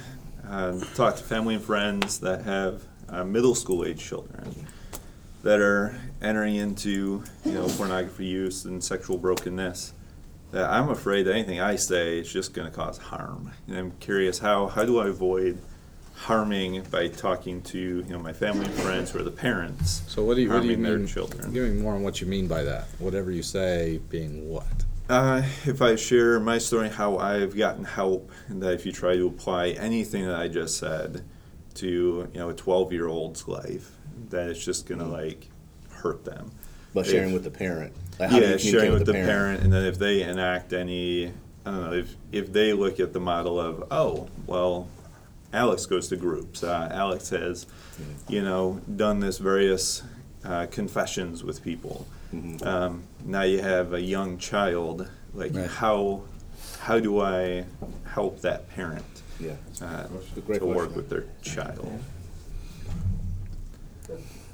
um, 0.48 0.80
talk 0.94 1.16
to 1.16 1.22
family 1.22 1.54
and 1.54 1.64
friends 1.64 2.18
that 2.20 2.42
have 2.42 2.82
uh, 3.08 3.24
middle 3.24 3.54
school 3.54 3.84
age 3.84 4.04
children 4.04 4.66
that 5.42 5.60
are 5.60 5.94
entering 6.20 6.56
into 6.56 7.22
you 7.44 7.52
know 7.52 7.68
pornography 7.68 8.26
use 8.26 8.64
and 8.64 8.82
sexual 8.82 9.16
brokenness, 9.16 9.92
that 10.50 10.70
I'm 10.70 10.88
afraid 10.88 11.24
that 11.24 11.34
anything 11.34 11.60
I 11.60 11.76
say 11.76 12.18
is 12.18 12.32
just 12.32 12.54
going 12.54 12.70
to 12.70 12.74
cause 12.74 12.98
harm. 12.98 13.52
And 13.66 13.76
I'm 13.76 13.90
curious 14.00 14.38
how 14.38 14.66
how 14.68 14.84
do 14.84 14.98
I 15.00 15.08
avoid 15.08 15.58
harming 16.14 16.82
by 16.90 17.06
talking 17.08 17.62
to 17.62 17.78
you 17.78 18.04
know 18.08 18.18
my 18.18 18.32
family 18.32 18.66
and 18.66 18.74
friends 18.74 19.10
who 19.10 19.20
are 19.20 19.22
the 19.22 19.30
parents. 19.30 20.02
So 20.08 20.24
what 20.24 20.34
do 20.36 20.42
you 20.42 20.50
what 20.50 20.62
do 20.62 20.68
you 20.68 20.76
mean? 20.76 21.06
children. 21.06 21.52
Give 21.52 21.72
me 21.72 21.80
more 21.80 21.94
on 21.94 22.02
what 22.02 22.20
you 22.20 22.26
mean 22.26 22.48
by 22.48 22.62
that. 22.64 22.86
Whatever 22.98 23.30
you 23.30 23.42
say, 23.42 24.00
being 24.08 24.48
what? 24.48 24.66
Uh, 25.08 25.42
if 25.64 25.80
I 25.80 25.96
share 25.96 26.38
my 26.38 26.58
story, 26.58 26.90
how 26.90 27.16
I've 27.16 27.56
gotten 27.56 27.84
help, 27.84 28.30
and 28.48 28.62
that 28.62 28.74
if 28.74 28.84
you 28.84 28.92
try 28.92 29.16
to 29.16 29.26
apply 29.26 29.68
anything 29.68 30.26
that 30.26 30.38
I 30.38 30.48
just 30.48 30.76
said 30.76 31.24
to 31.74 32.28
you 32.32 32.38
know 32.38 32.50
a 32.50 32.54
12 32.54 32.92
year 32.92 33.06
old's 33.06 33.46
life, 33.48 33.92
that 34.30 34.48
it's 34.48 34.62
just 34.64 34.86
gonna 34.86 35.08
like 35.08 35.48
hurt 35.90 36.24
them. 36.24 36.50
By 36.94 37.02
sharing 37.04 37.28
If- 37.28 37.34
with 37.34 37.44
the 37.44 37.50
parent. 37.50 37.92
Like, 38.18 38.30
how 38.30 38.38
do 38.40 38.44
you 38.44 38.50
yeah, 38.52 38.56
sharing 38.56 38.92
with 38.92 39.06
the 39.06 39.12
parent. 39.12 39.62
and 39.62 39.72
then 39.72 39.84
if 39.84 39.98
they 39.98 40.22
enact 40.22 40.72
any, 40.72 41.28
I 41.64 41.70
don't 41.70 41.80
know, 41.90 41.92
if 41.92 42.14
if 42.32 42.52
they 42.52 42.72
look 42.72 42.98
at 43.00 43.12
the 43.12 43.20
model 43.20 43.60
of, 43.60 43.84
oh, 43.90 44.28
well, 44.46 44.88
Alex 45.52 45.86
goes 45.86 46.08
to 46.08 46.16
groups. 46.16 46.62
Uh, 46.62 46.88
Alex 46.92 47.30
has, 47.30 47.66
you 48.28 48.42
know, 48.42 48.80
done 48.96 49.20
this 49.20 49.38
various 49.38 50.02
uh, 50.44 50.66
confessions 50.70 51.42
with 51.44 51.62
people. 51.62 52.06
Um, 52.62 53.04
now 53.24 53.42
you 53.42 53.60
have 53.62 53.94
a 53.94 54.00
young 54.02 54.36
child. 54.38 55.08
Like 55.32 55.54
Right. 55.54 55.66
how 55.66 56.22
how 56.80 56.98
do 57.00 57.20
I 57.20 57.64
help 58.12 58.40
that 58.42 58.68
parent 58.70 59.04
Yeah. 59.40 59.52
uh, 59.80 60.06
to 60.58 60.66
work 60.66 60.94
with 60.96 61.08
their 61.08 61.24
child? 61.42 61.90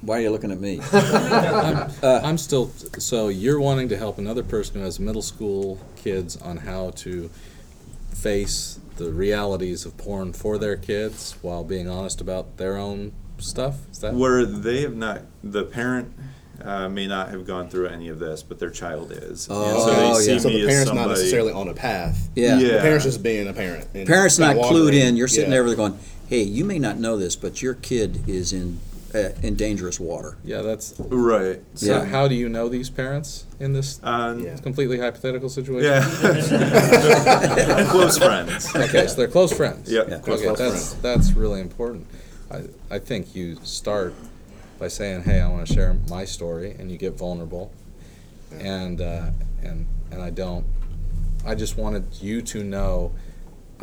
Why 0.05 0.19
are 0.19 0.21
you 0.23 0.31
looking 0.31 0.51
at 0.53 0.61
me? 0.61 0.81
I'm 2.03 2.37
still 2.38 2.71
so 2.99 3.29
you're 3.29 3.61
wanting 3.61 3.88
to 3.88 3.97
help 3.97 4.19
another 4.19 4.43
person 4.43 4.77
who 4.77 4.81
has 4.83 5.01
middle 5.01 5.23
school 5.23 5.79
kids 5.97 6.37
on 6.37 6.59
how 6.59 6.90
to 6.97 7.31
face 8.12 8.79
the 8.97 9.11
realities 9.11 9.85
of 9.87 9.97
porn 9.97 10.33
for 10.33 10.59
their 10.59 10.77
kids 10.77 11.37
while 11.43 11.64
being 11.64 11.88
honest 11.88 12.21
about 12.21 12.59
their 12.59 12.77
own 12.77 13.12
stuff. 13.38 13.77
Is 13.90 14.01
that 14.01 14.14
Where 14.14 14.45
they 14.45 14.83
have 14.83 14.95
not, 14.95 15.23
the 15.43 15.64
parent 15.64 16.12
uh, 16.62 16.88
may 16.88 17.07
not 17.07 17.31
have 17.31 17.47
gone 17.47 17.69
through 17.69 17.88
any 17.88 18.09
of 18.09 18.19
this, 18.19 18.43
but 18.43 18.59
their 18.59 18.71
child 18.71 19.11
is. 19.11 19.49
And 19.49 19.57
Oh, 19.59 19.87
so 19.87 19.95
they 19.95 20.07
yeah. 20.09 20.14
see 20.14 20.38
So 20.38 20.49
me 20.49 20.55
the 20.61 20.69
as 20.69 20.69
parent's 20.69 20.93
not 20.93 21.09
necessarily 21.09 21.53
on 21.53 21.69
a 21.69 21.75
path. 21.75 22.29
Yeah. 22.37 22.59
Yeah. 22.59 22.69
The 22.75 22.79
parent's 22.81 23.05
just 23.05 23.23
being 23.23 23.49
a 23.49 23.53
parent. 23.53 23.88
and 23.95 24.07
Parents 24.07 24.38
not 24.38 24.57
clued 24.57 24.93
in. 24.93 25.17
You're 25.17 25.29
sitting 25.29 25.51
Yeah. 25.51 25.62
there 25.62 25.75
going, 25.75 25.99
"Hey, 26.29 26.43
you 26.43 26.64
may 26.64 26.79
not 26.79 26.99
know 26.99 27.17
this, 27.17 27.35
but 27.37 27.61
your 27.62 27.75
kid 27.75 28.21
is 28.29 28.53
in 28.53 28.79
uh, 29.14 29.31
in 29.42 29.55
dangerous 29.55 29.98
water." 30.00 30.37
yeah, 30.44 30.62
that's 30.62 30.94
Right. 30.98 31.61
so 31.74 31.87
Yeah. 31.87 32.05
how 32.05 32.29
do 32.29 32.35
you 32.35 32.48
know 32.48 32.68
these 32.68 32.90
parents 32.90 33.44
in 33.61 33.72
this 33.72 34.00
Um, 34.03 34.40
Yeah. 34.40 34.57
completely 34.57 34.98
hypothetical 34.98 35.48
situation? 35.48 35.90
Yeah. 35.90 37.87
Close 37.90 38.18
friends. 38.18 38.74
Okay, 38.74 39.07
so 39.07 39.14
they're 39.16 39.29
close 39.29 39.53
friends. 39.53 39.90
Yep. 39.90 40.09
Yeah. 40.09 40.18
Close- 40.18 40.38
okay, 40.40 40.55
close 40.55 40.59
that's 40.59 40.92
that's 40.94 41.33
really 41.33 41.61
important. 41.61 42.07
I 42.50 42.62
I 42.90 42.98
think 42.98 43.35
you 43.35 43.57
start 43.62 44.14
by 44.79 44.88
saying, 44.88 45.22
"Hey, 45.22 45.40
I 45.40 45.48
want 45.48 45.66
to 45.66 45.72
share 45.74 45.96
my 46.11 46.24
story," 46.24 46.74
and 46.79 46.90
you 46.90 46.98
get 46.98 47.16
vulnerable, 47.16 47.70
and 48.59 49.00
uh, 49.00 49.31
and 49.62 49.87
and 50.11 50.22
I 50.22 50.31
don't. 50.31 50.64
I 51.46 51.55
just 51.55 51.77
wanted 51.77 52.05
you 52.22 52.40
to 52.42 52.64
know, 52.64 53.12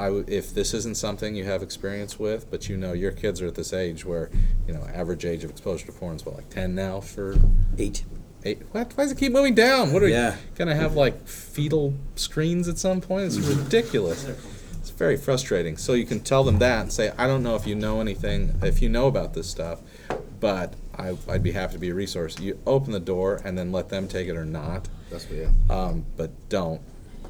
I 0.02 0.06
w- 0.06 0.26
if 0.28 0.54
this 0.54 0.74
isn't 0.74 0.98
something 0.98 1.36
you 1.36 1.46
have 1.46 1.62
experience 1.62 2.18
with, 2.18 2.50
but 2.50 2.68
you 2.68 2.76
know 2.76 2.94
your 2.94 3.12
kids 3.12 3.40
are 3.42 3.48
at 3.48 3.56
this 3.56 3.72
age 3.72 4.04
where, 4.04 4.30
you 4.68 4.74
know, 4.74 4.82
average 4.94 5.26
age 5.26 5.44
of 5.44 5.52
exposure 5.52 5.86
to 5.86 5.92
porn 5.92 6.16
is 6.16 6.26
what 6.26 6.36
like 6.36 6.50
ten 6.50 6.74
now 6.74 7.00
for 7.02 7.36
Eight. 7.78 8.04
eight. 8.44 8.60
What? 8.72 8.94
Why 8.96 9.04
does 9.04 9.12
it 9.12 9.18
keep 9.20 9.32
moving 9.32 9.54
down? 9.54 9.94
What 9.94 10.02
are 10.02 10.08
Yeah. 10.08 10.32
you 10.34 10.38
gonna 10.56 10.76
have 10.76 10.96
like 10.96 11.28
fetal 11.28 11.94
screens 12.16 12.68
at 12.68 12.78
some 12.80 13.00
point? 13.00 13.26
It's 13.28 13.38
ridiculous. 13.38 14.28
It's 14.80 14.90
very 14.90 15.18
frustrating. 15.18 15.78
So 15.78 15.94
you 15.94 16.06
can 16.06 16.20
tell 16.22 16.44
them 16.44 16.58
that 16.58 16.82
and 16.82 16.92
say, 16.92 17.12
I 17.18 17.28
don't 17.28 17.44
know 17.44 17.56
if 17.56 17.68
you 17.68 17.76
know 17.76 18.02
anything, 18.02 18.56
if 18.64 18.82
you 18.82 18.90
know 18.90 19.06
about 19.06 19.36
this 19.36 19.48
stuff, 19.48 19.80
but 20.40 20.74
I, 20.98 21.16
I'd 21.30 21.44
be 21.44 21.52
happy 21.52 21.74
to 21.74 21.80
be 21.80 21.90
a 21.90 21.94
resource. 21.94 22.40
You 22.40 22.58
open 22.66 22.92
the 22.92 23.00
door 23.00 23.40
and 23.46 23.56
then 23.56 23.72
let 23.72 23.90
them 23.90 24.08
take 24.08 24.28
it 24.28 24.36
or 24.36 24.46
not, 24.46 24.90
That's 25.12 25.26
what, 25.30 25.38
yeah. 25.38 25.50
um, 25.70 26.06
but 26.18 26.32
don't. 26.50 26.82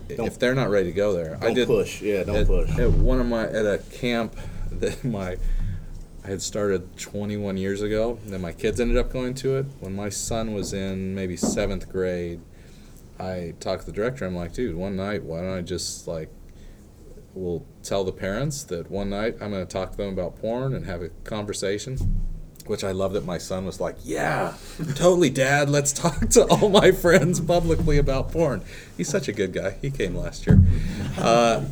Don't- 0.09 0.27
If 0.27 0.39
they're 0.39 0.55
not 0.55 0.69
ready 0.69 0.87
to 0.87 0.95
go 0.95 1.13
there, 1.13 1.37
I 1.41 1.47
Don't 1.47 1.53
did 1.55 1.67
push. 1.67 2.01
Yeah, 2.01 2.23
don't 2.23 2.35
at, 2.35 2.47
push. 2.47 2.77
At 2.77 2.91
one 2.91 3.19
of 3.19 3.27
my 3.27 3.43
at 3.43 3.65
a 3.65 3.79
camp 3.91 4.35
that 4.71 5.03
my 5.03 5.37
I 6.23 6.27
had 6.27 6.41
started 6.41 6.97
21 6.97 7.57
years 7.57 7.81
ago. 7.81 8.19
Then 8.25 8.41
my 8.41 8.51
kids 8.51 8.79
ended 8.79 8.97
up 8.97 9.11
going 9.11 9.33
to 9.35 9.55
it. 9.57 9.65
When 9.79 9.95
my 9.95 10.09
son 10.09 10.53
was 10.53 10.71
in 10.71 11.15
maybe 11.15 11.35
seventh 11.35 11.89
grade, 11.89 12.41
I 13.19 13.55
talked 13.59 13.81
to 13.81 13.85
the 13.87 13.91
director. 13.95 14.25
I'm 14.25 14.35
like, 14.35 14.53
dude, 14.53 14.75
one 14.75 14.95
night, 14.95 15.23
why 15.23 15.41
don't 15.41 15.57
I 15.57 15.61
just 15.61 16.07
like, 16.07 16.29
we'll 17.33 17.65
tell 17.81 18.03
the 18.03 18.11
parents 18.11 18.63
that 18.65 18.91
one 18.91 19.09
night 19.09 19.37
I'm 19.41 19.49
going 19.51 19.65
to 19.65 19.71
talk 19.71 19.91
to 19.91 19.97
them 19.97 20.09
about 20.09 20.39
porn 20.39 20.75
and 20.75 20.85
have 20.85 21.01
a 21.01 21.09
conversation. 21.23 21.97
Which 22.67 22.83
I 22.83 22.91
love 22.91 23.13
that 23.13 23.25
my 23.25 23.37
son 23.37 23.65
was 23.65 23.79
like, 23.79 23.95
yeah, 24.03 24.53
totally, 24.95 25.29
Dad. 25.29 25.69
Let's 25.69 25.91
talk 25.93 26.29
to 26.29 26.45
all 26.47 26.69
my 26.69 26.91
friends 26.91 27.39
publicly 27.39 27.97
about 27.97 28.31
porn. 28.31 28.63
He's 28.97 29.09
such 29.09 29.27
a 29.27 29.33
good 29.33 29.53
guy. 29.53 29.75
He 29.81 29.91
came 29.91 30.15
last 30.15 30.45
year. 30.47 30.61
Uh, 31.17 31.65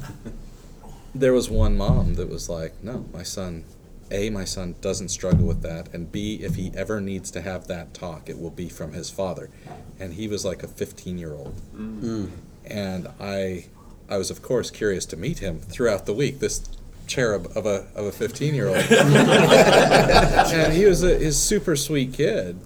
there 1.15 1.33
was 1.33 1.49
one 1.49 1.77
mom 1.77 2.15
that 2.15 2.29
was 2.29 2.49
like, 2.49 2.83
no, 2.83 3.05
my 3.13 3.23
son, 3.23 3.63
A, 4.11 4.29
my 4.29 4.45
son 4.45 4.75
doesn't 4.81 5.09
struggle 5.09 5.45
with 5.47 5.61
that, 5.63 5.93
and 5.93 6.11
B, 6.11 6.35
if 6.41 6.55
he 6.55 6.71
ever 6.75 7.01
needs 7.01 7.31
to 7.31 7.41
have 7.41 7.67
that 7.67 7.93
talk, 7.93 8.29
it 8.29 8.39
will 8.39 8.49
be 8.51 8.69
from 8.69 8.93
his 8.93 9.09
father. 9.09 9.49
And 9.99 10.13
he 10.13 10.27
was 10.27 10.45
like 10.45 10.63
a 10.63 10.67
15 10.67 11.17
year 11.17 11.33
old. 11.33 11.55
And 12.65 13.07
I, 13.19 13.65
I 14.09 14.17
was, 14.17 14.29
of 14.29 14.41
course, 14.41 14.69
curious 14.69 15.05
to 15.07 15.17
meet 15.17 15.39
him 15.39 15.59
throughout 15.59 16.05
the 16.05 16.13
week, 16.13 16.39
this 16.39 16.61
cherub 17.09 17.51
of 17.55 17.65
a, 17.65 17.87
of 17.95 18.05
a 18.05 18.11
15 18.11 18.55
year 18.55 18.67
old. 18.67 18.77
and 18.91 20.73
he 20.73 20.85
was 20.85 21.03
a 21.03 21.17
his 21.17 21.37
super 21.41 21.75
sweet 21.75 22.13
kid. 22.13 22.59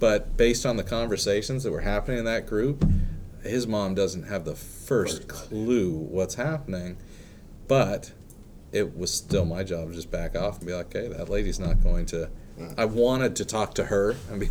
But 0.00 0.36
based 0.36 0.66
on 0.66 0.76
the 0.76 0.82
conversations 0.82 1.62
that 1.62 1.70
were 1.70 1.80
happening 1.80 2.18
in 2.18 2.24
that 2.24 2.46
group, 2.46 2.84
his 3.42 3.66
mom 3.66 3.94
doesn't 3.94 4.24
have 4.24 4.44
the 4.44 4.56
first 4.56 5.28
clue 5.28 5.92
what's 5.92 6.34
happening. 6.34 6.96
But 7.68 8.12
it 8.72 8.96
was 8.96 9.12
still 9.14 9.44
my 9.44 9.62
job 9.62 9.88
to 9.88 9.94
just 9.94 10.10
back 10.10 10.34
off 10.36 10.58
and 10.58 10.66
be 10.66 10.74
like, 10.74 10.94
okay, 10.94 11.08
that 11.08 11.28
lady's 11.28 11.60
not 11.60 11.82
going 11.82 12.06
to. 12.06 12.28
I 12.76 12.84
wanted 12.84 13.36
to 13.36 13.44
talk 13.44 13.74
to 13.74 13.84
her 13.84 14.16
and 14.30 14.40
be 14.40 14.48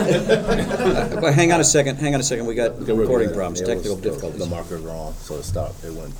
Well, 1.20 1.32
hang 1.32 1.52
on 1.52 1.60
a 1.60 1.64
second, 1.64 1.96
hang 1.98 2.14
on 2.14 2.20
a 2.20 2.24
second, 2.24 2.46
we 2.46 2.54
got 2.54 2.70
Okay, 2.72 2.92
recording 2.92 3.28
good. 3.28 3.36
problems, 3.36 3.60
It 3.60 3.66
was- 3.68 3.76
technical 3.76 3.96
difficulties. 3.96 4.40
The 4.40 4.46
marker's 4.46 4.80
wrong, 4.82 5.14
so 5.20 5.36
it 5.36 5.42
stopped. 5.44 5.84
It 5.84 5.92
went, 5.92 6.14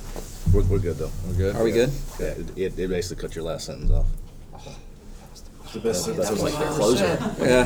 we're, 0.53 0.63
we're 0.63 0.79
good 0.79 0.97
though. 0.97 1.11
We're 1.27 1.33
good? 1.35 1.55
Are 1.55 1.63
we 1.63 1.71
good? 1.71 1.91
Yeah, 2.19 2.27
it- 2.27 2.57
It, 2.57 2.79
it 2.79 2.89
basically 2.89 3.21
cut 3.21 3.35
your 3.35 3.45
last 3.45 3.65
sentence 3.65 3.91
off. 3.91 4.05
The 5.73 5.79
best 5.79 6.03
sentence 6.03 6.27
That 6.27 6.33
was 6.33 6.43
like 6.43 7.37
the 7.37 7.45
Yeah. 7.45 7.63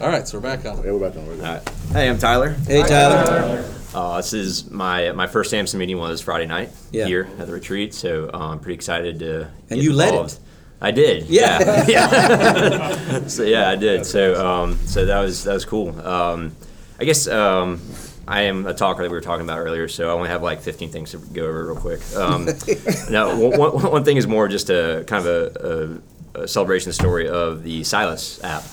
All 0.00 0.08
right, 0.08 0.26
so 0.26 0.38
we're 0.38 0.42
back 0.42 0.64
on. 0.64 0.82
Yeah, 0.82 0.92
we're 0.92 1.08
back 1.08 1.16
on, 1.18 1.26
we're 1.26 1.36
good. 1.36 1.44
Alright. 1.44 1.68
Hey, 1.92 2.08
I'm 2.08 2.16
Tyler. 2.18 2.56
Hey, 2.66 2.82
Tyler. 2.82 3.64
Uh, 3.94 4.16
this 4.16 4.32
is 4.32 4.70
my 4.70 5.12
my 5.12 5.26
first 5.26 5.50
Samson 5.50 5.78
meeting 5.78 5.98
was 5.98 6.20
Friday 6.22 6.46
night 6.46 6.70
Yeah. 6.90 7.06
here 7.06 7.28
at 7.38 7.46
the 7.46 7.52
retreat, 7.52 7.92
so 7.94 8.30
uh, 8.32 8.38
I'm 8.50 8.58
pretty 8.60 8.74
excited 8.74 9.18
to. 9.20 9.42
And 9.42 9.68
get 9.68 9.78
you 9.82 9.92
led 9.92 10.14
it. 10.14 10.38
I 10.80 10.90
did. 10.90 11.26
Yeah. 11.28 11.84
Yeah. 11.88 13.26
so 13.26 13.42
yeah, 13.42 13.68
I 13.70 13.76
did. 13.76 14.04
So 14.06 14.44
um, 14.46 14.76
so 14.86 15.04
that 15.06 15.20
was 15.20 15.44
that 15.44 15.54
was 15.54 15.64
cool. 15.64 15.98
Um, 16.06 16.54
I 17.00 17.04
guess 17.04 17.26
um, 17.28 17.80
I 18.28 18.42
am 18.42 18.66
a 18.66 18.74
talker 18.74 19.02
that 19.02 19.10
we 19.10 19.16
were 19.16 19.20
talking 19.22 19.44
about 19.44 19.58
earlier, 19.58 19.88
so 19.88 20.08
I 20.08 20.12
only 20.12 20.28
have 20.28 20.42
like 20.42 20.60
15 20.60 20.90
things 20.90 21.10
to 21.12 21.18
go 21.18 21.46
over 21.46 21.66
real 21.66 21.76
quick. 21.76 22.00
Um, 22.16 22.46
now, 23.10 23.36
one, 23.38 23.58
one- 23.58 23.90
one 23.92 24.04
thing 24.04 24.16
is 24.16 24.26
more 24.26 24.48
just 24.48 24.70
a 24.70 25.04
kind 25.06 25.26
of 25.26 25.54
a, 25.56 26.00
a, 26.34 26.42
a 26.42 26.48
celebration 26.48 26.92
story 26.92 27.28
of 27.28 27.62
the 27.62 27.84
Silas 27.84 28.42
app. 28.42 28.64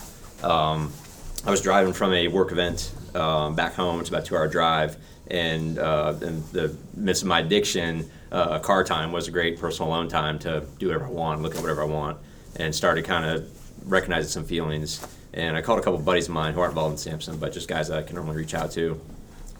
Um, 0.44 0.92
I 1.46 1.52
was 1.52 1.62
driving 1.62 1.94
from 1.94 2.14
a 2.14 2.28
work 2.30 2.52
event 2.52 2.92
um, 3.14 3.56
back 3.56 3.74
home. 3.74 4.00
It's 4.00 4.10
about 4.10 4.24
a 4.24 4.26
two-hour 4.26 4.48
drive, 4.48 4.98
and 5.34 5.80
uh, 5.80 6.14
in 6.22 6.44
the 6.52 6.78
midst 6.96 7.24
of 7.24 7.28
my 7.28 7.40
addiction, 7.40 8.10
uh, 8.32 8.60
car 8.60 8.84
time 8.84 9.12
was 9.12 9.28
a 9.28 9.32
great 9.32 9.60
personal 9.60 9.90
alone 9.90 10.08
time 10.08 10.38
to 10.40 10.64
do 10.78 10.88
whatever 10.88 11.06
I 11.06 11.10
want, 11.10 11.42
look 11.42 11.56
at 11.56 11.62
whatever 11.62 11.82
I 11.82 11.86
want, 11.86 12.20
and 12.56 12.74
started 12.74 13.04
kind 13.04 13.26
of 13.26 13.50
recognizing 13.90 14.30
some 14.30 14.46
feelings. 14.46 15.06
And 15.34 15.58
I 15.58 15.64
called 15.64 15.80
a 15.80 15.82
couple 15.82 15.98
of 15.98 16.06
buddies 16.06 16.28
of 16.28 16.36
mine 16.36 16.54
who 16.54 16.60
aren't 16.60 16.74
involved 16.74 16.94
in 16.94 16.98
Samson, 17.00 17.38
but 17.38 17.52
just 17.52 17.68
guys 17.68 17.88
that 17.88 17.98
I 17.98 18.04
can 18.04 18.16
normally 18.16 18.38
reach 18.38 18.54
out 18.54 18.72
to, 18.74 19.02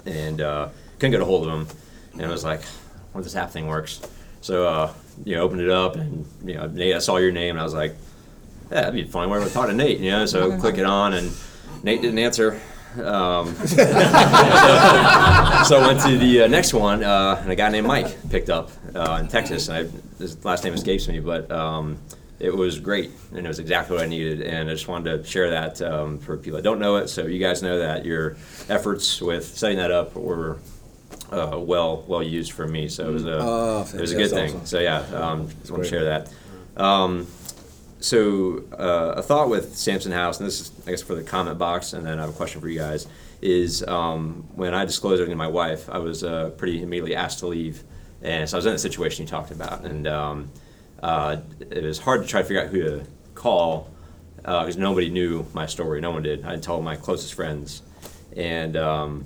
and 0.06 0.42
uh, 0.42 0.70
couldn't 1.00 1.12
get 1.12 1.22
a 1.22 1.26
hold 1.26 1.48
of 1.48 1.52
them. 1.52 1.78
And 2.14 2.22
I 2.24 2.30
was 2.30 2.44
like, 2.44 2.64
"What 3.12 3.22
if 3.22 3.26
this 3.26 3.36
app 3.36 3.50
thing 3.50 3.66
works?" 3.66 4.00
So 4.42 4.68
uh, 4.68 4.94
you 5.26 5.36
know, 5.36 5.42
opened 5.42 5.62
it 5.62 5.72
up, 5.72 5.96
and 5.96 6.28
you 6.46 6.54
know, 6.54 6.68
Nate, 6.68 6.96
I 6.96 7.00
saw 7.00 7.18
your 7.18 7.32
name, 7.32 7.52
and 7.52 7.60
I 7.60 7.64
was 7.64 7.74
like, 7.74 7.96
yeah, 8.70 8.82
that'd 8.82 8.94
be 8.94 9.06
fun. 9.06 9.32
Where 9.32 9.42
I 9.42 9.50
talk 9.50 9.68
to 9.68 9.74
Nate, 9.74 10.00
you 10.00 10.12
know. 10.12 10.28
So 10.28 10.56
click 10.60 10.78
it 10.78 10.86
on, 10.86 11.14
and 11.14 11.32
Nate 11.82 12.04
didn't 12.04 12.20
answer. 12.20 12.62
Um, 13.00 13.54
so 13.66 13.84
I 15.80 15.84
went 15.88 16.02
to 16.02 16.18
the 16.18 16.44
uh, 16.44 16.48
next 16.48 16.74
one, 16.74 17.04
uh, 17.04 17.40
and 17.42 17.52
a 17.52 17.56
guy 17.56 17.70
named 17.70 17.88
Mike 17.88 18.30
picked 18.30 18.50
up 18.50 18.72
uh, 18.96 19.18
in 19.22 19.28
Texas. 19.28 19.68
And 19.68 19.78
I, 19.78 20.20
his 20.22 20.44
last 20.46 20.64
name 20.64 20.74
escapes 20.74 21.08
me, 21.08 21.20
but 21.20 21.52
um, 21.52 21.98
it 22.40 22.54
was 22.56 22.80
great, 22.80 23.12
and 23.32 23.46
it 23.46 23.48
was 23.48 23.60
exactly 23.60 23.96
what 23.96 24.04
I 24.06 24.08
needed. 24.08 24.42
And 24.42 24.70
I 24.70 24.74
just 24.74 24.88
wanted 24.88 25.24
to 25.24 25.30
share 25.30 25.50
that 25.52 25.82
um, 25.82 26.20
for 26.20 26.38
people 26.38 26.58
that 26.58 26.64
don't 26.64 26.80
know 26.80 26.98
it, 26.98 27.08
so 27.08 27.26
you 27.26 27.40
guys 27.40 27.62
know 27.64 27.80
that 27.80 28.06
your 28.06 28.36
efforts 28.70 29.22
with 29.22 29.46
setting 29.46 29.78
that 29.78 29.92
up 29.92 30.16
were 30.16 30.60
uh, 31.32 31.58
well 31.60 32.04
well 32.08 32.22
used 32.24 32.52
for 32.52 32.68
me. 32.68 32.88
So 32.90 33.08
it 33.10 33.14
was 33.14 33.26
a 33.26 33.38
Oh, 33.42 33.88
it 33.94 34.00
was 34.02 34.12
a 34.12 34.16
good 34.16 34.30
thing. 34.32 34.66
So 34.66 34.80
yeah, 34.80 35.00
um, 35.16 35.48
just 35.62 35.72
want 35.72 35.84
to 35.84 35.90
share 35.90 36.06
that. 36.06 36.30
So 38.04 38.66
uh, 38.78 39.14
a 39.16 39.22
thought 39.24 39.48
with 39.48 39.78
Samson 39.78 40.12
House, 40.12 40.38
and 40.38 40.46
this 40.46 40.60
is 40.60 40.72
I 40.86 40.90
guess 40.90 41.02
for 41.02 41.16
the 41.16 41.24
comment 41.24 41.58
box, 41.58 41.94
and 41.94 42.06
then 42.06 42.20
I 42.20 42.24
have 42.24 42.32
a 42.32 42.34
question 42.34 42.60
for 42.60 42.68
you 42.68 42.78
guys. 42.78 43.08
Is 43.42 43.82
um, 43.88 44.46
when 44.56 44.74
I 44.74 44.84
disclosed 44.84 45.22
everything 45.22 45.38
to 45.38 45.38
my 45.38 45.48
wife, 45.48 45.90
I 45.90 46.00
was 46.00 46.22
uh, 46.22 46.50
pretty 46.58 46.84
immediately 46.84 47.16
asked 47.16 47.40
to 47.40 47.48
leave, 47.48 47.82
and 48.22 48.50
so 48.50 48.58
I 48.58 48.60
was 48.60 48.66
in 48.66 48.74
the 48.74 48.80
situation 48.80 49.24
you 49.24 49.30
talked 49.30 49.52
about, 49.52 49.86
and 49.86 50.06
um, 50.06 50.52
uh, 51.02 51.38
it 51.62 51.82
was 51.82 51.98
hard 51.98 52.24
to 52.24 52.28
try 52.28 52.42
to 52.42 52.46
figure 52.46 52.62
out 52.62 52.68
who 52.68 52.84
to 52.84 53.06
call 53.36 53.90
because 54.36 54.76
nobody 54.76 55.10
knew 55.10 55.46
my 55.54 55.66
story. 55.66 56.02
No 56.02 56.12
one 56.12 56.24
did. 56.24 56.44
I 56.44 56.58
told 56.58 56.84
my 56.84 56.98
closest 56.98 57.34
friends, 57.34 57.84
and 58.36 58.76
um, 58.76 59.26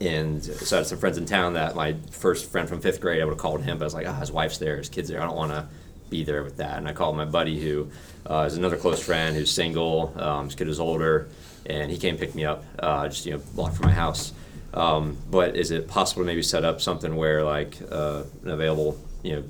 and 0.00 0.42
so 0.42 0.76
I 0.76 0.78
had 0.78 0.86
some 0.86 0.98
friends 0.98 1.18
in 1.18 1.26
town 1.26 1.52
that 1.54 1.76
my 1.76 1.94
first 2.10 2.50
friend 2.50 2.66
from 2.66 2.80
fifth 2.80 3.02
grade, 3.02 3.20
I 3.20 3.26
would 3.26 3.32
have 3.32 3.38
called 3.38 3.64
him, 3.64 3.76
but 3.76 3.84
I 3.84 3.86
was 3.86 3.94
like, 3.94 4.08
ah, 4.08 4.18
his 4.18 4.32
wife's 4.32 4.56
there, 4.56 4.78
his 4.78 4.88
kid's 4.88 5.10
there. 5.10 5.20
I 5.20 5.26
don't 5.26 5.36
want 5.36 5.52
to 5.52 5.68
be 6.10 6.24
there 6.24 6.42
with 6.42 6.56
that. 6.58 6.78
And 6.78 6.88
I 6.88 6.92
called 6.92 7.16
my 7.16 7.24
buddy 7.24 7.60
who 7.60 7.90
uh, 8.28 8.44
is 8.46 8.56
another 8.56 8.76
close 8.76 9.02
friend 9.02 9.36
who's 9.36 9.50
single. 9.50 10.12
Um, 10.16 10.46
his 10.46 10.54
kid 10.54 10.68
is 10.68 10.80
older, 10.80 11.28
and 11.66 11.90
he 11.90 11.98
came 11.98 12.16
pick 12.16 12.34
me 12.34 12.44
up, 12.44 12.64
uh, 12.78 13.08
just 13.08 13.26
you 13.26 13.32
know, 13.32 13.42
block 13.54 13.74
from 13.74 13.86
my 13.86 13.92
house. 13.92 14.32
Um, 14.74 15.16
but 15.30 15.56
is 15.56 15.70
it 15.70 15.88
possible 15.88 16.22
to 16.22 16.26
maybe 16.26 16.42
set 16.42 16.64
up 16.64 16.80
something 16.80 17.16
where 17.16 17.42
like 17.42 17.78
uh, 17.90 18.24
an 18.44 18.50
available, 18.50 18.98
you 19.22 19.36
know, 19.36 19.44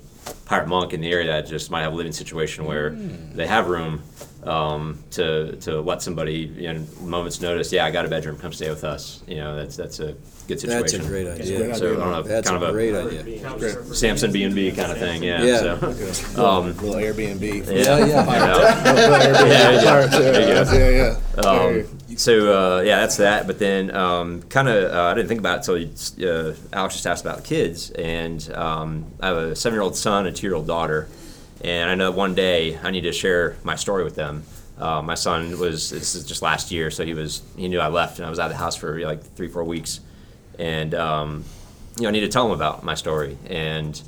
pirate 0.47 0.69
monk 0.69 0.93
in 0.93 1.01
the 1.01 1.11
area 1.11 1.27
that 1.27 1.47
just 1.47 1.71
might 1.71 1.83
have 1.83 1.93
a 1.93 1.97
living 1.97 2.13
situation 2.13 2.65
where 2.65 2.91
they 2.91 3.47
have 3.47 3.69
room 3.69 4.03
um, 4.45 5.03
to 5.11 5.57
to 5.57 5.81
let 5.81 6.01
somebody, 6.03 6.53
you 6.57 6.73
know, 6.73 6.85
moments 7.03 7.41
notice. 7.41 7.73
Yeah, 7.73 7.85
I 7.85 7.91
got 7.91 8.07
a 8.07 8.09
bedroom. 8.09 8.39
Come 8.39 8.53
stay 8.53 8.71
with 8.71 8.85
us. 8.85 9.23
You 9.27 9.37
know, 9.37 9.57
that's 9.57 9.77
that's 9.77 10.01
a 10.01 10.15
good 10.47 10.61
situation. 10.61 11.01
That's 11.01 11.07
a 11.07 11.09
great 11.09 11.27
idea. 11.27 11.75
So 11.75 11.93
I 11.93 11.97
don't 11.97 12.11
know, 12.13 12.23
That's 12.23 12.49
kind 12.49 12.63
a 12.63 12.67
of 12.67 12.73
great 12.73 12.95
a 12.95 13.03
idea. 13.03 13.95
Samson 13.95 14.33
B 14.33 14.45
and 14.45 14.55
B 14.55 14.71
kind 14.73 14.93
of 14.93 14.99
thing. 14.99 15.23
Yeah. 15.23 15.43
Yeah. 15.43 15.59
So, 15.59 16.47
um, 16.47 16.67
little 16.79 16.95
Airbnb. 16.95 17.67
yeah, 17.67 17.99
Yeah, 17.99 18.07
yeah. 18.07 18.25
yeah. 19.47 19.71
Yeah, 19.73 19.83
yeah. 19.83 20.07
There 20.07 20.93
you 20.93 20.99
go. 20.99 21.21
yeah, 21.37 21.37
yeah. 21.37 21.51
Um, 21.51 21.98
so 22.19 22.79
uh, 22.79 22.81
yeah, 22.83 23.01
that's 23.01 23.17
that. 23.19 23.47
But 23.47 23.59
then 23.59 23.95
um, 23.95 24.43
kind 24.43 24.69
of 24.69 24.93
uh, 24.93 25.03
I 25.05 25.15
didn't 25.15 25.29
think 25.29 25.41
about 25.41 25.69
it 25.69 25.69
until 25.69 26.51
uh, 26.51 26.55
Alex 26.73 26.95
just 26.95 27.07
asked 27.07 27.25
about 27.25 27.39
the 27.39 27.43
kids, 27.43 27.91
and 27.93 28.53
um, 28.55 29.07
I 29.21 29.29
have 29.29 29.37
a 29.37 29.57
seven-year-old 29.57 29.97
son, 29.97 30.27
a 30.27 30.33
two-year-old 30.33 30.67
daughter, 30.67 31.09
and 31.63 31.89
I 31.89 31.95
know 31.95 32.11
one 32.11 32.35
day 32.35 32.77
I 32.83 32.91
need 32.91 33.03
to 33.03 33.13
share 33.13 33.57
my 33.63 33.77
story 33.77 34.05
with 34.05 34.17
them. 34.17 34.43
Uh, 34.79 35.03
my 35.03 35.15
son 35.15 35.59
was 35.59 35.91
this 35.91 36.15
is 36.15 36.25
just 36.25 36.43
last 36.43 36.71
year, 36.71 36.91
so 36.91 37.05
he 37.05 37.15
was 37.15 37.43
he 37.57 37.69
knew 37.69 37.81
I 37.81 37.89
left, 37.89 38.19
and 38.19 38.27
I 38.27 38.31
was 38.31 38.39
out 38.39 38.47
of 38.47 38.53
the 38.53 38.59
house 38.59 38.77
for 38.77 38.99
like 39.01 39.23
three 39.23 39.49
four 39.49 39.65
weeks, 39.65 40.01
and 40.59 40.95
um, 40.95 41.45
you 41.97 42.03
know 42.03 42.09
I 42.09 42.13
need 42.13 42.21
to 42.21 42.29
tell 42.29 42.47
him 42.47 42.53
about 42.53 42.83
my 42.83 42.95
story 42.95 43.39
and 43.47 44.01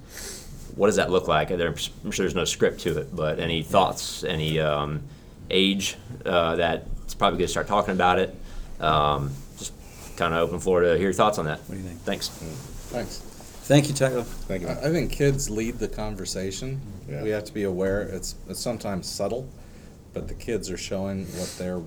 what 0.77 0.87
does 0.87 0.97
that 0.97 1.11
look 1.11 1.29
like? 1.29 1.51
I'm 1.51 1.77
sure 1.77 1.91
there's 2.25 2.35
no 2.35 2.45
script 2.45 2.81
to 2.81 3.01
it, 3.01 3.15
but 3.15 3.39
any 3.39 3.63
thoughts, 3.63 4.25
any 4.25 4.59
um, 4.61 5.03
age 5.51 5.97
uh, 6.25 6.57
that 6.57 6.87
probably 7.21 7.39
good 7.39 7.45
to 7.45 7.51
start 7.51 7.68
talking 7.68 7.93
about 7.93 8.18
it. 8.18 8.35
Um, 8.81 9.31
just 9.59 9.73
kind 10.16 10.35
of 10.35 10.41
open 10.41 10.59
floor 10.59 10.81
to 10.81 10.95
hear 10.95 11.05
your 11.05 11.12
thoughts 11.12 11.39
on 11.39 11.45
that. 11.45 11.59
What 11.61 11.75
do 11.77 11.77
you 11.77 11.87
think? 11.87 12.01
Thanks. 12.01 12.29
Thanks. 12.29 13.18
Thank 13.18 13.89
you, 13.89 13.95
Tyler. 13.95 14.23
Thank 14.23 14.62
you. 14.62 14.68
I 14.68 14.73
I 14.73 14.91
think 14.91 15.12
kids 15.12 15.49
lead 15.51 15.79
the 15.79 15.87
conversation. 15.87 16.81
Yeah. 17.09 17.23
We 17.23 17.29
have 17.29 17.45
to 17.45 17.53
be 17.55 17.64
aware. 17.64 18.03
It's 18.03 18.35
it's 18.49 18.59
sometimes 18.59 19.07
subtle, 19.07 19.47
but 20.14 20.27
the 20.29 20.35
kids 20.35 20.71
are 20.71 20.79
showing 20.79 21.27
what 21.39 21.55
they're 21.59 21.83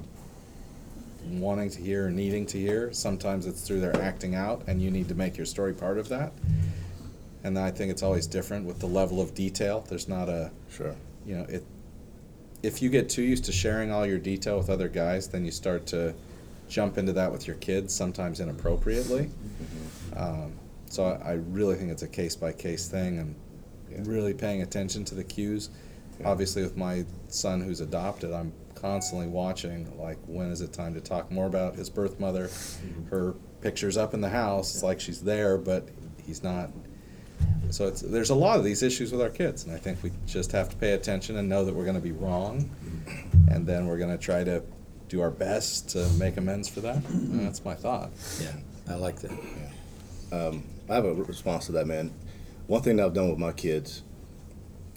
wanting 1.28 1.70
to 1.72 1.82
hear, 1.82 2.10
needing 2.10 2.46
to 2.48 2.60
hear. 2.60 2.94
Sometimes 2.94 3.48
it's 3.48 3.62
through 3.68 3.82
their 3.82 4.00
acting 4.02 4.36
out, 4.36 4.62
and 4.68 4.82
you 4.82 4.92
need 4.92 5.08
to 5.10 5.16
make 5.16 5.36
your 5.36 5.46
story 5.48 5.74
part 5.74 5.98
of 5.98 6.10
that. 6.10 6.32
And 7.44 7.58
I 7.58 7.72
think 7.72 7.92
it's 7.92 8.04
always 8.04 8.28
different 8.28 8.66
with 8.66 8.80
the 8.80 8.88
level 8.88 9.20
of 9.20 9.34
detail. 9.34 9.84
There's 9.90 10.08
not 10.08 10.30
a 10.30 10.52
Sure. 10.70 10.96
you 11.26 11.36
know 11.36 11.46
it. 11.50 11.66
If 12.64 12.82
you 12.82 12.90
get 12.90 13.10
too 13.10 13.22
used 13.22 13.44
to 13.46 13.52
sharing 13.52 13.92
all 13.92 14.06
your 14.06 14.18
detail 14.18 14.58
with 14.58 14.70
other 14.70 14.88
guys, 14.88 15.28
then 15.28 15.44
you 15.46 15.52
start 15.52 15.86
to 15.88 16.16
jump 16.70 16.98
into 16.98 17.14
that 17.14 17.32
with 17.32 17.46
your 17.46 17.58
kids, 17.58 17.94
sometimes 17.94 18.40
inappropriately. 18.40 19.30
Um, 20.16 20.54
so 20.90 21.06
I, 21.06 21.32
I 21.32 21.34
really 21.34 21.76
think 21.76 21.92
it's 21.92 22.04
a 22.04 22.08
case 22.08 22.36
by 22.36 22.54
case 22.54 22.88
thing, 22.88 23.20
and 23.20 24.08
really 24.08 24.34
paying 24.34 24.62
attention 24.62 25.04
to 25.06 25.16
the 25.16 25.24
cues. 25.24 25.70
Obviously, 26.24 26.64
with 26.64 26.78
my 26.78 27.06
son 27.28 27.60
who's 27.62 27.82
adopted, 27.82 28.32
I'm 28.32 28.54
constantly 28.76 29.28
watching. 29.28 29.98
Like, 30.00 30.18
when 30.26 30.50
is 30.50 30.62
it 30.62 30.72
time 30.72 30.94
to 30.94 31.02
talk 31.02 31.32
more 31.32 31.48
about 31.48 31.76
his 31.76 31.90
birth 31.90 32.20
mother? 32.20 32.50
Her 33.10 33.34
pictures 33.62 33.98
up 33.98 34.14
in 34.14 34.22
the 34.22 34.30
house, 34.30 34.74
it's 34.74 34.84
like 34.84 35.00
she's 35.00 35.22
there, 35.22 35.58
but 35.58 35.90
he's 36.26 36.44
not. 36.44 36.70
So 37.74 37.88
it's, 37.88 38.02
there's 38.02 38.30
a 38.30 38.36
lot 38.36 38.60
of 38.60 38.64
these 38.64 38.84
issues 38.84 39.12
with 39.12 39.20
our 39.20 39.32
kids, 39.32 39.64
and 39.66 39.74
I 39.74 39.80
think 39.80 40.04
we 40.04 40.12
just 40.28 40.52
have 40.52 40.70
to 40.70 40.76
pay 40.76 40.92
attention 40.92 41.38
and 41.38 41.50
know 41.50 41.66
that 41.66 41.74
we're 41.74 41.86
going 41.86 41.96
to 41.96 42.02
be 42.02 42.12
wrong, 42.12 42.70
and 43.50 43.66
then 43.66 43.88
we're 43.88 43.98
going 43.98 44.16
to 44.16 44.24
try 44.24 44.44
to 44.44 44.62
do 45.10 45.22
our 45.22 45.32
best 45.32 45.90
to 45.90 46.08
make 46.20 46.38
amends 46.38 46.70
for 46.70 46.82
that. 46.82 47.04
And 47.10 47.46
that's 47.46 47.66
my 47.66 47.74
thought. 47.74 48.12
Yeah, 48.40 48.54
I 48.88 48.96
like 48.96 49.18
that. 49.22 49.32
Um, 50.32 50.64
I 50.90 50.96
have 50.96 51.06
a 51.06 51.14
response 51.14 51.66
to 51.68 51.72
that, 51.74 51.88
man. 51.88 52.12
One 52.68 52.82
thing 52.82 52.98
that 52.98 53.06
I've 53.06 53.14
done 53.14 53.30
with 53.30 53.40
my 53.40 53.52
kids, 53.52 54.04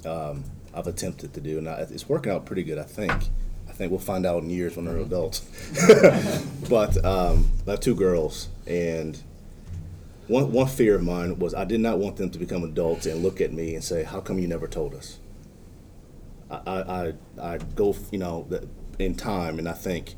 um, 0.05 0.45
I've 0.74 0.87
attempted 0.87 1.32
to 1.34 1.41
do, 1.41 1.59
and 1.59 1.68
I, 1.68 1.87
it's 1.91 2.09
working 2.09 2.32
out 2.32 2.45
pretty 2.45 2.62
good. 2.62 2.78
I 2.78 2.84
think. 2.84 3.12
I 3.68 3.72
think 3.72 3.91
we'll 3.91 4.01
find 4.01 4.24
out 4.24 4.43
in 4.43 4.49
years 4.49 4.76
when 4.76 4.87
they're 4.87 4.99
adults. 4.99 5.41
but 6.70 7.03
um, 7.05 7.51
I 7.66 7.72
have 7.72 7.80
two 7.80 7.95
girls, 7.95 8.49
and 8.66 9.18
one 10.29 10.51
one 10.53 10.66
fear 10.66 10.97
of 10.97 11.03
mine 11.03 11.39
was 11.39 11.55
I 11.55 11.64
did 11.64 11.81
not 11.81 11.99
want 11.99 12.16
them 12.16 12.31
to 12.31 12.39
become 12.39 12.64
adults 12.64 13.07
and 13.07 13.22
look 13.22 13.41
at 13.41 13.53
me 13.53 13.74
and 13.74 13.85
say, 13.85 14.03
"How 14.03 14.20
come 14.20 14.39
you 14.39 14.49
never 14.49 14.66
told 14.66 14.95
us?" 14.95 15.18
I 16.51 16.57
I, 16.66 17.12
I, 17.41 17.59
go, 17.74 17.95
you 18.11 18.18
know, 18.18 18.47
in 18.99 19.14
time, 19.14 19.59
and 19.59 19.68
I 19.68 19.72
think 19.72 20.14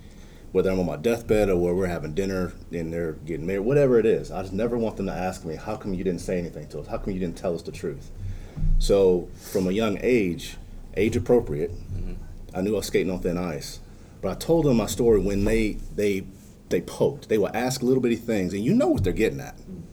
whether 0.52 0.70
I'm 0.70 0.80
on 0.80 0.86
my 0.86 0.96
deathbed 0.96 1.50
or 1.50 1.56
where 1.56 1.74
we're 1.74 1.86
having 1.86 2.14
dinner 2.14 2.52
and 2.72 2.92
they're 2.92 3.12
getting 3.12 3.46
married, 3.46 3.60
whatever 3.60 3.98
it 3.98 4.06
is, 4.06 4.30
I 4.30 4.42
just 4.42 4.54
never 4.54 4.78
want 4.78 4.96
them 4.96 5.06
to 5.06 5.12
ask 5.12 5.44
me, 5.44 5.56
"How 5.56 5.76
come 5.76 5.94
you 5.94 6.04
didn't 6.04 6.20
say 6.20 6.38
anything 6.38 6.68
to 6.68 6.80
us? 6.80 6.86
How 6.86 6.98
come 6.98 7.12
you 7.12 7.20
didn't 7.20 7.36
tell 7.36 7.54
us 7.54 7.62
the 7.62 7.72
truth?" 7.72 8.10
So 8.78 9.28
from 9.34 9.66
a 9.66 9.72
young 9.72 9.98
age, 10.00 10.56
age 10.96 11.16
appropriate, 11.16 11.72
mm-hmm. 11.72 12.14
I 12.54 12.62
knew 12.62 12.74
I 12.74 12.78
was 12.78 12.86
skating 12.86 13.12
on 13.12 13.20
thin 13.20 13.36
ice, 13.36 13.80
but 14.22 14.30
I 14.30 14.34
told 14.34 14.64
them 14.64 14.78
my 14.78 14.86
story 14.86 15.20
when 15.20 15.44
they 15.44 15.72
they 15.94 16.24
they 16.70 16.80
poked. 16.80 17.28
They 17.28 17.38
will 17.38 17.50
ask 17.52 17.82
little 17.82 18.02
bitty 18.02 18.16
things, 18.16 18.54
and 18.54 18.64
you 18.64 18.74
know 18.74 18.88
what 18.88 19.04
they're 19.04 19.12
getting 19.12 19.40
at. 19.40 19.56
Mm-hmm. 19.58 19.87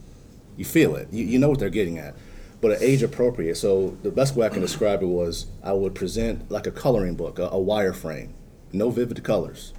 You 0.56 0.64
feel 0.64 0.96
it. 0.96 1.08
You, 1.12 1.24
you 1.24 1.38
know 1.38 1.48
what 1.48 1.58
they're 1.58 1.70
getting 1.70 1.98
at. 1.98 2.14
But 2.60 2.72
at 2.72 2.82
age 2.82 3.02
appropriate. 3.02 3.56
So 3.56 3.96
the 4.02 4.10
best 4.10 4.34
way 4.34 4.46
I 4.46 4.50
can 4.50 4.62
describe 4.62 5.02
it 5.02 5.06
was 5.06 5.46
I 5.62 5.72
would 5.72 5.94
present 5.94 6.50
like 6.50 6.66
a 6.66 6.70
coloring 6.70 7.14
book, 7.14 7.38
a, 7.38 7.44
a 7.44 7.60
wireframe, 7.60 8.30
no 8.72 8.90
vivid 8.90 9.22
colors, 9.22 9.72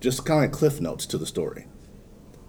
just 0.00 0.24
kind 0.24 0.44
of 0.44 0.52
cliff 0.52 0.80
notes 0.80 1.06
to 1.06 1.18
the 1.18 1.26
story. 1.26 1.66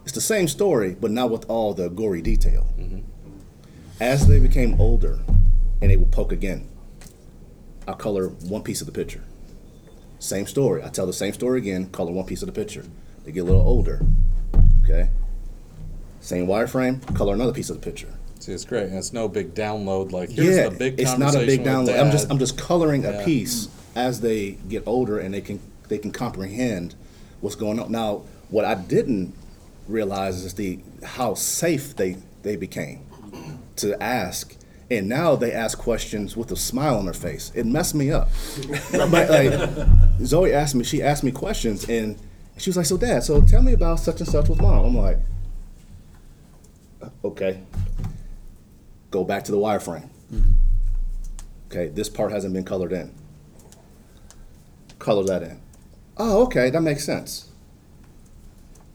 It's 0.04 0.14
the 0.14 0.22
same 0.22 0.48
story, 0.48 0.96
but 1.00 1.12
not 1.12 1.30
with 1.30 1.50
all 1.50 1.74
the 1.74 1.90
gory 1.90 2.22
detail. 2.22 2.68
Mm-hmm. 2.78 3.00
As 4.00 4.28
they 4.28 4.40
became 4.40 4.80
older, 4.80 5.20
and 5.82 5.92
they 5.92 5.98
would 5.98 6.12
poke 6.12 6.32
again, 6.32 6.68
I 7.88 7.94
color 7.94 8.30
one 8.30 8.64
piece 8.64 8.82
of 8.82 8.88
the 8.88 8.94
picture. 8.94 9.24
Same 10.20 10.46
story. 10.46 10.84
I 10.84 10.90
tell 10.90 11.06
the 11.06 11.14
same 11.14 11.34
story 11.34 11.60
again, 11.60 11.90
color 11.90 12.12
one 12.12 12.26
piece 12.26 12.42
of 12.42 12.48
the 12.48 12.54
picture. 12.54 12.86
They 13.24 13.32
get 13.32 13.42
a 13.42 13.44
little 13.46 13.62
older. 13.62 14.06
Okay. 14.84 15.10
Same 16.22 16.48
wireframe, 16.48 17.16
color 17.16 17.34
another 17.34 17.54
piece 17.54 17.70
of 17.70 17.80
the 17.80 17.82
picture. 17.82 18.14
See, 18.40 18.54
it's 18.54 18.66
great. 18.66 18.84
And 18.84 18.98
it's 18.98 19.14
no 19.14 19.28
big 19.28 19.54
download. 19.54 20.12
Like 20.12 20.30
here's 20.30 20.56
yeah, 20.56 20.70
the 20.70 20.78
big 20.78 21.00
it's 21.00 21.18
not 21.18 21.36
a 21.36 21.40
big 21.40 21.64
conversation 21.64 21.86
with 21.86 21.96
download. 21.96 22.06
I'm 22.06 22.12
just 22.12 22.32
I'm 22.32 22.40
just 22.40 22.58
coloring 22.58 23.06
a 23.06 23.24
piece 23.24 23.68
as 23.96 24.22
they 24.22 24.52
get 24.70 24.84
older 24.86 25.20
and 25.20 25.34
they 25.34 25.42
can 25.42 25.60
they 25.90 25.98
can 25.98 26.12
comprehend 26.12 26.96
what's 27.42 27.56
going 27.56 27.80
on. 27.80 27.92
Now, 27.92 28.24
what 28.50 28.66
I 28.66 28.76
didn't 28.76 29.36
realize 29.88 30.44
is 30.46 30.54
the 30.54 30.80
how 31.04 31.34
safe 31.34 31.96
they 31.96 32.18
they 32.44 32.56
became 32.56 33.06
to 33.78 34.02
ask. 34.02 34.56
And 34.92 35.08
now 35.08 35.36
they 35.36 35.52
ask 35.52 35.78
questions 35.78 36.36
with 36.36 36.52
a 36.52 36.56
smile 36.56 36.98
on 36.98 37.06
their 37.06 37.14
face. 37.14 37.52
It 37.54 37.68
messed 37.68 37.94
me 37.94 38.12
up. 38.12 38.30
but 38.92 39.30
like 39.30 39.88
Zoe 40.24 40.52
asked 40.52 40.74
me, 40.74 40.84
she 40.84 41.04
asked 41.04 41.24
me 41.24 41.32
questions, 41.32 41.88
and 41.88 42.18
she 42.58 42.72
was 42.72 42.78
like, 42.78 42.88
"So, 42.88 42.98
Dad, 42.98 43.24
so 43.24 43.42
tell 43.42 43.62
me 43.62 43.74
about 43.74 44.00
such 44.00 44.20
and 44.20 44.28
such 44.28 44.50
with 44.50 44.60
Mom." 44.60 44.86
I'm 44.86 44.98
like, 44.98 45.20
"Okay." 47.24 47.62
Go 49.12 49.24
back 49.24 49.44
to 49.46 49.52
the 49.52 49.58
wireframe. 49.58 50.08
Mm-hmm. 50.32 50.52
Okay, 51.68 51.88
this 51.88 52.10
part 52.10 52.32
hasn't 52.32 52.54
been 52.54 52.64
colored 52.64 52.94
in. 52.94 53.14
Color 55.00 55.24
that 55.26 55.44
in. 55.44 55.62
Oh, 56.18 56.44
okay, 56.44 56.70
that 56.70 56.82
makes 56.82 57.04
sense. 57.06 57.50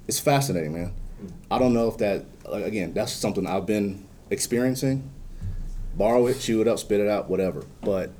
It's 0.06 0.20
fascinating, 0.20 0.72
man. 0.72 0.92
Mm-hmm. 1.22 1.26
I 1.50 1.58
don't 1.58 1.72
know 1.72 1.88
if 1.88 1.98
that, 1.98 2.24
like, 2.48 2.64
again, 2.64 2.92
that's 2.92 3.12
something 3.12 3.46
I've 3.46 3.66
been 3.66 4.06
experiencing. 4.30 5.10
Borrow 5.96 6.26
it, 6.26 6.40
chew 6.40 6.60
it 6.60 6.68
up, 6.68 6.78
spit 6.78 7.00
it 7.00 7.08
out, 7.08 7.28
whatever. 7.30 7.64
But 7.80 8.10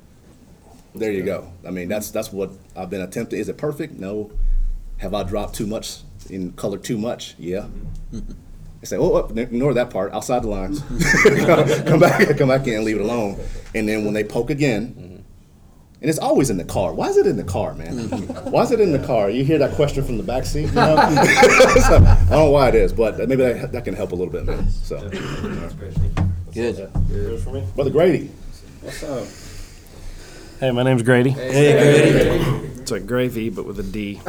there 0.95 1.11
you 1.11 1.23
go. 1.23 1.51
I 1.67 1.71
mean, 1.71 1.89
that's 1.89 2.09
that's 2.09 2.31
what 2.31 2.51
I've 2.75 2.89
been 2.89 3.01
attempting. 3.01 3.39
Is 3.39 3.49
it 3.49 3.57
perfect? 3.57 3.93
No. 3.99 4.31
Have 4.97 5.13
I 5.13 5.23
dropped 5.23 5.55
too 5.55 5.67
much 5.67 5.99
in 6.29 6.53
color? 6.53 6.77
Too 6.77 6.97
much? 6.97 7.35
Yeah. 7.37 7.67
Mm-hmm. 8.13 8.31
I 8.85 8.87
say, 8.87 8.97
oh, 8.97 9.15
oh, 9.15 9.35
ignore 9.35 9.73
that 9.73 9.89
part, 9.89 10.13
outside 10.13 10.43
the 10.43 10.47
lines. 10.47 10.79
come 11.87 11.99
back, 11.99 12.37
come 12.37 12.49
back 12.49 12.67
in, 12.67 12.75
and 12.75 12.83
leave 12.83 12.97
it 12.97 13.01
alone. 13.01 13.39
And 13.73 13.89
then 13.89 14.05
when 14.05 14.13
they 14.13 14.23
poke 14.23 14.51
again, 14.51 15.23
and 16.01 16.09
it's 16.09 16.19
always 16.19 16.51
in 16.51 16.57
the 16.57 16.65
car. 16.65 16.93
Why 16.93 17.07
is 17.07 17.17
it 17.17 17.25
in 17.25 17.35
the 17.35 17.43
car, 17.43 17.73
man? 17.73 17.97
why 18.51 18.61
is 18.61 18.69
it 18.69 18.79
in 18.79 18.91
the 18.91 18.99
car? 18.99 19.31
You 19.31 19.43
hear 19.43 19.57
that 19.57 19.73
question 19.73 20.03
from 20.03 20.17
the 20.17 20.23
back 20.23 20.45
seat. 20.45 20.67
You 20.67 20.71
know? 20.73 20.97
So, 20.97 21.95
I 21.95 22.27
don't 22.29 22.29
know 22.29 22.51
why 22.51 22.69
it 22.69 22.75
is, 22.75 22.93
but 22.93 23.17
maybe 23.17 23.37
that, 23.37 23.71
that 23.71 23.85
can 23.85 23.95
help 23.95 24.11
a 24.11 24.15
little 24.15 24.31
bit, 24.31 24.45
man. 24.45 24.69
So, 24.69 24.99
Good. 26.53 26.91
Good 27.07 27.39
for 27.39 27.53
me, 27.53 27.67
Brother 27.73 27.89
Grady. 27.89 28.29
What's 28.81 29.03
up? 29.03 29.25
Hey, 30.59 30.69
my 30.69 30.83
name's 30.83 31.01
Grady. 31.01 31.31
Hey, 31.31 32.37
Grady. 32.37 32.74
It's 32.85 32.91
like 32.91 33.07
gravy, 33.07 33.49
but 33.49 33.65
with 33.65 33.79
a 33.79 33.83
D. 33.83 34.21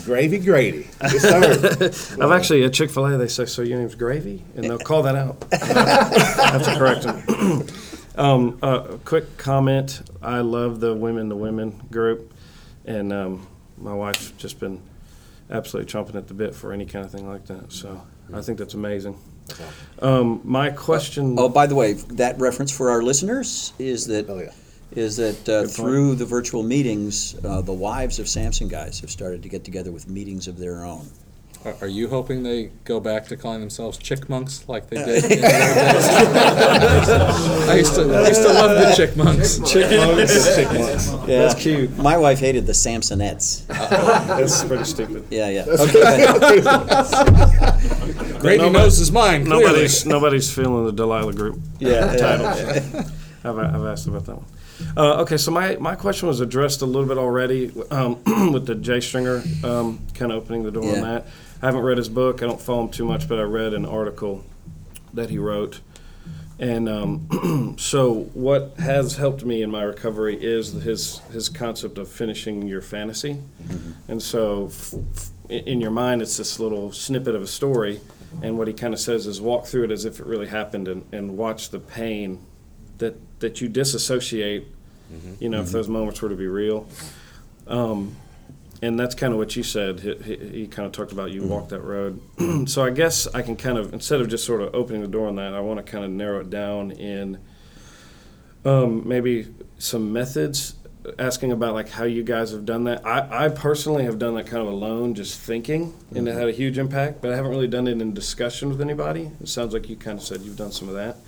Gravy 0.06 0.38
Grady. 0.38 0.88
Yes, 1.02 1.20
sir. 1.20 2.16
I've 2.24 2.32
actually 2.32 2.64
at 2.64 2.72
Chick 2.72 2.90
Fil 2.90 3.04
A. 3.04 3.18
They 3.18 3.28
say, 3.28 3.44
"So 3.44 3.60
your 3.60 3.78
name's 3.78 3.94
Gravy," 3.94 4.42
and 4.56 4.64
they'll 4.64 4.78
call 4.78 5.02
that 5.02 5.16
out. 5.16 5.44
I 5.52 6.48
have 6.50 6.64
to 6.64 6.78
correct 6.78 7.02
them. 7.02 7.66
um, 8.16 8.58
uh, 8.62 8.96
quick 9.04 9.36
comment: 9.36 10.00
I 10.22 10.38
love 10.40 10.80
the 10.80 10.94
women 10.94 11.28
to 11.28 11.36
women 11.36 11.78
group, 11.90 12.32
and 12.86 13.12
um, 13.12 13.46
my 13.76 13.92
wife's 13.92 14.30
just 14.38 14.58
been 14.58 14.80
absolutely 15.50 15.92
chomping 15.92 16.14
at 16.14 16.26
the 16.28 16.32
bit 16.32 16.54
for 16.54 16.72
any 16.72 16.86
kind 16.86 17.04
of 17.04 17.10
thing 17.10 17.28
like 17.28 17.44
that. 17.48 17.70
So 17.70 18.00
I 18.32 18.40
think 18.40 18.56
that's 18.56 18.72
amazing. 18.72 19.18
Um, 20.00 20.40
my 20.42 20.70
question. 20.70 21.36
Oh, 21.38 21.50
by 21.50 21.66
the 21.66 21.74
way, 21.74 21.92
that 21.92 22.38
reference 22.38 22.74
for 22.74 22.88
our 22.88 23.02
listeners 23.02 23.74
is 23.78 24.06
that 24.06 24.30
Oh, 24.30 24.38
yeah. 24.38 24.52
Is 24.96 25.16
that 25.16 25.48
uh, 25.48 25.64
through 25.66 26.14
the 26.16 26.24
virtual 26.24 26.62
meetings, 26.62 27.34
uh, 27.44 27.60
the 27.60 27.72
wives 27.72 28.18
of 28.18 28.28
Samson 28.28 28.68
guys 28.68 29.00
have 29.00 29.10
started 29.10 29.42
to 29.42 29.48
get 29.48 29.64
together 29.64 29.90
with 29.92 30.08
meetings 30.08 30.46
of 30.48 30.58
their 30.58 30.84
own. 30.84 31.06
Are- 31.64 31.74
Are 31.80 31.88
you 31.88 32.08
hoping 32.08 32.42
they 32.42 32.70
go 32.84 33.00
back 33.00 33.26
to 33.28 33.36
calling 33.38 33.60
themselves 33.60 33.96
chick 33.96 34.28
monks 34.28 34.68
like 34.68 34.90
they 34.90 34.96
did? 35.04 35.24
in 35.24 35.40
their 35.40 35.40
days? 35.40 36.08
I 37.68 37.74
used 37.76 37.94
to, 37.94 38.02
I 38.14 38.28
used 38.28 38.42
to 38.42 38.52
love 38.52 38.78
the 38.78 38.92
chick 38.94 39.16
monks. 39.16 39.58
Chick 39.72 39.90
monks. 39.90 41.10
Yeah, 41.26 41.38
That's 41.38 41.54
cute. 41.54 41.96
My 41.96 42.18
wife 42.18 42.38
hated 42.38 42.66
the 42.66 42.72
Samsonettes. 42.74 43.66
That's 43.66 44.62
pretty 44.64 44.84
stupid. 44.84 45.24
Yeah, 45.30 45.48
yeah. 45.48 45.64
Okay, 45.66 46.60
but- 46.62 48.40
Grady 48.40 48.68
knows 48.68 48.98
his 48.98 49.10
mind. 49.10 49.46
clearly. 49.46 49.64
Nobody's 49.64 50.04
nobody's 50.06 50.52
feeling 50.54 50.84
the 50.84 50.92
Delilah 50.92 51.32
group 51.32 51.58
yeah, 51.78 52.14
title. 52.16 52.44
yeah. 52.44 53.08
I've, 53.42 53.58
I've 53.58 53.84
asked 53.86 54.06
about 54.06 54.26
that 54.26 54.36
one. 54.36 54.44
Uh, 54.96 55.22
okay, 55.22 55.36
so 55.36 55.50
my, 55.50 55.76
my 55.76 55.94
question 55.94 56.28
was 56.28 56.40
addressed 56.40 56.82
a 56.82 56.86
little 56.86 57.08
bit 57.08 57.18
already 57.18 57.70
um, 57.90 58.22
with 58.52 58.66
the 58.66 58.74
Jay 58.74 59.00
Stringer 59.00 59.42
um, 59.62 60.00
kind 60.14 60.32
of 60.32 60.42
opening 60.42 60.62
the 60.64 60.70
door 60.70 60.84
Yeah. 60.84 60.92
on 60.96 61.00
that. 61.02 61.26
I 61.62 61.66
haven't 61.66 61.82
read 61.82 61.96
his 61.98 62.08
book. 62.08 62.42
I 62.42 62.46
don't 62.46 62.60
follow 62.60 62.82
him 62.84 62.90
too 62.90 63.04
much, 63.04 63.28
but 63.28 63.38
I 63.38 63.42
read 63.42 63.72
an 63.74 63.86
article 63.86 64.44
that 65.14 65.30
he 65.30 65.38
wrote. 65.38 65.80
And 66.58 66.88
um, 66.88 67.74
so, 67.78 68.14
what 68.34 68.74
has 68.78 69.16
helped 69.16 69.44
me 69.44 69.62
in 69.62 69.70
my 69.72 69.82
recovery 69.82 70.36
is 70.40 70.70
his 70.72 71.18
his 71.32 71.48
concept 71.48 71.98
of 71.98 72.08
finishing 72.08 72.68
your 72.68 72.80
fantasy. 72.80 73.40
And 74.06 74.22
so, 74.22 74.66
f- 74.66 74.94
f- 75.16 75.30
in 75.48 75.64
in 75.64 75.80
your 75.80 75.90
mind, 75.90 76.22
it's 76.22 76.36
this 76.36 76.60
little 76.60 76.92
snippet 76.92 77.34
of 77.34 77.42
a 77.42 77.46
story. 77.48 78.00
And 78.42 78.56
what 78.56 78.68
he 78.68 78.74
kind 78.74 78.94
of 78.94 79.00
says 79.00 79.26
is 79.26 79.40
walk 79.40 79.66
through 79.66 79.84
it 79.84 79.90
as 79.90 80.04
if 80.04 80.20
it 80.20 80.26
really 80.26 80.46
happened 80.48 80.86
and, 80.88 81.04
and 81.12 81.36
watch 81.36 81.70
the 81.70 81.78
pain 81.80 82.38
that, 82.98 83.16
that 83.40 83.60
you 83.60 83.68
disassociate, 83.68 84.66
you 85.40 85.48
know, 85.48 85.60
if 85.60 85.70
those 85.70 85.88
moments 85.88 86.20
were 86.22 86.28
to 86.28 86.36
be 86.36 86.46
real. 86.46 86.86
Um, 87.66 88.16
and 88.82 88.98
that's 88.98 89.14
kind 89.14 89.32
of 89.32 89.38
what 89.38 89.56
you 89.56 89.62
said. 89.62 90.00
He, 90.00 90.14
he, 90.16 90.36
he 90.36 90.66
kind 90.66 90.84
of 90.86 90.92
talked 90.92 91.12
about 91.12 91.30
you 91.30 91.42
walk 91.44 91.68
that 91.70 91.80
road. 91.80 92.20
so 92.66 92.84
I 92.84 92.90
guess 92.90 93.26
I 93.34 93.42
can 93.42 93.56
kind 93.56 93.78
of, 93.78 93.92
instead 93.94 94.20
of 94.20 94.28
just 94.28 94.44
sort 94.44 94.60
of 94.60 94.74
opening 94.74 95.00
the 95.00 95.08
door 95.08 95.28
on 95.28 95.36
that, 95.36 95.54
I 95.54 95.60
want 95.60 95.84
to 95.84 95.90
kind 95.90 96.04
of 96.04 96.10
narrow 96.10 96.40
it 96.40 96.50
down 96.50 96.90
in 96.90 97.38
um, 98.64 99.06
maybe 99.06 99.46
some 99.78 100.12
methods, 100.12 100.74
asking 101.18 101.52
about 101.52 101.74
like 101.74 101.90
how 101.90 102.04
you 102.04 102.22
guys 102.22 102.50
have 102.50 102.64
done 102.64 102.84
that. 102.84 103.06
I, 103.06 103.46
I 103.46 103.48
personally 103.48 104.04
have 104.04 104.18
done 104.18 104.34
that 104.34 104.46
kind 104.46 104.62
of 104.62 104.68
alone, 104.68 105.14
just 105.14 105.38
thinking, 105.38 105.94
and 106.14 106.26
it 106.28 106.34
had 106.34 106.48
a 106.48 106.52
huge 106.52 106.78
impact, 106.78 107.20
but 107.20 107.32
I 107.32 107.36
haven't 107.36 107.50
really 107.50 107.68
done 107.68 107.86
it 107.86 108.00
in 108.00 108.14
discussion 108.14 108.70
with 108.70 108.80
anybody. 108.80 109.30
It 109.40 109.48
sounds 109.48 109.72
like 109.74 109.88
you 109.88 109.96
kind 109.96 110.18
of 110.18 110.24
said 110.24 110.40
you've 110.42 110.56
done 110.56 110.72
some 110.72 110.88
of 110.88 110.94
that. 110.94 111.18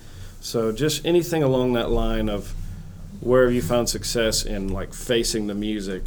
So 0.41 0.71
just 0.71 1.05
anything 1.05 1.43
along 1.43 1.73
that 1.73 1.89
line 1.89 2.29
of 2.29 2.53
where 3.19 3.45
have 3.45 3.53
you 3.53 3.61
found 3.61 3.89
success 3.89 4.45
in 4.45 4.69
like 4.69 4.93
facing 4.93 5.47
the 5.47 5.55
music 5.55 6.03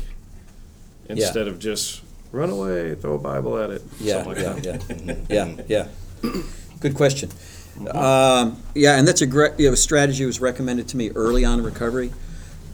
instead 1.09 1.49
of 1.49 1.59
just 1.59 2.03
run 2.33 2.51
away, 2.51 2.95
throw 2.95 3.15
a 3.15 3.19
Bible 3.19 3.59
at 3.59 3.71
it, 3.71 3.83
Yeah, 3.99 4.23
something 4.23 4.45
like 4.45 4.65
yeah, 4.65 4.77
that. 4.77 5.27
yeah, 5.29 5.57
yeah, 5.69 5.89
yeah. 6.23 6.43
Good 6.81 6.95
question. 6.95 7.31
Um, 7.93 8.63
yeah, 8.75 8.99
and 8.99 9.07
that's 9.09 9.23
a 9.23 9.27
great 9.27 9.59
you 9.59 9.69
know, 9.69 9.75
strategy 9.75 10.25
was 10.25 10.41
recommended 10.41 10.89
to 10.89 10.97
me 10.97 11.11
early 11.11 11.45
on 11.45 11.59
in 11.59 11.65
recovery. 11.65 12.13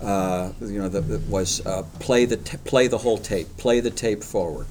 Uh, 0.02 0.52
you 0.60 0.78
know, 0.78 0.88
that, 0.88 1.02
that 1.08 1.22
was 1.28 1.64
uh, 1.64 1.82
play 2.00 2.26
the 2.26 2.36
t- 2.36 2.58
play 2.64 2.86
the 2.86 2.98
whole 2.98 3.16
tape, 3.16 3.46
play 3.56 3.80
the 3.80 3.90
tape 3.90 4.22
forward. 4.22 4.66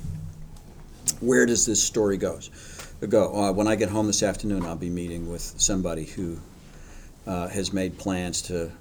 Where 1.20 1.46
does 1.46 1.66
this 1.66 1.82
story 1.82 2.18
goes? 2.18 2.50
Go. 3.10 3.34
Uh, 3.34 3.52
when 3.52 3.68
I 3.68 3.76
get 3.76 3.90
home 3.90 4.08
this 4.08 4.24
afternoon, 4.24 4.66
I'll 4.66 4.76
be 4.76 4.90
meeting 4.90 5.30
with 5.32 5.42
somebody 5.42 6.06
who 6.06 6.40
uh, 7.28 7.47
has 7.47 7.73
made 7.73 7.97
plans 7.97 8.41
to, 8.43 8.71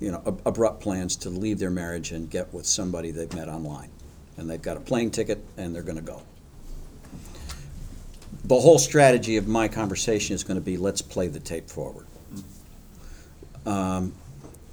you 0.00 0.12
know, 0.12 0.22
ab- 0.26 0.42
abrupt 0.46 0.80
plans 0.80 1.16
to 1.16 1.30
leave 1.30 1.58
their 1.58 1.70
marriage 1.70 2.12
and 2.12 2.30
get 2.30 2.52
with 2.52 2.66
somebody 2.66 3.10
they've 3.10 3.32
met 3.34 3.48
online, 3.48 3.90
and 4.36 4.48
they've 4.48 4.62
got 4.62 4.76
a 4.76 4.80
plane 4.80 5.10
ticket 5.10 5.44
and 5.56 5.74
they're 5.74 5.82
going 5.82 5.96
to 5.96 6.02
go 6.02 6.22
the 8.48 8.58
whole 8.58 8.78
strategy 8.78 9.36
of 9.36 9.46
my 9.46 9.68
conversation 9.68 10.34
is 10.34 10.42
going 10.42 10.56
to 10.58 10.64
be 10.64 10.78
let's 10.78 11.02
play 11.02 11.28
the 11.28 11.38
tape 11.38 11.68
forward. 11.68 12.06
Um, 13.66 14.14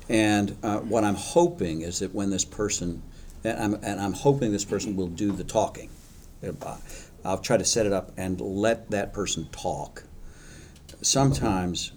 and 0.07 0.55
uh, 0.63 0.80
what 0.80 1.03
I'm 1.03 1.15
hoping 1.15 1.82
is 1.82 1.99
that 1.99 2.15
when 2.15 2.30
this 2.30 2.45
person, 2.45 3.01
and 3.43 3.59
I'm, 3.59 3.73
and 3.84 3.99
I'm 3.99 4.13
hoping 4.13 4.51
this 4.51 4.63
person 4.63 4.95
will 4.95 5.07
do 5.07 5.32
the 5.32 5.43
talking. 5.43 5.89
Uh, 6.41 6.78
I'll 7.26 7.39
try 7.39 7.57
to 7.57 7.65
set 7.65 7.86
it 7.86 7.91
up 7.91 8.11
and 8.17 8.39
let 8.39 8.91
that 8.91 9.11
person 9.11 9.49
talk. 9.51 10.03
Sometimes 11.01 11.91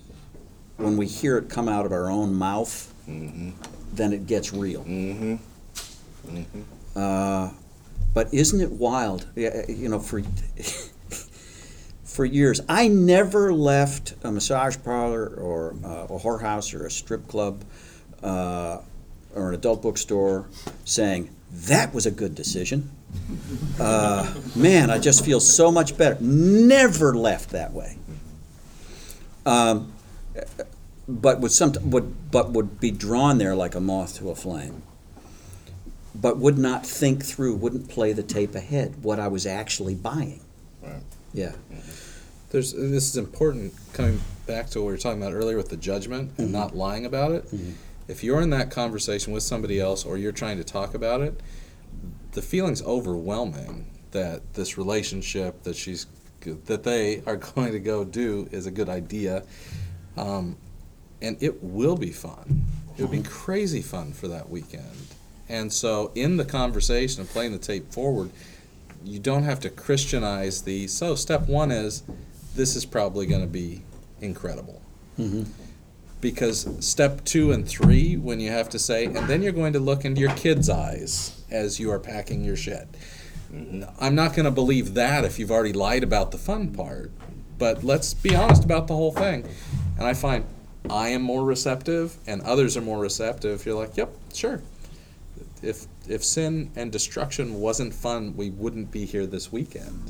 when 0.79 0.97
we 0.97 1.07
hear 1.07 1.37
it 1.39 1.49
come 1.51 1.69
out 1.69 1.85
of 1.87 1.93
our 1.93 2.11
own 2.11 2.35
mouth, 2.35 2.93
then 3.07 4.13
it 4.13 4.27
gets 4.27 4.53
real. 4.53 4.85
Uh, 6.97 7.51
But 8.15 8.33
isn't 8.33 8.61
it 8.61 8.71
wild? 8.73 9.27
Yeah, 9.37 9.65
You 9.69 9.89
know, 9.89 10.01
for 10.01 10.23
for 12.05 12.25
years, 12.25 12.61
I 12.69 12.89
never 12.89 13.53
left 13.53 14.15
a 14.25 14.33
massage 14.33 14.77
parlor 14.83 15.27
or 15.27 15.75
uh, 15.85 16.15
a 16.15 16.19
whorehouse 16.19 16.75
or 16.75 16.87
a 16.87 16.91
strip 16.91 17.29
club 17.29 17.63
uh, 18.23 18.79
or 19.35 19.49
an 19.51 19.55
adult 19.55 19.83
bookstore 19.83 20.47
saying 20.85 21.31
that 21.69 21.95
was 21.95 22.07
a 22.07 22.11
good 22.11 22.35
decision. 22.35 22.91
Uh, 23.79 24.35
man, 24.57 24.91
I 24.91 24.99
just 24.99 25.25
feel 25.25 25.41
so 25.41 25.71
much 25.71 25.97
better. 25.97 26.17
Never 26.21 27.15
left 27.15 27.51
that 27.51 27.73
way. 27.73 27.97
Um, 29.47 29.93
but 31.09 31.41
would 31.41 31.53
some 31.53 31.73
would 31.91 32.31
but 32.31 32.51
would 32.51 32.79
be 32.79 32.91
drawn 32.91 33.39
there 33.39 33.57
like 33.57 33.75
a 33.75 33.81
moth 33.81 34.19
to 34.19 34.31
a 34.31 34.35
flame. 34.35 34.83
But 36.15 36.39
would 36.39 36.59
not 36.59 36.85
think 36.85 37.25
through, 37.25 37.55
wouldn't 37.55 37.89
play 37.89 38.13
the 38.13 38.23
tape 38.23 38.55
ahead, 38.55 39.03
what 39.03 39.21
I 39.21 39.29
was 39.29 39.47
actually 39.47 39.95
buying. 39.95 40.41
Right. 40.83 41.03
Yeah. 41.33 41.53
Mm-hmm. 41.73 41.91
There's 42.51 42.73
this 42.73 43.11
is 43.11 43.17
important 43.17 43.73
coming 43.93 44.21
back 44.47 44.69
to 44.71 44.81
what 44.81 44.87
we 44.87 44.93
were 44.93 44.99
talking 44.99 45.23
about 45.23 45.33
earlier 45.33 45.57
with 45.57 45.69
the 45.71 45.77
judgment 45.77 46.33
and 46.39 46.49
mm-hmm. 46.49 46.53
not 46.53 46.77
lying 46.77 47.07
about 47.07 47.33
it. 47.33 47.47
Mm-hmm. 47.47 47.73
If 48.09 48.25
you're 48.25 48.41
in 48.41 48.51
that 48.51 48.71
conversation 48.71 49.33
with 49.33 49.43
somebody 49.43 49.81
else 49.81 50.05
or 50.05 50.17
you're 50.17 50.33
trying 50.33 50.57
to 50.57 50.65
talk 50.65 50.95
about 50.95 51.21
it, 51.21 51.41
the 52.33 52.43
feeling's 52.43 52.83
overwhelming 52.83 53.91
that 54.11 54.55
this 54.55 54.79
relationship 54.79 55.63
that 55.63 55.77
she's 55.77 56.07
that 56.67 56.83
they 56.83 57.23
are 57.27 57.37
going 57.55 57.73
to 57.73 57.81
go 57.81 58.05
do 58.05 58.49
is 58.51 58.67
a 58.67 58.71
good 58.71 58.89
idea. 58.89 59.45
Um, 60.17 60.57
and 61.21 61.37
it 61.41 61.63
will 61.63 61.97
be 61.97 62.11
fun. 62.11 62.65
It 62.97 63.03
would 63.03 63.11
be 63.11 63.23
crazy 63.23 63.83
fun 63.83 64.13
for 64.13 64.29
that 64.29 64.51
weekend. 64.51 64.85
And 65.49 65.73
so, 65.73 66.11
in 66.15 66.37
the 66.37 66.45
conversation 66.45 67.23
of 67.23 67.29
playing 67.29 67.53
the 67.53 67.59
tape 67.59 67.93
forward, 67.93 68.31
you 69.05 69.19
don't 69.19 69.45
have 69.45 69.61
to 69.61 69.71
Christianize 69.71 70.63
the. 70.63 70.87
So, 70.89 71.15
step 71.15 71.49
one 71.49 71.71
is 71.71 72.03
this 72.55 72.77
is 72.77 72.85
probably 72.85 73.27
going 73.27 73.41
to 73.41 73.47
be 73.47 73.83
incredible. 74.21 74.83
Mhm. 75.19 75.47
Because 76.21 76.69
step 76.81 77.25
two 77.25 77.53
and 77.53 77.67
three, 77.67 78.17
when 78.17 78.41
you 78.41 78.51
have 78.51 78.69
to 78.71 78.79
say, 78.79 79.05
and 79.05 79.29
then 79.29 79.43
you're 79.43 79.53
going 79.53 79.73
to 79.73 79.79
look 79.79 80.05
into 80.05 80.21
your 80.21 80.35
kid's 80.35 80.69
eyes 80.69 81.41
as 81.51 81.79
you 81.79 81.91
are 81.93 82.01
packing 82.01 82.45
your 82.45 82.57
shed. 82.57 82.89
I'm 83.99 84.15
not 84.15 84.35
going 84.35 84.45
to 84.45 84.51
believe 84.51 84.95
that 84.95 85.25
if 85.25 85.39
you've 85.39 85.51
already 85.51 85.73
lied 85.73 86.03
about 86.03 86.33
the 86.33 86.39
fun 86.39 86.73
part. 86.73 87.11
But 87.57 87.83
let's 87.83 88.15
be 88.15 88.35
honest 88.37 88.65
about 88.65 88.87
the 88.87 88.95
whole 88.95 89.13
thing. 89.13 89.45
And 89.97 90.07
I 90.07 90.15
find 90.15 90.45
I 90.91 91.09
am 91.09 91.23
more 91.23 91.45
receptive 91.45 92.17
and 92.27 92.43
others 92.43 92.77
are 92.77 92.81
more 92.81 92.99
receptive. 92.99 93.65
You're 93.67 93.75
like, 93.75 93.97
yep, 93.97 94.11
sure. 94.33 94.63
If 95.63 95.87
if 96.09 96.25
sin 96.25 96.71
and 96.77 96.93
destruction 96.93 97.55
wasn't 97.61 97.93
fun, 97.93 98.37
we 98.37 98.51
wouldn't 98.51 98.91
be 98.91 99.05
here 99.05 99.27
this 99.27 99.53
weekend. 99.53 100.01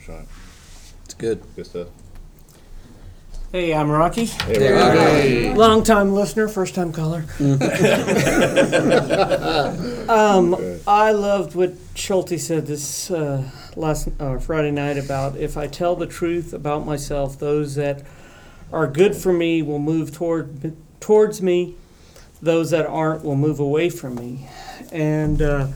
Sean. 0.00 0.26
It's 1.04 1.14
good. 1.14 1.42
Good 1.56 1.66
stuff. 1.66 1.88
Hey, 3.52 3.74
I'm 3.74 3.90
Rocky. 3.90 4.26
Hey, 4.26 4.72
Rocky. 4.72 4.98
Hey. 4.98 5.54
Long 5.54 5.82
time 5.82 6.12
listener, 6.12 6.46
first 6.46 6.76
time 6.76 6.92
caller. 6.92 7.24
um, 10.08 10.54
I 10.86 11.10
loved 11.10 11.56
what 11.56 11.72
Schulte 11.96 12.38
said 12.38 12.68
this 12.68 13.10
uh, 13.10 13.50
last 13.74 14.08
uh, 14.20 14.38
Friday 14.38 14.70
night 14.70 14.98
about 14.98 15.36
if 15.36 15.56
I 15.56 15.66
tell 15.66 15.96
the 15.96 16.06
truth 16.06 16.52
about 16.52 16.86
myself, 16.86 17.40
those 17.40 17.74
that 17.74 18.04
are 18.72 18.86
good 18.86 19.14
for 19.14 19.32
me 19.32 19.62
will 19.62 19.78
move 19.78 20.12
toward 20.12 20.74
towards 21.00 21.42
me. 21.42 21.74
Those 22.42 22.70
that 22.70 22.86
aren't 22.86 23.24
will 23.24 23.36
move 23.36 23.60
away 23.60 23.90
from 23.90 24.14
me. 24.14 24.48
And 24.92 25.42
uh, 25.42 25.66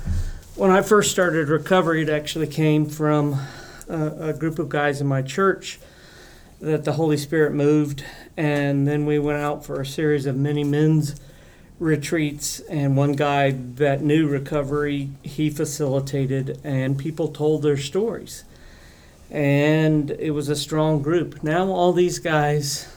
when 0.57 0.71
I 0.71 0.83
first 0.83 1.11
started 1.11 1.49
recovery, 1.49 2.03
it 2.03 2.09
actually 2.09 2.47
came 2.47 2.87
from 2.87 3.39
a, 3.89 4.29
a 4.29 4.33
group 4.33 4.59
of 4.59 4.69
guys 4.69 5.01
in 5.01 5.07
my 5.07 5.21
church 5.21 5.79
that 6.61 6.85
the 6.85 6.93
Holy 6.93 7.19
Spirit 7.19 7.53
moved, 7.53 8.05
and 8.37 8.89
then 8.89 9.05
we 9.05 9.19
went 9.19 9.43
out 9.43 9.67
for 9.67 9.81
a 9.81 9.87
series 9.87 10.25
of 10.25 10.37
many 10.37 10.65
men's 10.65 11.21
retreats. 11.79 12.61
And 12.61 12.97
one 12.97 13.13
guy 13.13 13.51
that 13.51 14.01
knew 14.01 14.27
recovery, 14.27 15.11
he 15.23 15.51
facilitated, 15.51 16.61
and 16.65 16.99
people 16.99 17.29
told 17.29 17.63
their 17.63 17.77
stories. 17.77 18.45
And 19.35 20.13
it 20.13 20.31
was 20.31 20.49
a 20.49 20.55
strong 20.55 21.03
group. 21.03 21.43
Now 21.43 21.69
all 21.69 21.93
these 21.93 22.21
guys 22.21 22.89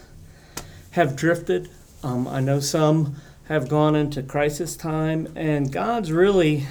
have 0.91 1.15
drifted. 1.15 1.67
Um, 2.03 2.27
I 2.27 2.41
know 2.41 2.59
some 2.59 3.15
have 3.47 3.67
gone 3.67 3.95
into 3.95 4.21
crisis 4.21 4.77
time, 4.77 5.27
and 5.35 5.71
God's 5.71 6.11
really 6.11 6.67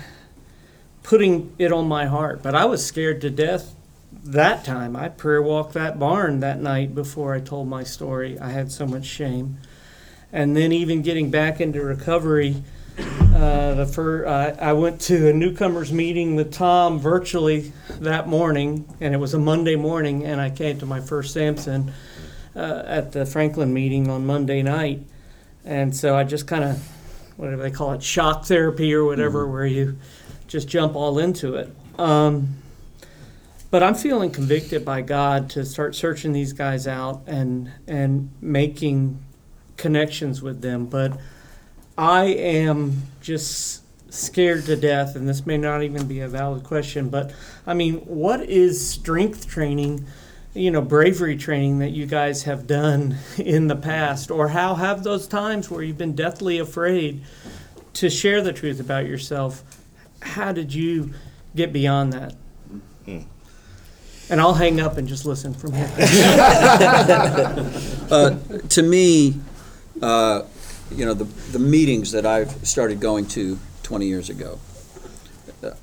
putting 1.03 1.53
it 1.59 1.73
on 1.73 1.89
my 1.89 2.07
heart. 2.07 2.45
But 2.45 2.55
I 2.55 2.65
was 2.65 2.87
scared 2.87 3.21
to 3.23 3.31
death 3.31 3.75
that 4.13 4.65
time. 4.65 4.95
I 4.95 5.09
prayer 5.09 5.43
walked 5.43 5.73
that 5.73 5.99
barn 5.99 6.39
that 6.39 6.61
night 6.61 6.95
before 6.95 7.35
I 7.35 7.41
told 7.41 7.67
my 7.67 7.83
story. 7.83 8.39
I 8.39 8.51
had 8.51 8.71
so 8.71 8.87
much 8.87 9.05
shame. 9.05 9.59
And 10.33 10.57
then 10.57 10.71
even 10.71 11.03
getting 11.03 11.29
back 11.29 11.61
into 11.61 11.83
recovery, 11.83 12.63
uh, 12.99 13.75
the 13.75 13.87
fir- 13.87 14.27
uh, 14.27 14.57
I 14.61 14.73
went 14.73 15.01
to 15.03 15.29
a 15.29 15.33
newcomers 15.33 15.93
meeting 15.93 16.37
with 16.37 16.53
Tom 16.53 16.99
virtually 16.99 17.73
that 18.01 18.29
morning, 18.29 18.89
and 19.01 19.15
it 19.15 19.19
was 19.19 19.35
a 19.35 19.39
Monday 19.39 19.77
morning, 19.77 20.25
and 20.25 20.41
I 20.41 20.51
came 20.51 20.79
to 20.79 20.87
my 20.87 21.01
first 21.01 21.35
Samson 21.35 21.93
uh, 22.55 22.83
at 22.87 23.13
the 23.13 23.27
Franklin 23.27 23.73
meeting 23.73 24.09
on 24.09 24.27
Monday 24.27 24.63
night. 24.63 25.03
And 25.65 25.95
so 25.95 26.17
I 26.17 26.25
just 26.25 26.47
kind 26.47 26.65
of, 26.65 26.79
whatever 27.37 27.63
they 27.63 27.71
call 27.71 27.93
it, 27.93 28.03
shock 28.03 28.45
therapy 28.45 28.95
or 28.95 29.05
whatever, 29.05 29.47
where 29.47 29.67
you 29.67 29.99
just 30.47 30.69
jump 30.69 30.95
all 30.95 31.19
into 31.19 31.57
it. 31.57 31.75
Um, 31.99 32.57
but 33.71 33.83
I'm 33.83 33.95
feeling 33.95 34.31
convicted 34.31 34.85
by 34.85 35.03
God 35.03 35.51
to 35.51 35.65
start 35.65 35.95
searching 35.95 36.33
these 36.33 36.53
guys 36.53 36.87
out 36.87 37.23
and 37.27 37.71
and 37.87 38.31
making 38.41 39.23
connections 39.77 40.41
with 40.41 40.63
them. 40.63 40.87
But 40.87 41.19
I 41.99 42.25
am 42.25 43.03
just 43.21 43.83
scared 44.13 44.67
to 44.67 44.77
death, 44.77 45.17
and 45.17 45.29
this 45.29 45.47
may 45.47 45.57
not 45.57 45.83
even 45.83 46.07
be 46.07 46.21
a 46.21 46.29
valid 46.29 46.65
question. 46.65 47.09
But 47.09 47.33
I 47.67 47.75
mean, 47.75 47.97
what 48.01 48.43
is 48.43 48.87
strength 48.89 49.49
training? 49.49 50.07
You 50.55 50.71
know, 50.71 50.81
bravery 50.81 51.37
training 51.37 51.81
that 51.81 51.91
you 51.91 52.07
guys 52.07 52.45
have 52.45 52.67
done 52.67 53.17
in 53.39 53.69
the 53.69 53.77
past, 53.77 54.31
or 54.31 54.49
how 54.49 54.75
have 54.75 55.05
those 55.05 55.27
times 55.27 55.71
where 55.71 55.83
you've 55.83 55.99
been 55.99 56.15
deathly 56.15 56.59
afraid 56.59 57.23
to 57.95 58.11
share 58.11 58.43
the 58.43 58.53
truth 58.53 58.81
about 58.81 59.07
yourself? 59.07 59.63
How 60.21 60.53
did 60.53 60.75
you 60.75 61.15
get 61.55 61.73
beyond 61.73 62.13
that? 62.13 62.35
And 64.29 64.41
I'll 64.41 64.55
hang 64.55 64.81
up 64.81 64.97
and 64.97 65.07
just 65.07 65.25
listen 65.25 65.55
from 65.55 65.73
here. 65.73 65.89
uh, 68.11 68.37
to 68.71 68.83
me, 68.83 69.39
uh, 70.03 70.43
you 70.91 71.05
know, 71.05 71.15
the, 71.15 71.25
the 71.53 71.59
meetings 71.59 72.13
that 72.13 72.27
I've 72.27 72.67
started 72.67 73.01
going 73.01 73.27
to 73.29 73.59
20 73.83 74.07
years 74.07 74.31
ago, 74.31 74.59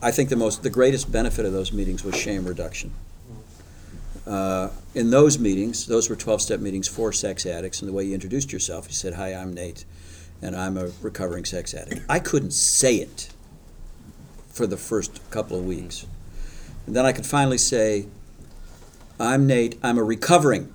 I 0.02 0.12
think 0.12 0.30
the 0.30 0.36
most, 0.36 0.64
the 0.64 0.70
greatest 0.70 1.12
benefit 1.12 1.46
of 1.46 1.54
those 1.54 1.74
meetings 1.74 2.04
was 2.04 2.16
shame 2.16 2.46
reduction. 2.46 2.94
Uh, 4.26 4.70
in 4.96 5.10
those 5.10 5.38
meetings, 5.38 5.88
those 5.88 6.10
were 6.10 6.16
12 6.16 6.42
step 6.42 6.60
meetings 6.60 6.88
for 6.88 7.12
sex 7.12 7.46
addicts, 7.46 7.82
and 7.82 7.90
the 7.90 7.94
way 7.94 8.06
you 8.06 8.14
introduced 8.14 8.54
yourself, 8.54 8.88
you 8.88 8.94
said, 8.94 9.16
Hi, 9.16 9.34
I'm 9.34 9.54
Nate, 9.54 9.84
and 10.42 10.56
I'm 10.56 10.78
a 10.78 10.92
recovering 11.02 11.44
sex 11.44 11.74
addict. 11.74 12.02
I 12.08 12.20
couldn't 12.20 12.52
say 12.52 12.98
it 12.98 13.30
for 14.48 14.66
the 14.66 14.78
first 14.78 15.20
couple 15.32 15.58
of 15.58 15.66
weeks. 15.66 16.06
And 16.86 16.96
then 16.96 17.06
I 17.06 17.12
could 17.12 17.26
finally 17.26 17.58
say, 17.58 18.06
I'm 19.20 19.46
Nate, 19.46 19.78
I'm 19.84 19.98
a 19.98 20.04
recovering 20.04 20.74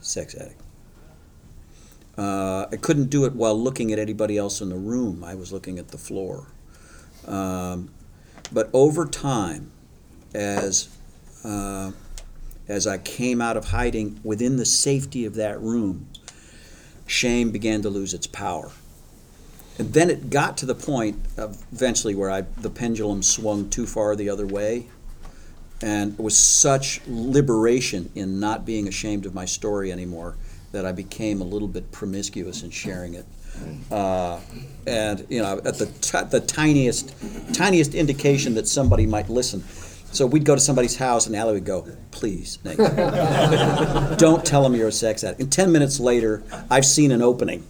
sex 0.00 0.34
addict. 0.34 0.57
Uh, 2.18 2.66
I 2.72 2.76
couldn't 2.76 3.10
do 3.10 3.24
it 3.26 3.34
while 3.34 3.58
looking 3.58 3.92
at 3.92 4.00
anybody 4.00 4.36
else 4.36 4.60
in 4.60 4.70
the 4.70 4.76
room. 4.76 5.22
I 5.22 5.36
was 5.36 5.52
looking 5.52 5.78
at 5.78 5.88
the 5.88 5.98
floor. 5.98 6.48
Um, 7.26 7.90
but 8.52 8.68
over 8.72 9.06
time, 9.06 9.70
as 10.34 10.88
uh, 11.44 11.92
as 12.66 12.86
I 12.88 12.98
came 12.98 13.40
out 13.40 13.56
of 13.56 13.66
hiding 13.66 14.18
within 14.24 14.56
the 14.56 14.66
safety 14.66 15.24
of 15.24 15.36
that 15.36 15.60
room, 15.60 16.08
shame 17.06 17.52
began 17.52 17.82
to 17.82 17.88
lose 17.88 18.12
its 18.12 18.26
power. 18.26 18.72
And 19.78 19.92
then 19.94 20.10
it 20.10 20.28
got 20.28 20.56
to 20.58 20.66
the 20.66 20.74
point 20.74 21.24
eventually 21.36 22.16
where 22.16 22.30
I, 22.30 22.40
the 22.40 22.68
pendulum 22.68 23.22
swung 23.22 23.70
too 23.70 23.86
far 23.86 24.16
the 24.16 24.28
other 24.28 24.46
way. 24.46 24.88
And 25.80 26.14
it 26.14 26.20
was 26.20 26.36
such 26.36 27.00
liberation 27.06 28.10
in 28.16 28.40
not 28.40 28.66
being 28.66 28.88
ashamed 28.88 29.24
of 29.24 29.34
my 29.34 29.44
story 29.44 29.92
anymore 29.92 30.34
that 30.72 30.86
I 30.86 30.92
became 30.92 31.40
a 31.40 31.44
little 31.44 31.68
bit 31.68 31.90
promiscuous 31.92 32.62
in 32.62 32.70
sharing 32.70 33.14
it. 33.14 33.26
Uh, 33.90 34.38
and 34.86 35.26
you 35.28 35.42
know, 35.42 35.60
at 35.64 35.78
the 35.78 35.86
t- 36.00 36.24
the 36.30 36.40
tiniest 36.40 37.14
tiniest 37.54 37.94
indication 37.94 38.54
that 38.54 38.68
somebody 38.68 39.06
might 39.06 39.28
listen. 39.28 39.64
So 40.10 40.26
we'd 40.26 40.44
go 40.44 40.54
to 40.54 40.60
somebody's 40.60 40.96
house, 40.96 41.26
and 41.26 41.34
Allie 41.36 41.54
would 41.54 41.64
go, 41.64 41.86
"Please, 42.12 42.58
Nate, 42.64 42.78
don't 44.18 44.44
tell 44.44 44.62
them 44.62 44.74
you're 44.74 44.88
a 44.88 44.92
sex 44.92 45.24
addict." 45.24 45.40
And 45.40 45.52
ten 45.52 45.72
minutes 45.72 45.98
later, 45.98 46.42
I've 46.70 46.86
seen 46.86 47.10
an 47.10 47.20
opening. 47.20 47.66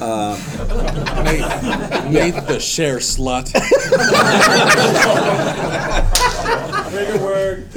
Nate, 0.00 0.38
Nate 2.10 2.46
the 2.46 2.58
share 2.60 2.98
slut. 2.98 3.52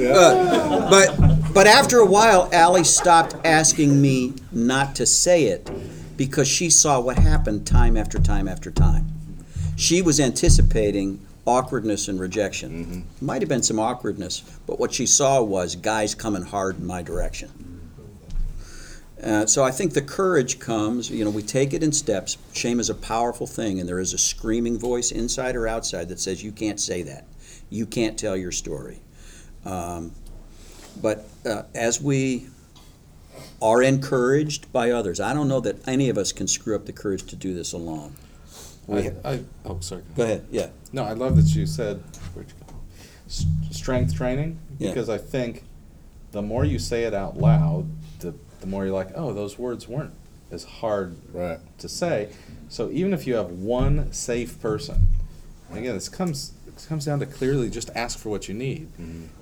Uh, 0.00 0.88
but 0.88 1.39
but 1.52 1.66
after 1.66 1.98
a 1.98 2.06
while, 2.06 2.48
Allie 2.52 2.84
stopped 2.84 3.34
asking 3.44 4.00
me 4.00 4.34
not 4.52 4.94
to 4.96 5.06
say 5.06 5.44
it 5.44 5.70
because 6.16 6.46
she 6.46 6.70
saw 6.70 7.00
what 7.00 7.18
happened 7.18 7.66
time 7.66 7.96
after 7.96 8.18
time 8.18 8.46
after 8.46 8.70
time. 8.70 9.06
She 9.76 10.02
was 10.02 10.20
anticipating 10.20 11.26
awkwardness 11.46 12.08
and 12.08 12.20
rejection. 12.20 13.06
Might 13.20 13.42
have 13.42 13.48
been 13.48 13.62
some 13.62 13.78
awkwardness, 13.78 14.40
but 14.66 14.78
what 14.78 14.92
she 14.92 15.06
saw 15.06 15.42
was 15.42 15.76
guys 15.76 16.14
coming 16.14 16.42
hard 16.42 16.78
in 16.78 16.86
my 16.86 17.02
direction. 17.02 17.50
Uh, 19.22 19.44
so 19.46 19.62
I 19.62 19.70
think 19.70 19.92
the 19.92 20.02
courage 20.02 20.58
comes, 20.58 21.10
you 21.10 21.24
know, 21.24 21.30
we 21.30 21.42
take 21.42 21.74
it 21.74 21.82
in 21.82 21.92
steps. 21.92 22.38
Shame 22.54 22.80
is 22.80 22.88
a 22.88 22.94
powerful 22.94 23.46
thing, 23.46 23.78
and 23.78 23.88
there 23.88 23.98
is 23.98 24.14
a 24.14 24.18
screaming 24.18 24.78
voice 24.78 25.10
inside 25.10 25.56
or 25.56 25.68
outside 25.68 26.08
that 26.08 26.20
says, 26.20 26.42
You 26.42 26.52
can't 26.52 26.80
say 26.80 27.02
that. 27.02 27.26
You 27.68 27.84
can't 27.84 28.18
tell 28.18 28.36
your 28.36 28.52
story. 28.52 29.00
Um, 29.64 30.12
but 31.00 31.26
uh, 31.46 31.62
as 31.74 32.00
we 32.00 32.46
are 33.62 33.82
encouraged 33.82 34.72
by 34.72 34.90
others, 34.90 35.20
I 35.20 35.34
don't 35.34 35.48
know 35.48 35.60
that 35.60 35.86
any 35.86 36.08
of 36.08 36.16
us 36.18 36.32
can 36.32 36.46
screw 36.46 36.74
up 36.74 36.86
the 36.86 36.92
courage 36.92 37.24
to 37.26 37.36
do 37.36 37.54
this 37.54 37.72
alone. 37.72 38.14
I, 38.90 39.12
I, 39.24 39.40
oh, 39.66 39.78
sorry. 39.80 40.02
Go 40.16 40.24
ahead. 40.24 40.46
Yeah. 40.50 40.68
No, 40.92 41.04
I 41.04 41.12
love 41.12 41.36
that 41.36 41.54
you 41.54 41.66
said 41.66 42.02
where'd 42.34 42.48
you 42.48 42.54
go? 42.66 42.74
S- 43.28 43.46
strength 43.70 44.14
training 44.16 44.58
Yeah. 44.78 44.90
because 44.90 45.08
I 45.08 45.18
think 45.18 45.62
the 46.32 46.42
more 46.42 46.64
you 46.64 46.78
say 46.80 47.04
it 47.04 47.14
out 47.14 47.36
loud, 47.38 47.86
the 48.18 48.34
the 48.60 48.66
more 48.66 48.84
you're 48.84 48.94
like, 48.94 49.10
oh, 49.14 49.32
those 49.32 49.58
words 49.58 49.86
weren't 49.88 50.12
as 50.50 50.64
hard 50.64 51.16
Right. 51.32 51.60
to 51.78 51.88
say. 51.88 52.30
So 52.68 52.90
even 52.90 53.14
if 53.14 53.26
you 53.26 53.34
have 53.34 53.50
one 53.50 54.12
safe 54.12 54.60
person, 54.60 55.06
and 55.68 55.78
again, 55.78 55.94
this 55.94 56.08
comes 56.08 56.52
this 56.80 56.88
comes 56.88 57.04
down 57.04 57.20
to 57.20 57.26
clearly 57.26 57.68
just 57.68 57.90
ask 57.94 58.18
for 58.18 58.30
what 58.30 58.48
you 58.48 58.54
need 58.54 58.88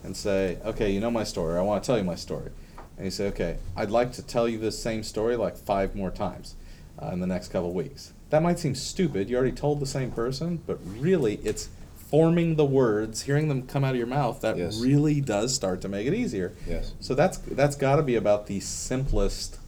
and 0.02 0.16
say, 0.16 0.58
okay, 0.64 0.90
you 0.90 0.98
know 0.98 1.10
my 1.10 1.22
story. 1.22 1.56
I 1.56 1.62
want 1.62 1.82
to 1.82 1.86
tell 1.86 1.96
you 1.96 2.02
my 2.02 2.16
story. 2.16 2.50
And 2.96 3.04
you 3.04 3.12
say, 3.12 3.28
okay, 3.28 3.58
I'd 3.76 3.90
like 3.92 4.12
to 4.14 4.22
tell 4.22 4.48
you 4.48 4.58
this 4.58 4.76
same 4.82 5.04
story 5.04 5.36
like 5.36 5.56
five 5.56 5.94
more 5.94 6.10
times 6.10 6.56
uh, 7.00 7.10
in 7.12 7.20
the 7.20 7.28
next 7.28 7.48
couple 7.48 7.72
weeks. 7.72 8.12
That 8.30 8.42
might 8.42 8.58
seem 8.58 8.74
stupid. 8.74 9.30
You 9.30 9.36
already 9.36 9.52
told 9.52 9.78
the 9.78 9.86
same 9.86 10.10
person, 10.10 10.60
but 10.66 10.80
really, 10.84 11.36
it's 11.44 11.68
forming 12.10 12.56
the 12.56 12.64
words, 12.64 13.22
hearing 13.22 13.48
them 13.48 13.68
come 13.68 13.84
out 13.84 13.92
of 13.92 13.98
your 13.98 14.08
mouth. 14.08 14.40
That 14.40 14.56
Yes. 14.58 14.80
really 14.80 15.20
does 15.20 15.54
start 15.54 15.80
to 15.82 15.88
make 15.88 16.08
it 16.08 16.14
easier. 16.14 16.52
Yes. 16.66 16.92
So 16.98 17.14
that's 17.14 17.38
that's 17.38 17.76
got 17.76 17.96
to 17.96 18.02
be 18.02 18.16
about 18.16 18.48
the 18.48 18.58
simplest 18.60 19.58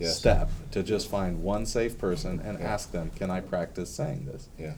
Yes. 0.00 0.18
step 0.18 0.50
to 0.72 0.82
just 0.82 1.08
find 1.08 1.44
one 1.44 1.64
safe 1.64 1.96
person 1.96 2.40
and 2.44 2.58
Yeah. 2.58 2.66
ask 2.66 2.90
them, 2.90 3.12
"Can 3.14 3.30
I 3.30 3.40
practice 3.40 3.90
saying 3.90 4.26
this?" 4.26 4.48
Yeah. 4.58 4.72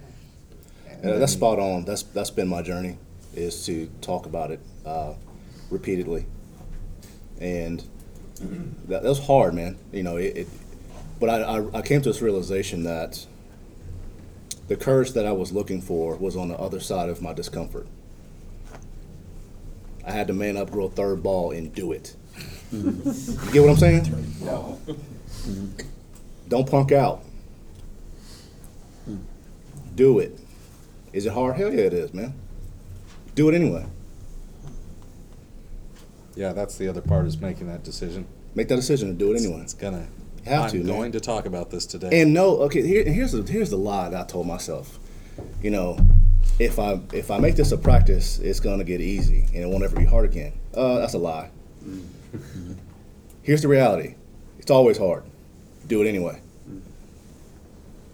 And 1.03 1.21
that's 1.21 1.33
spot 1.33 1.59
on. 1.59 1.85
That's 1.85 2.03
that's 2.03 2.31
been 2.31 2.49
my 2.49 2.63
journey 2.63 2.99
is 3.35 3.67
to 3.67 3.89
talk 4.01 4.27
about 4.27 4.51
it 4.51 4.61
uh, 4.85 5.15
repeatedly, 5.71 6.27
and 7.39 7.85
that, 8.89 9.03
that 9.03 9.09
was 9.09 9.27
hard, 9.27 9.55
man. 9.55 9.79
You 9.93 10.03
know, 10.03 10.17
it. 10.17 10.37
it 10.37 10.49
but 11.19 11.31
I, 11.31 11.43
I 11.43 11.79
I 11.79 11.83
came 11.83 12.03
to 12.03 12.11
this 12.11 12.21
realization 12.21 12.83
that 12.85 13.27
the 14.69 14.77
courage 14.77 15.13
that 15.13 15.27
I 15.27 15.33
was 15.33 15.53
looking 15.53 15.81
for 15.81 16.17
was 16.17 16.37
on 16.37 16.49
the 16.49 16.57
other 16.57 16.81
side 16.81 17.09
of 17.09 17.23
my 17.23 17.33
discomfort. 17.33 17.87
I 20.07 20.13
had 20.13 20.27
to 20.29 20.33
man 20.33 20.57
up, 20.57 20.71
grow 20.71 20.85
a 20.87 20.91
third 20.91 21.23
ball, 21.23 21.51
and 21.51 21.75
do 21.75 21.93
it. 21.93 22.15
You 22.73 22.83
get 23.53 23.61
what 23.63 23.71
I'm 23.71 23.77
saying? 23.77 24.35
No. 24.41 24.81
Don't 26.49 26.69
punk 26.69 26.93
out. 26.93 27.23
Do 29.95 30.19
it. 30.19 30.39
Is 31.17 31.25
it 31.25 31.33
hard? 31.33 31.57
Hell 31.57 31.73
yeah, 31.73 31.85
it 31.85 31.95
is, 31.95 32.13
man. 32.13 32.35
Do 33.35 33.49
it 33.49 33.55
anyway. 33.55 33.87
Yeah, 36.35 36.53
that's 36.53 36.77
the 36.77 36.89
other 36.89 37.01
part 37.01 37.25
is 37.25 37.39
making 37.39 37.69
that 37.69 37.83
decision. 37.83 38.27
Make 38.55 38.69
that 38.69 38.77
decision 38.77 39.09
and 39.09 39.19
do 39.19 39.33
it 39.33 39.41
anyway. 39.41 39.63
It's 39.63 39.73
gonna. 39.73 40.09
You 40.45 40.51
have 40.51 40.65
I'm 40.65 40.71
to, 40.73 40.77
man. 40.77 40.87
going 40.87 41.13
to 41.13 41.21
talk 41.21 41.47
about 41.47 41.71
this 41.71 41.87
today. 41.87 42.21
And 42.21 42.35
no, 42.35 42.59
okay. 42.65 42.87
Here, 42.87 43.03
here's 43.03 43.33
the 43.33 43.51
here's 43.51 43.71
the 43.71 43.79
lie 43.79 44.11
that 44.11 44.21
I 44.21 44.25
told 44.27 44.47
myself. 44.47 44.99
You 45.63 45.71
know, 45.71 45.97
if 46.59 46.79
I 46.79 47.01
if 47.15 47.31
I 47.31 47.39
make 47.39 47.57
this 47.57 47.73
a 47.73 47.79
practice, 47.79 48.39
it's 48.39 48.61
gonna 48.61 48.85
get 48.85 49.01
easy 49.01 49.47
and 49.55 49.65
it 49.65 49.69
won't 49.69 49.85
ever 49.85 49.97
be 49.97 50.05
hard 50.05 50.27
again. 50.27 50.53
Uh, 50.75 50.99
that's 50.99 51.15
a 51.15 51.19
lie. 51.19 51.49
Here's 53.43 53.63
the 53.63 53.69
reality. 53.69 54.17
It's 54.59 54.71
always 54.71 54.99
hard. 54.99 55.25
Do 55.87 56.03
it 56.03 56.09
anyway. 56.09 56.43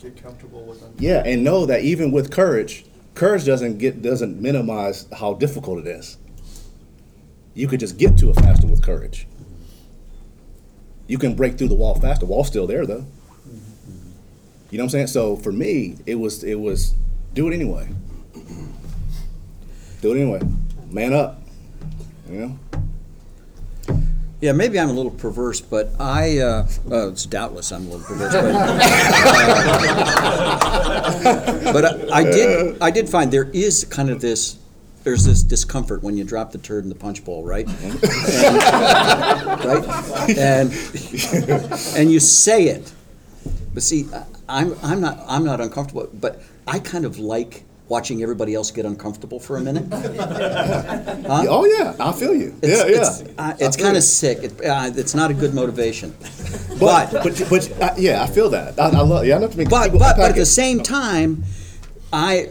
Get 0.01 0.23
comfortable 0.23 0.65
with 0.65 0.81
them. 0.81 0.95
Yeah, 0.99 1.25
and 1.27 1.43
know 1.43 1.67
that 1.67 1.83
even 1.83 2.13
with 2.13 2.31
courage, 2.31 2.85
courage 3.15 3.45
doesn't 3.45 3.79
get 3.79 4.03
doesn't 4.03 4.41
minimize 4.41 5.07
how 5.13 5.35
difficult 5.35 5.79
it 5.81 5.87
is. 5.87 6.19
You 7.55 7.69
could 7.69 7.81
just 7.81 7.99
get 7.99 8.17
to 8.19 8.31
it 8.31 8.35
faster 8.37 8.67
with 8.67 8.83
courage. 8.83 9.27
You 11.07 11.19
can 11.19 11.35
break 11.35 11.59
through 11.59 11.69
the 11.69 11.75
wall 11.75 11.95
faster. 11.95 12.27
Wall's 12.27 12.49
still 12.49 12.67
there 12.67 12.87
though. 12.87 13.05
You 14.71 14.79
know 14.79 14.85
what 14.85 14.87
I'm 14.87 14.89
saying? 14.91 15.07
So 15.09 15.37
for 15.37 15.53
me, 15.53 15.97
it 16.07 16.15
was 16.15 16.43
it 16.45 16.55
was 16.55 16.95
do 17.35 17.49
it 17.49 17.55
anyway. 17.55 17.89
Do 20.01 20.15
it 20.15 20.21
anyway. 20.21 20.41
Man 20.91 21.13
up. 21.13 21.43
You 22.31 22.39
know? 22.39 22.59
Yeah, 24.43 24.51
maybe 24.51 24.79
I'm 24.81 24.91
a 24.91 24.93
little 24.93 25.13
perverse, 25.13 25.61
but 25.61 25.93
I, 26.01 26.39
uh, 26.39 26.67
uh, 26.91 27.11
it's 27.11 27.27
doubtless 27.27 27.71
I'm 27.71 27.87
a 27.87 27.91
little 27.91 28.05
perverse, 28.05 28.33
but, 28.33 28.45
uh, 31.25 31.73
but 31.73 31.85
I, 32.13 32.19
I 32.19 32.23
did, 32.25 32.83
I 32.83 32.91
did 32.91 33.09
find 33.09 33.33
there 33.33 33.49
is 33.53 33.85
kind 33.85 34.11
of 34.11 34.21
this, 34.21 34.59
there's 35.05 35.23
this 35.25 35.45
discomfort 35.45 36.03
when 36.03 36.17
you 36.17 36.25
drop 36.25 36.51
the 36.51 36.59
turd 36.59 36.83
in 36.83 36.89
the 36.89 36.97
punch 36.97 37.25
bowl, 37.25 37.45
right? 37.45 37.69
And, 37.69 38.03
right? 39.65 40.37
And, 40.37 40.73
and 41.97 42.11
you 42.13 42.19
say 42.19 42.65
it, 42.65 42.93
but 43.73 43.85
see, 43.85 44.09
I- 44.13 44.25
I'm, 44.49 44.75
I'm 44.83 45.01
not, 45.01 45.23
I'm 45.29 45.45
not 45.45 45.61
uncomfortable, 45.61 46.09
but 46.13 46.43
I 46.67 46.81
kind 46.81 47.05
of 47.05 47.21
like 47.21 47.63
watching 47.89 48.23
everybody 48.23 48.55
else 48.55 48.71
get 48.71 48.87
uncomfortable 48.87 49.39
for 49.41 49.57
a 49.57 49.61
minute. 49.61 49.85
Huh? 51.23 51.47
Oh 51.49 51.65
yeah, 51.65 51.95
I 52.01 52.13
feel 52.13 52.35
you. 52.35 52.55
It's, 52.63 52.79
yeah, 52.79 52.87
yeah. 52.87 53.01
It's, 53.01 53.23
uh, 53.39 53.57
it's 53.61 53.77
kind 53.77 53.97
of 53.97 54.03
sick. 54.03 54.39
It, 54.43 54.65
uh, 54.65 54.91
it's 54.95 55.15
not 55.15 55.31
a 55.31 55.35
good 55.35 55.55
motivation. 55.55 56.15
But 56.81 57.13
but 57.13 57.47
but 57.49 57.81
uh, 57.81 57.95
yeah, 57.97 58.23
I 58.25 58.27
feel 58.27 58.49
that. 58.51 58.79
I, 58.79 58.87
I 58.89 59.03
love. 59.03 59.25
Yeah, 59.25 59.37
I 59.37 59.39
know 59.39 59.47
what 59.47 59.53
you 59.53 59.59
mean. 59.59 59.69
But 59.69 59.93
but, 59.93 60.17
but 60.17 60.31
at 60.31 60.35
the 60.35 60.45
same 60.47 60.81
time, 60.83 61.45
I, 62.13 62.51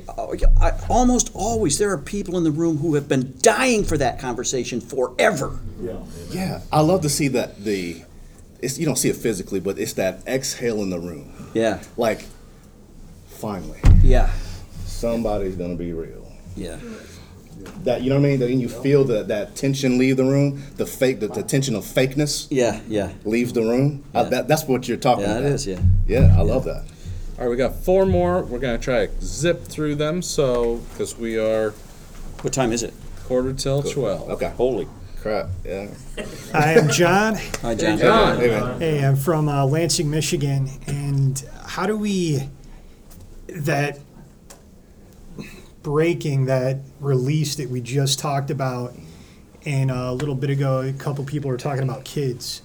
I 0.60 0.72
almost 0.90 1.32
always 1.34 1.78
there 1.78 1.92
are 1.92 1.98
people 1.98 2.38
in 2.38 2.44
the 2.46 2.52
room 2.52 2.78
who 2.78 2.96
have 2.96 3.08
been 3.10 3.36
dying 3.42 3.84
for 3.84 3.98
that 3.98 4.20
conversation 4.20 4.80
forever. 4.80 5.60
Yeah, 6.30 6.62
I 6.72 6.82
love 6.82 7.02
to 7.02 7.10
see 7.10 7.28
that 7.30 7.64
the. 7.64 8.04
It's 8.62 8.80
you 8.80 8.86
don't 8.86 8.96
see 8.96 9.10
it 9.10 9.18
physically, 9.18 9.60
but 9.60 9.78
it's 9.78 9.94
that 9.94 10.22
exhale 10.28 10.82
in 10.82 10.90
the 10.92 11.00
room. 11.00 11.34
Yeah. 11.54 11.82
Like, 11.98 12.26
finally, 13.28 13.80
Yeah. 14.04 14.30
Somebody's 15.02 15.56
gonna 15.56 15.76
be 15.76 15.92
real. 15.94 16.32
Yeah. 16.56 16.78
That 17.84 18.02
you 18.02 18.10
know 18.10 18.16
what 18.20 18.26
I 18.26 18.30
mean? 18.30 18.40
That 18.40 18.50
when 18.50 18.60
you 18.60 18.70
feel 18.70 19.04
that 19.06 19.28
that 19.28 19.56
tension 19.56 19.98
leave 19.98 20.18
the 20.18 20.24
room, 20.24 20.64
the 20.78 20.86
fake, 20.86 21.20
the, 21.20 21.28
the 21.28 21.44
tension 21.44 21.76
of 21.76 21.84
fakeness 21.84 22.48
Yeah. 22.50 22.80
Yeah. 22.88 23.12
leaves 23.26 23.54
the 23.54 23.62
room. 23.62 24.04
I, 24.14 24.24
that, 24.24 24.48
that's 24.48 24.64
what 24.66 24.88
you're 24.88 24.98
talking 24.98 25.24
Yeah, 25.26 25.32
about. 25.38 25.44
it 25.44 25.52
is. 25.54 25.68
Yeah. 25.68 25.80
Yeah, 26.08 26.36
I 26.38 26.42
love 26.42 26.64
that. 26.66 26.86
All 27.38 27.46
right, 27.46 27.50
we 27.50 27.56
got 27.58 27.76
four 27.76 28.06
more. 28.06 28.44
We're 28.44 28.60
gonna 28.60 28.78
try 28.78 29.08
to 29.08 29.12
zip 29.22 29.64
through 29.64 29.96
them. 29.96 30.22
So 30.22 30.78
because 30.92 31.18
we 31.18 31.38
are 31.38 31.72
What 32.42 32.54
time 32.54 32.72
is 32.72 32.84
it? 32.84 32.94
quarter 33.26 33.54
till 33.54 33.82
twelve. 33.84 34.30
Okay. 34.30 34.50
Holy. 34.58 34.88
Crap. 35.22 35.50
Yeah. 35.64 35.88
I 36.54 36.74
am 36.74 36.90
John. 36.90 37.36
Hi, 37.62 37.76
John. 37.76 37.98
Hey, 38.40 38.48
man. 38.50 38.80
Hey, 38.80 39.06
I'm 39.06 39.16
from 39.16 39.48
uh, 39.48 39.66
Lansing, 39.68 40.10
Michigan. 40.10 40.68
And 40.88 41.44
how 41.64 41.86
do 41.86 41.96
we 41.96 42.50
that 43.50 44.00
breaking 45.84 46.46
that 46.46 46.78
release 47.00 47.56
that 47.56 47.70
we 47.70 47.82
just 47.82 48.20
talked 48.20 48.52
about, 48.52 48.94
and 49.66 49.92
uh, 49.92 50.10
a 50.10 50.14
little 50.14 50.36
bit 50.36 50.50
ago, 50.50 50.82
a 50.82 50.94
couple 50.94 51.24
people 51.24 51.50
were 51.50 51.58
talking 51.58 51.84
about 51.84 52.04
kids, 52.04 52.62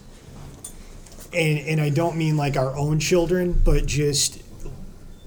and 1.32 1.58
and 1.58 1.80
I 1.80 1.90
don't 1.90 2.16
mean 2.16 2.36
like 2.36 2.56
our 2.56 2.76
own 2.76 2.98
children, 2.98 3.60
but 3.64 3.86
just 3.86 4.42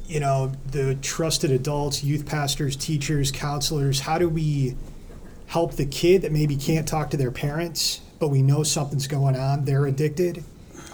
you 0.06 0.20
know 0.20 0.52
the 0.72 0.96
trusted 0.96 1.52
adults, 1.52 2.04
youth 2.04 2.26
pastors, 2.26 2.76
teachers, 2.76 3.32
counselors. 3.32 4.02
How 4.02 4.18
do 4.18 4.30
we 4.30 4.76
help 5.48 5.74
the 5.74 5.86
kid 5.86 6.22
that 6.22 6.32
maybe 6.32 6.56
can't 6.56 6.88
talk 6.88 7.10
to 7.10 7.18
their 7.18 7.32
parents, 7.32 8.02
but 8.20 8.28
we 8.28 8.42
know 8.42 8.64
something's 8.64 9.08
going 9.08 9.36
on, 9.36 9.66
they're 9.66 9.86
addicted? 9.86 10.44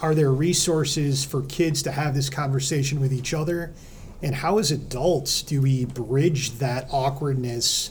Are 0.02 0.14
there 0.14 0.30
resources 0.30 1.24
for 1.24 1.42
kids 1.42 1.82
to 1.84 1.92
have 1.92 2.14
this 2.14 2.28
conversation 2.28 3.00
with 3.00 3.12
each 3.12 3.32
other? 3.32 3.72
And 4.22 4.34
how, 4.34 4.58
as 4.58 4.70
adults, 4.70 5.42
do 5.42 5.62
we 5.62 5.84
bridge 5.84 6.52
that 6.52 6.88
awkwardness? 6.90 7.90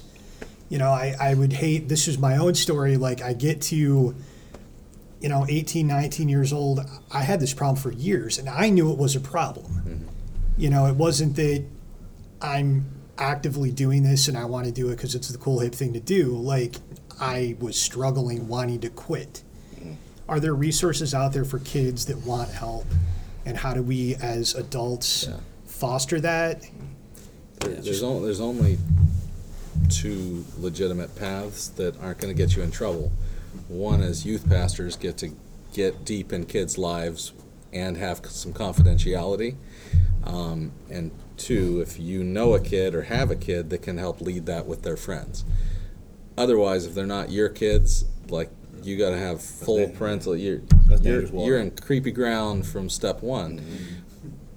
You 0.70 0.80
know, 0.80 0.90
I, 0.90 1.16
I 1.20 1.34
would 1.36 1.54
hate 1.54 1.88
this 1.88 2.08
is 2.08 2.18
my 2.18 2.38
own 2.38 2.56
story. 2.56 2.98
Like, 2.98 3.22
I 3.22 3.34
get 3.34 3.62
to, 3.64 3.76
you 3.76 5.30
know, 5.30 5.46
18, 5.48 5.86
19 5.86 6.28
years 6.28 6.52
old. 6.52 6.80
I 7.12 7.22
had 7.22 7.40
this 7.40 7.54
problem 7.54 7.78
for 7.78 7.92
years, 7.92 8.40
and 8.40 8.50
I 8.50 8.70
knew 8.70 8.92
it 8.92 8.98
was 8.98 9.16
a 9.16 9.20
problem. 9.20 9.66
Mm-hmm. 9.66 10.08
You 10.58 10.70
know, 10.70 10.88
it 10.88 10.96
wasn't 10.96 11.36
that 11.36 11.64
I'm 12.42 12.86
actively 13.18 13.72
doing 13.72 14.04
this 14.04 14.28
and 14.28 14.38
I 14.38 14.46
want 14.46 14.66
to 14.66 14.72
do 14.72 14.90
it 14.90 14.98
because 14.98 15.16
it's 15.16 15.30
the 15.30 15.38
cool 15.38 15.60
hip 15.60 15.74
thing 15.74 15.94
to 15.94 16.00
do. 16.00 16.36
Like, 16.36 16.76
I 17.20 17.56
was 17.60 17.80
struggling 17.80 18.48
wanting 18.48 18.82
to 18.82 18.90
quit. 18.90 19.44
Mm-hmm. 19.76 19.94
Are 20.28 20.40
there 20.40 20.54
resources 20.54 21.14
out 21.14 21.34
there 21.34 21.46
for 21.46 21.60
kids 21.60 22.06
that 22.08 22.18
want 22.18 22.50
help? 22.50 22.86
And 23.46 23.58
how 23.58 23.74
do 23.74 23.84
we, 23.84 24.16
as 24.16 24.56
adults, 24.56 25.30
foster 25.76 26.20
that? 26.22 26.68
There's 27.60 28.04
only, 28.04 28.26
there's 28.26 28.42
only 28.42 28.78
two 29.90 30.46
legitimate 30.58 31.16
paths 31.16 31.68
that 31.70 32.00
aren't 32.02 32.20
gonna 32.20 32.34
get 32.34 32.56
you 32.56 32.64
in 32.64 32.72
trouble. 32.72 33.12
One 33.68 34.02
is 34.02 34.26
youth 34.26 34.48
pastors 34.50 34.96
get 34.96 35.18
to 35.18 35.32
get 35.74 36.06
deep 36.06 36.32
in 36.32 36.46
kids' 36.46 36.78
lives 36.78 37.34
and 37.74 37.98
have 37.98 38.26
some 38.26 38.54
confidentiality. 38.54 39.56
Um, 40.24 40.72
and 40.90 41.12
two, 41.38 41.82
if 41.82 42.00
you 42.00 42.24
know 42.24 42.54
a 42.54 42.60
kid 42.60 42.96
or 42.96 43.04
have 43.04 43.30
a 43.30 43.36
kid 43.36 43.70
that 43.70 43.82
can 43.82 43.98
help 43.98 44.22
lead 44.22 44.46
that 44.46 44.66
with 44.66 44.84
their 44.84 44.98
friends. 44.98 45.44
Otherwise, 46.38 46.86
if 46.86 46.94
they're 46.94 47.06
not 47.06 47.32
your 47.32 47.50
kids, 47.50 48.06
like 48.30 48.50
you 48.82 48.98
got 48.98 49.12
to 49.12 49.18
have 49.18 49.42
full 49.42 49.78
dan- 49.78 49.96
parental. 49.96 50.36
You're 50.36 50.60
that's 50.88 51.02
you're, 51.02 51.14
dangerous 51.14 51.32
water. 51.32 51.52
you're 51.52 51.60
in 51.60 51.72
creepy 51.72 52.12
ground 52.12 52.66
from 52.66 52.90
step 52.90 53.22
one. 53.22 53.62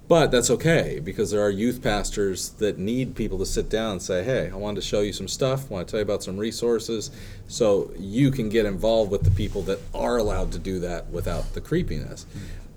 But 0.09 0.31
that's 0.31 0.49
okay 0.49 0.99
because 1.01 1.29
there 1.29 1.41
are 1.41 1.51
youth 1.51 1.83
pastors 1.83 2.49
that 2.57 2.79
need 2.79 3.15
people 3.15 3.37
to 3.37 3.45
sit 3.45 3.69
down 3.69 3.91
and 3.91 4.01
say, 4.01 4.23
"Hey, 4.23 4.49
I 4.51 4.55
wanted 4.55 4.81
to 4.81 4.87
show 4.87 5.01
you 5.01 5.13
some 5.13 5.27
stuff. 5.27 5.69
I 5.69 5.75
want 5.75 5.87
to 5.87 5.91
tell 5.91 5.99
you 5.99 6.03
about 6.03 6.23
some 6.23 6.35
resources, 6.35 7.11
so 7.47 7.91
you 7.95 8.31
can 8.31 8.49
get 8.49 8.65
involved 8.65 9.11
with 9.11 9.21
the 9.21 9.29
people 9.29 9.61
that 9.63 9.79
are 9.93 10.17
allowed 10.17 10.51
to 10.53 10.57
do 10.57 10.79
that 10.79 11.11
without 11.11 11.53
the 11.53 11.61
creepiness." 11.61 12.25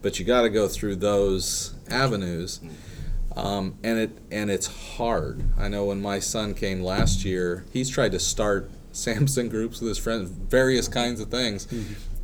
But 0.02 0.18
you 0.18 0.26
got 0.26 0.42
to 0.42 0.50
go 0.50 0.68
through 0.68 0.96
those 0.96 1.72
avenues, 1.88 2.60
um, 3.34 3.76
and 3.82 3.98
it 3.98 4.10
and 4.30 4.50
it's 4.50 4.66
hard. 4.96 5.42
I 5.58 5.68
know 5.68 5.86
when 5.86 6.02
my 6.02 6.18
son 6.18 6.52
came 6.52 6.82
last 6.82 7.24
year, 7.24 7.64
he's 7.72 7.88
tried 7.88 8.12
to 8.12 8.18
start 8.18 8.70
Samson 8.92 9.48
groups 9.48 9.80
with 9.80 9.88
his 9.88 9.98
friends, 9.98 10.28
various 10.28 10.86
kinds 10.86 11.18
of 11.18 11.30
things, 11.30 11.66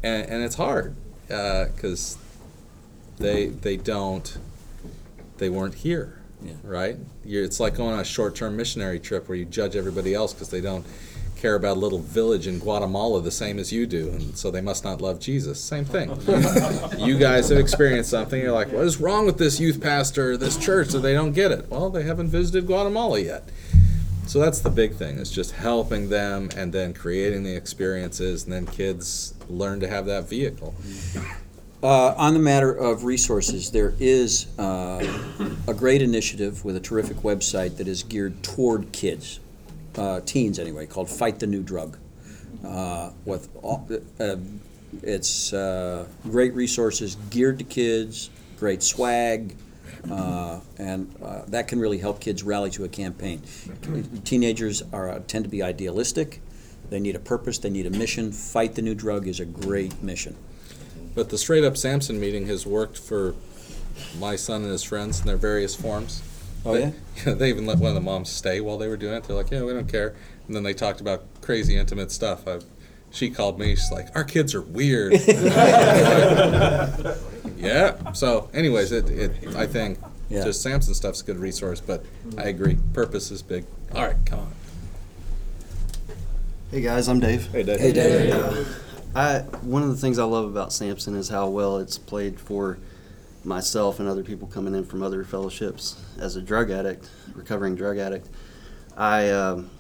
and, 0.03 0.29
and 0.29 0.45
it's 0.45 0.57
hard 0.57 0.95
because 1.29 2.19
they 3.19 3.47
they 3.47 3.79
don't 3.79 4.37
they 5.39 5.49
weren't 5.51 5.75
here, 5.75 6.21
right? 6.63 6.97
You're, 7.25 7.45
it's 7.45 7.61
like 7.61 7.75
going 7.75 7.95
on 7.95 8.01
a 8.01 8.05
short-term 8.05 8.57
missionary 8.57 9.01
trip 9.01 9.29
where 9.29 9.37
you 9.37 9.45
judge 9.45 9.77
everybody 9.77 10.15
else 10.15 10.33
because 10.33 10.51
they 10.51 10.61
don't 10.61 10.85
care 11.39 11.55
about 11.55 11.77
a 11.77 11.81
little 11.81 12.01
village 12.01 12.47
in 12.47 12.59
Guatemala 12.59 13.23
the 13.23 13.31
same 13.31 13.59
as 13.59 13.73
you 13.73 13.87
do, 13.87 14.11
and 14.11 14.37
so 14.37 14.51
they 14.51 14.61
must 14.61 14.85
not 14.85 15.01
love 15.01 15.21
Jesus. 15.21 15.61
Same 15.61 15.85
thing. 15.85 16.11
you 16.99 17.17
guys 17.19 17.49
have 17.49 17.59
experienced 17.59 18.11
something. 18.11 18.41
You're 18.41 18.53
like, 18.53 18.73
what 18.73 18.85
is 18.85 19.01
wrong 19.01 19.25
with 19.25 19.39
this 19.39 19.61
youth 19.61 19.81
pastor, 19.81 20.37
this 20.37 20.57
church, 20.57 20.89
that 20.89 21.01
they 21.01 21.15
don't 21.15 21.33
get 21.33 21.53
it? 21.53 21.71
Well, 21.71 21.91
they 21.91 22.03
haven't 22.03 22.29
visited 22.29 22.67
Guatemala 22.67 23.21
yet. 23.21 23.49
So 24.27 24.41
that's 24.41 24.61
the 24.61 24.71
big 24.71 24.95
thing. 24.95 25.17
Is 25.17 25.31
just 25.31 25.53
helping 25.53 26.11
them 26.11 26.51
and 26.55 26.73
then 26.73 26.93
creating 26.93 27.45
the 27.45 27.57
experiences, 27.57 28.45
and 28.45 28.53
then 28.53 28.67
kids 28.67 29.35
learn 29.49 29.81
to 29.81 29.89
have 29.89 30.05
that 30.07 30.29
vehicle. 30.29 30.75
Uh, 31.81 32.13
on 32.17 32.35
the 32.35 32.41
matter 32.41 32.73
of 32.73 33.05
resources, 33.05 33.71
there 33.71 33.95
is 34.01 34.49
uh, 34.59 35.01
a 35.69 35.75
great 35.75 36.03
initiative 36.03 36.65
with 36.65 36.75
a 36.75 36.81
terrific 36.81 37.19
website 37.19 37.77
that 37.77 37.87
is 37.87 38.03
geared 38.03 38.43
toward 38.43 38.91
kids, 38.91 39.39
uh, 39.97 40.21
teens 40.27 40.59
anyway, 40.59 40.87
called 40.87 41.09
Fight 41.09 41.39
the 41.39 41.47
New 41.47 41.63
Drug. 41.63 41.97
Uh, 42.67 43.11
with 43.25 43.49
all, 43.63 43.89
uh, 44.19 44.37
it's 45.05 45.53
uh, 45.53 46.05
great 46.25 46.53
resources 46.55 47.17
geared 47.31 47.59
to 47.59 47.65
kids, 47.65 48.31
great 48.59 48.83
swag, 48.83 49.55
uh, 50.11 50.59
and 50.79 51.15
uh, 51.23 51.43
that 51.47 51.69
can 51.69 51.79
really 51.79 51.99
help 51.99 52.21
kids 52.21 52.43
rally 52.43 52.71
to 52.71 52.83
a 52.83 52.89
campaign. 52.89 53.41
Teenagers 54.25 54.83
are 54.93 55.21
tend 55.21 55.45
to 55.45 55.51
be 55.51 55.63
idealistic. 55.63 56.41
They 56.91 56.99
need 56.99 57.15
a 57.15 57.21
purpose. 57.21 57.59
They 57.59 57.71
need 57.71 57.87
a 57.87 57.91
mission. 57.91 58.33
Fight 58.33 58.75
the 58.75 58.83
New 58.83 58.97
Drug 58.97 59.29
is 59.29 59.39
a 59.39 59.45
great 59.45 60.03
mission. 60.03 60.37
But 61.15 61.31
the 61.31 61.39
straight 61.39 61.65
up 61.65 61.77
Samson 61.77 62.19
meeting 62.21 62.47
has 62.47 62.67
worked 62.67 62.99
for 62.99 63.35
my 64.19 64.37
son 64.37 64.63
and 64.63 64.71
his 64.71 64.83
friends 64.85 65.21
in 65.21 65.27
their 65.27 65.37
various 65.37 65.75
forms. 65.75 66.23
Oh, 66.65 66.75
they, 66.75 66.93
yeah? 67.27 67.35
They 67.35 67.49
even 67.51 67.67
let 67.67 67.79
one 67.79 67.89
of 67.89 67.95
the 67.95 68.01
moms 68.01 68.31
stay 68.31 68.61
while 68.61 68.79
they 68.79 68.89
were 68.89 68.97
doing 68.97 69.15
it. 69.15 69.25
They're 69.25 69.37
like, 69.37 69.51
yeah, 69.51 69.63
we 69.65 69.73
don't 69.73 69.89
care. 69.91 70.15
And 70.47 70.55
then 70.57 70.63
they 70.63 70.75
talked 70.75 71.01
about 71.01 71.25
crazy 71.41 71.77
intimate 71.77 72.11
stuff. 72.13 72.47
I, 72.47 72.61
she 73.11 73.31
called 73.31 73.59
me. 73.59 73.71
She's 73.75 73.91
like, 73.91 74.09
our 74.15 74.25
kids 74.25 74.55
are 74.55 74.61
weird. 74.63 75.13
yeah. 77.57 78.13
So, 78.13 78.51
anyways, 78.53 78.93
it, 78.93 79.09
it 79.11 79.57
I 79.57 79.67
think 79.67 79.99
Yeah. 80.29 80.45
just 80.45 80.63
Samson 80.63 80.95
stuff's 80.95 81.23
a 81.23 81.25
good 81.25 81.39
resource. 81.39 81.81
But 81.81 82.05
I 82.37 82.45
agree, 82.45 82.79
purpose 82.93 83.31
is 83.31 83.43
big. 83.43 83.65
All 83.95 84.07
right, 84.07 84.17
come 84.27 84.41
on. 84.41 84.53
Hey 86.71 86.83
guys, 86.83 87.09
I'm 87.09 87.19
Dave. 87.19 87.51
Hey, 87.51 87.63
Dave. 87.63 87.81
Hey, 87.81 87.93
Dave. 87.93 88.35
Uh, 88.35 88.65
I 89.15 89.41
one 89.63 89.83
of 89.83 89.89
the 89.89 89.97
things 89.97 90.19
I 90.19 90.25
love 90.25 90.45
about 90.45 90.73
Samson 90.73 91.15
is 91.15 91.29
how 91.29 91.49
well 91.49 91.79
it's 91.79 91.99
played 91.99 92.39
for 92.39 92.79
myself 93.45 94.01
and 94.01 94.09
other 94.09 94.23
people 94.23 94.49
coming 94.49 94.75
in 94.75 94.85
from 94.85 95.03
other 95.03 95.25
fellowships. 95.25 96.03
As 96.19 96.37
a 96.37 96.43
drug 96.43 96.71
addict, 96.71 97.11
recovering 97.35 97.75
drug 97.75 97.99
addict, 97.99 98.29
I 98.97 99.31
um, 99.31 99.71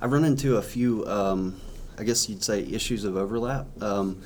I've 0.00 0.12
run 0.12 0.24
into 0.24 0.56
a 0.56 0.62
few, 0.62 1.06
um, 1.06 1.60
I 1.98 2.04
guess 2.04 2.28
you'd 2.28 2.42
say, 2.42 2.62
issues 2.62 3.04
of 3.04 3.16
overlap. 3.16 3.66
Um, 3.82 4.22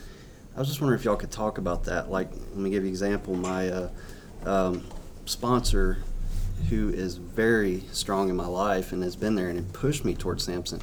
I 0.55 0.61
was 0.61 0.69
just 0.69 0.81
wondering 0.81 1.01
if 1.01 1.05
y'all 1.05 1.17
could 1.17 1.33
talk 1.33 1.59
about 1.59 1.85
that. 1.85 2.11
Like, 2.11 2.31
let 2.31 2.57
me 2.57 2.71
give 2.71 2.85
you 2.85 2.89
an 2.89 2.93
example. 2.93 3.35
My 3.35 3.69
uh, 3.69 3.89
um, 4.45 4.87
sponsor, 5.25 5.99
who 6.71 6.91
is 6.91 7.17
very 7.17 7.83
strong 7.91 8.31
in 8.31 8.37
my 8.37 8.47
life 8.47 8.93
and 8.93 9.03
has 9.03 9.17
been 9.17 9.35
there 9.35 9.49
and 9.49 9.73
pushed 9.73 10.05
me 10.05 10.15
towards 10.15 10.45
Samson, 10.45 10.81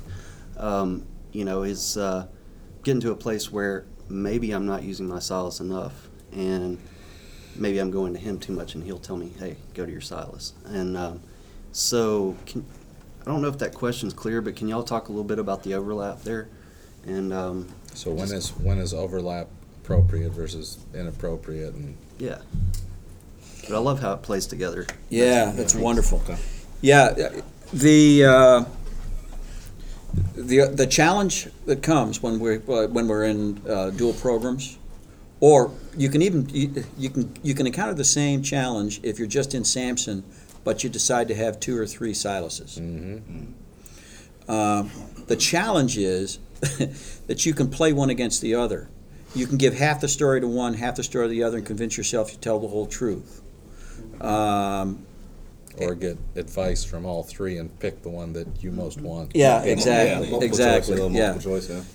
um, 0.57 1.05
you 1.32 1.45
know, 1.45 1.64
is 1.64 1.95
uh, 1.95 2.28
getting 2.84 3.02
to 3.02 3.12
a 3.12 3.16
place 3.16 3.52
where 3.52 3.86
maybe 4.10 4.52
I'm 4.52 4.66
not 4.66 4.84
using 4.84 5.08
my 5.08 5.20
Silas 5.20 5.60
enough, 5.60 6.10
and 6.32 6.78
maybe 7.56 7.80
I'm 7.80 7.92
going 7.92 8.14
to 8.14 8.20
him 8.20 8.40
too 8.40 8.54
much, 8.54 8.76
and 8.76 8.84
he'll 8.84 9.00
tell 9.00 9.18
me, 9.18 9.32
"Hey, 9.40 9.58
go 9.74 9.86
to 9.86 9.92
your 9.92 10.02
Silas." 10.02 10.54
And 10.66 10.98
um, 10.98 11.22
so, 11.72 12.36
can, 12.46 12.66
I 13.22 13.26
don't 13.26 13.42
know 13.42 13.48
if 13.48 13.60
that 13.60 13.74
question's 13.74 14.14
clear, 14.14 14.42
but 14.42 14.56
can 14.56 14.68
y'all 14.68 14.84
talk 14.84 15.10
a 15.10 15.12
little 15.12 15.24
bit 15.24 15.40
about 15.40 15.64
the 15.64 15.76
overlap 15.76 16.22
there? 16.24 16.50
And 17.06 17.34
um, 17.34 17.68
So 17.94 18.12
when 18.12 18.32
is 18.32 18.50
when 18.58 18.78
is 18.78 18.94
overlap 18.94 19.48
appropriate 19.84 20.32
versus 20.32 20.78
inappropriate? 20.94 21.74
And 21.74 21.98
yeah, 22.20 22.40
but 23.68 23.76
I 23.76 23.80
love 23.80 24.00
how 24.00 24.14
it 24.14 24.22
plays 24.22 24.48
together. 24.48 24.86
Yeah, 25.10 25.52
that's 25.52 25.76
wonderful. 25.76 26.22
Yeah, 26.82 27.14
the 27.74 28.26
uh, 28.26 28.66
the 30.36 30.68
the 30.68 30.88
challenge 30.88 31.47
that 31.66 31.82
comes 31.82 32.22
when 32.22 32.39
we're 32.39 32.62
uh, 32.68 32.88
when 32.88 33.07
we're 33.07 33.26
in 33.26 33.62
uh, 33.68 33.89
dual 33.91 34.14
programs, 34.14 34.78
or 35.39 35.72
you 35.97 36.09
can 36.09 36.22
even 36.22 36.47
you, 36.49 36.84
you 36.97 37.09
can 37.09 37.36
you 37.43 37.53
can 37.53 37.68
encounter 37.68 37.93
the 37.93 38.03
same 38.03 38.41
challenge 38.41 38.99
if 39.03 39.20
you're 39.20 39.28
just 39.28 39.53
in 39.53 39.64
Samson, 39.64 40.24
but 40.64 40.84
you 40.84 40.89
decide 40.89 41.28
to 41.28 41.36
have 41.36 41.59
two 41.59 41.78
or 41.78 41.86
three 41.86 42.14
Silases. 42.14 42.80
Uh, 44.47 44.84
the 45.28 45.36
challenge 45.36 45.97
is 45.97 46.39
that 47.28 47.45
you 47.45 47.53
can 47.53 47.70
play 47.70 47.93
one 47.93 48.09
against 48.09 48.41
the 48.41 48.55
other. 48.55 48.89
You 49.34 49.47
can 49.47 49.57
give 49.57 49.76
half 49.76 50.01
the 50.01 50.09
story 50.09 50.41
to 50.41 50.47
one, 50.47 50.74
half 50.74 50.95
the 50.95 51.03
story 51.03 51.28
to 51.28 51.30
the 51.30 51.43
other, 51.43 51.57
and 51.57 51.66
convince 51.66 51.95
yourself 51.95 52.32
you 52.32 52.38
tell 52.38 52.59
the 52.59 52.68
whole 52.68 52.86
truth. 52.86 53.41
Um, 54.20 55.05
or 55.78 55.96
get 55.96 56.18
advice 56.36 56.84
from 56.84 57.06
all 57.06 57.24
three 57.24 57.58
and 57.58 57.78
pick 57.80 58.02
the 58.02 58.10
one 58.10 58.34
that 58.34 58.48
you 58.62 58.72
most 58.72 59.02
want. 59.02 59.32
Yeah, 59.36 59.64
exactly, 59.64 60.46
exactly, 60.46 60.98
yeah. 61.14 61.38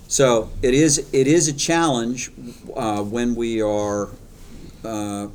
So 0.08 0.50
it 0.62 0.74
is, 0.74 1.08
it 1.12 1.26
is 1.26 1.48
a 1.48 1.52
challenge 1.52 2.30
uh, 2.74 3.02
when 3.02 3.34
we 3.34 3.60
are, 3.62 4.08
uh, 4.84 5.28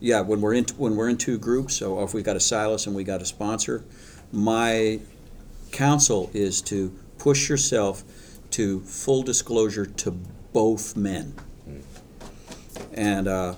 yeah, 0.00 0.20
when 0.20 0.40
we're 0.40 0.54
in, 0.54 0.66
when 0.76 0.96
we're 0.96 1.08
in 1.08 1.16
two 1.16 1.38
groups, 1.38 1.74
so 1.76 2.02
if 2.02 2.14
we've 2.14 2.24
got 2.24 2.36
a 2.36 2.40
Silas 2.40 2.86
and 2.86 2.94
we 2.94 3.04
got 3.04 3.22
a 3.22 3.26
sponsor, 3.26 3.84
my 4.32 5.00
counsel 5.72 6.30
is 6.32 6.62
to 6.62 6.96
push 7.18 7.48
yourself 7.48 8.04
to 8.50 8.80
full 8.80 9.22
disclosure 9.22 9.86
to 9.86 10.10
both 10.52 10.96
men. 10.96 11.34
And 12.92 13.26
uh, 13.26 13.54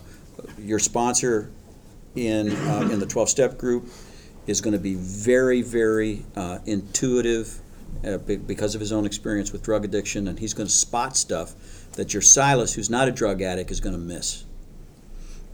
your 0.58 0.78
sponsor 0.78 1.50
in, 2.16 2.50
uh, 2.50 2.88
in 2.90 2.98
the 2.98 3.06
12-step 3.06 3.58
group 3.58 3.88
is 4.46 4.60
going 4.60 4.72
to 4.72 4.80
be 4.80 4.94
very, 4.94 5.62
very 5.62 6.24
uh, 6.34 6.58
intuitive 6.66 7.60
uh, 8.04 8.18
be- 8.18 8.36
because 8.36 8.74
of 8.74 8.80
his 8.80 8.92
own 8.92 9.04
experience 9.04 9.52
with 9.52 9.62
drug 9.62 9.84
addiction, 9.84 10.28
and 10.28 10.38
he's 10.38 10.54
going 10.54 10.66
to 10.66 10.72
spot 10.72 11.16
stuff 11.16 11.54
that 11.92 12.12
your 12.12 12.22
Silas, 12.22 12.74
who's 12.74 12.90
not 12.90 13.08
a 13.08 13.12
drug 13.12 13.42
addict, 13.42 13.70
is 13.70 13.80
going 13.80 13.94
to 13.94 14.00
miss. 14.00 14.44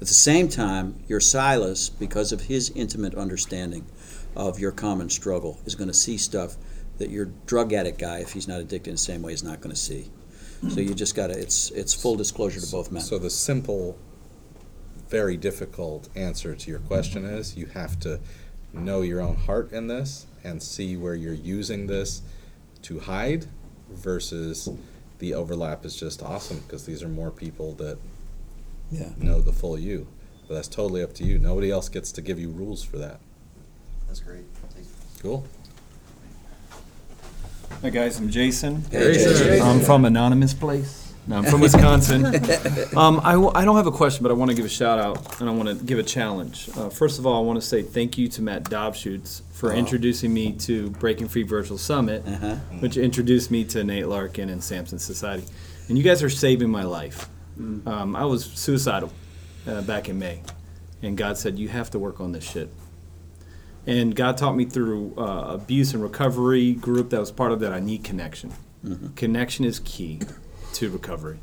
At 0.00 0.08
the 0.08 0.14
same 0.14 0.48
time, 0.48 1.02
your 1.06 1.20
Silas, 1.20 1.88
because 1.88 2.32
of 2.32 2.42
his 2.42 2.70
intimate 2.70 3.14
understanding 3.14 3.86
of 4.34 4.58
your 4.58 4.72
common 4.72 5.08
struggle, 5.10 5.60
is 5.64 5.74
going 5.74 5.88
to 5.88 5.94
see 5.94 6.16
stuff 6.16 6.56
that 6.98 7.10
your 7.10 7.26
drug 7.46 7.72
addict 7.72 7.98
guy, 7.98 8.18
if 8.18 8.32
he's 8.32 8.48
not 8.48 8.60
addicted 8.60 8.90
in 8.90 8.94
the 8.94 8.98
same 8.98 9.22
way, 9.22 9.32
is 9.32 9.42
not 9.42 9.60
going 9.60 9.74
to 9.74 9.80
see. 9.80 10.10
So 10.68 10.80
you 10.80 10.94
just 10.94 11.16
got 11.16 11.26
to, 11.26 11.32
it's, 11.36 11.72
it's 11.72 11.92
full 11.92 12.14
disclosure 12.14 12.60
to 12.60 12.70
both 12.70 12.92
men. 12.92 13.02
So 13.02 13.18
the 13.18 13.30
simple 13.30 13.98
very 15.12 15.36
difficult 15.36 16.08
answer 16.16 16.54
to 16.54 16.70
your 16.70 16.78
question 16.80 17.26
is. 17.26 17.54
You 17.54 17.66
have 17.66 18.00
to 18.00 18.18
know 18.72 19.02
your 19.02 19.20
own 19.20 19.36
heart 19.36 19.70
in 19.70 19.86
this 19.86 20.24
and 20.42 20.62
see 20.62 20.96
where 20.96 21.14
you're 21.14 21.34
using 21.34 21.86
this 21.86 22.22
to 22.80 22.98
hide 22.98 23.44
versus 23.90 24.70
the 25.18 25.34
overlap 25.34 25.84
is 25.84 25.94
just 26.00 26.22
awesome 26.22 26.60
because 26.60 26.86
these 26.86 27.02
are 27.02 27.10
more 27.10 27.30
people 27.30 27.74
that 27.74 27.98
Yeah. 28.90 29.10
know 29.18 29.42
the 29.42 29.52
full 29.52 29.78
you. 29.78 30.06
But 30.48 30.54
that's 30.54 30.68
totally 30.68 31.02
up 31.02 31.12
to 31.16 31.24
you. 31.24 31.38
Nobody 31.38 31.70
else 31.70 31.90
gets 31.90 32.10
to 32.12 32.22
give 32.22 32.40
you 32.40 32.48
rules 32.48 32.82
for 32.82 32.96
that. 32.96 33.20
That's 34.08 34.20
great. 34.20 34.44
Thank. 34.74 34.86
Cool. 35.20 35.44
Hi 37.82 37.90
guys, 37.90 38.18
I'm 38.18 38.30
Jason. 38.30 38.82
Hey, 38.90 39.12
Jason. 39.12 39.60
I'm 39.60 39.80
from 39.80 40.06
Anonymous 40.06 40.54
Place. 40.54 41.01
No, 41.26 41.36
I'm 41.38 41.44
from 41.44 41.60
Wisconsin. 41.60 42.24
um, 42.96 43.20
I, 43.22 43.32
w- 43.32 43.52
I 43.54 43.64
don't 43.64 43.76
have 43.76 43.86
a 43.86 43.92
question, 43.92 44.24
but 44.24 44.30
I 44.32 44.34
want 44.34 44.50
to 44.50 44.56
give 44.56 44.64
a 44.66 44.68
shout 44.68 44.98
out 44.98 45.40
and 45.40 45.48
I 45.48 45.52
want 45.52 45.68
to 45.68 45.74
give 45.84 46.00
a 46.00 46.02
challenge. 46.02 46.68
Uh, 46.76 46.88
first 46.88 47.20
of 47.20 47.26
all, 47.26 47.40
I 47.40 47.46
want 47.46 47.60
to 47.60 47.66
say 47.66 47.80
thank 47.82 48.18
you 48.18 48.26
to 48.28 48.42
Matt 48.42 48.64
Dobschutz 48.64 49.42
for 49.52 49.72
Oh. 49.72 49.76
introducing 49.76 50.34
me 50.34 50.52
to 50.54 50.90
Breaking 50.90 51.28
Free 51.28 51.44
Virtual 51.44 51.78
Summit, 51.78 52.24
Uh-huh. 52.26 52.56
which 52.80 52.96
introduced 52.96 53.52
me 53.52 53.62
to 53.66 53.84
Nate 53.84 54.08
Larkin 54.08 54.48
and 54.50 54.62
Samson 54.64 54.98
Society. 54.98 55.44
And 55.88 55.96
you 55.96 56.02
guys 56.02 56.24
are 56.24 56.30
saving 56.30 56.70
my 56.70 56.82
life. 56.82 57.28
Mm. 57.60 57.86
Um, 57.86 58.16
I 58.16 58.24
was 58.24 58.44
suicidal 58.44 59.12
uh, 59.68 59.82
back 59.82 60.08
in 60.08 60.18
May, 60.18 60.42
and 61.02 61.16
God 61.16 61.38
said, 61.38 61.56
You 61.58 61.68
have 61.68 61.90
to 61.90 61.98
work 62.00 62.20
on 62.20 62.32
this 62.32 62.42
shit. 62.42 62.68
And 63.86 64.14
God 64.16 64.36
taught 64.38 64.56
me 64.56 64.64
through 64.64 65.14
uh, 65.16 65.54
abuse 65.54 65.92
and 65.94 66.02
recovery 66.02 66.72
group 66.72 67.10
that 67.10 67.20
was 67.20 67.30
part 67.30 67.52
of 67.52 67.60
that. 67.60 67.72
I 67.72 67.78
need 67.80 68.02
connection. 68.04 68.52
Mhm. 68.84 69.14
Connection 69.14 69.64
is 69.64 69.78
key 69.80 70.20
to 70.74 70.90
recovery. 70.90 71.40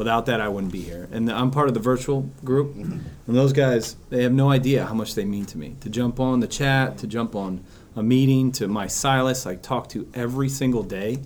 Without 0.00 0.26
that, 0.26 0.40
I 0.40 0.48
wouldn't 0.48 0.72
be 0.72 0.80
here. 0.80 1.08
And 1.12 1.30
I'm 1.30 1.50
part 1.50 1.68
of 1.68 1.74
the 1.74 1.80
virtual 1.80 2.22
group. 2.42 2.74
Mm-hmm. 2.74 3.00
And 3.26 3.36
those 3.36 3.52
guys, 3.52 3.96
they 4.08 4.22
have 4.22 4.32
no 4.32 4.50
idea 4.50 4.86
how 4.86 4.94
much 4.94 5.14
they 5.14 5.24
mean 5.24 5.44
to 5.46 5.58
me. 5.58 5.76
To 5.80 5.90
jump 5.90 6.18
on 6.18 6.40
the 6.40 6.46
chat, 6.46 6.96
to 6.98 7.06
jump 7.06 7.34
on 7.34 7.62
a 7.94 8.02
meeting, 8.02 8.50
to 8.52 8.66
my 8.68 8.86
Silas, 8.86 9.44
I 9.46 9.56
talk 9.56 9.88
to 9.90 10.08
every 10.14 10.48
single 10.48 10.82
day. 10.82 11.18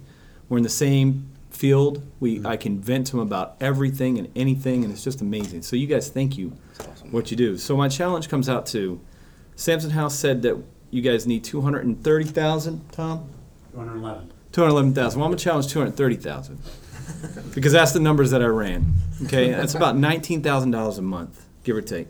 We're 0.48 0.56
in 0.56 0.64
the 0.64 0.68
same 0.68 1.30
field. 1.50 2.02
We 2.18 2.38
mm-hmm. 2.38 2.46
I 2.48 2.56
can 2.56 2.80
vent 2.80 3.06
to 3.08 3.12
them 3.12 3.20
about 3.20 3.56
everything 3.60 4.18
and 4.18 4.28
anything, 4.34 4.82
and 4.82 4.92
it's 4.92 5.04
just 5.04 5.20
amazing. 5.20 5.62
So 5.62 5.76
you 5.76 5.86
guys, 5.86 6.08
thank 6.08 6.36
you, 6.36 6.48
what 7.12 7.30
you 7.30 7.36
do. 7.36 7.56
So 7.56 7.76
my 7.76 7.88
challenge 7.88 8.28
comes 8.28 8.48
out 8.48 8.66
to, 8.66 9.00
Samson 9.54 9.90
House 9.90 10.16
said 10.16 10.42
that 10.42 10.60
you 10.90 11.00
guys 11.00 11.28
need 11.28 11.44
two 11.44 11.60
hundred 11.60 11.84
and 11.84 12.02
thirty 12.02 12.24
thousand. 12.24 12.90
Tom. 12.90 13.28
211. 13.72 14.32
Two 14.50 14.60
hundred 14.62 14.72
eleven 14.72 14.94
thousand. 14.94 15.20
Well, 15.20 15.26
I'm 15.26 15.30
gonna 15.30 15.38
challenge 15.38 15.68
two 15.68 15.78
hundred 15.78 15.96
thirty 15.96 16.16
thousand 16.16 16.58
because 17.54 17.72
that's 17.72 17.92
the 17.92 18.00
numbers 18.00 18.30
that 18.30 18.42
I 18.42 18.46
ran. 18.46 18.94
Okay, 19.24 19.50
that's 19.50 19.74
about 19.74 19.96
nineteen 19.96 20.42
thousand 20.42 20.70
dollars 20.72 20.98
a 20.98 21.02
month, 21.02 21.44
give 21.62 21.76
or 21.76 21.82
take. 21.82 22.08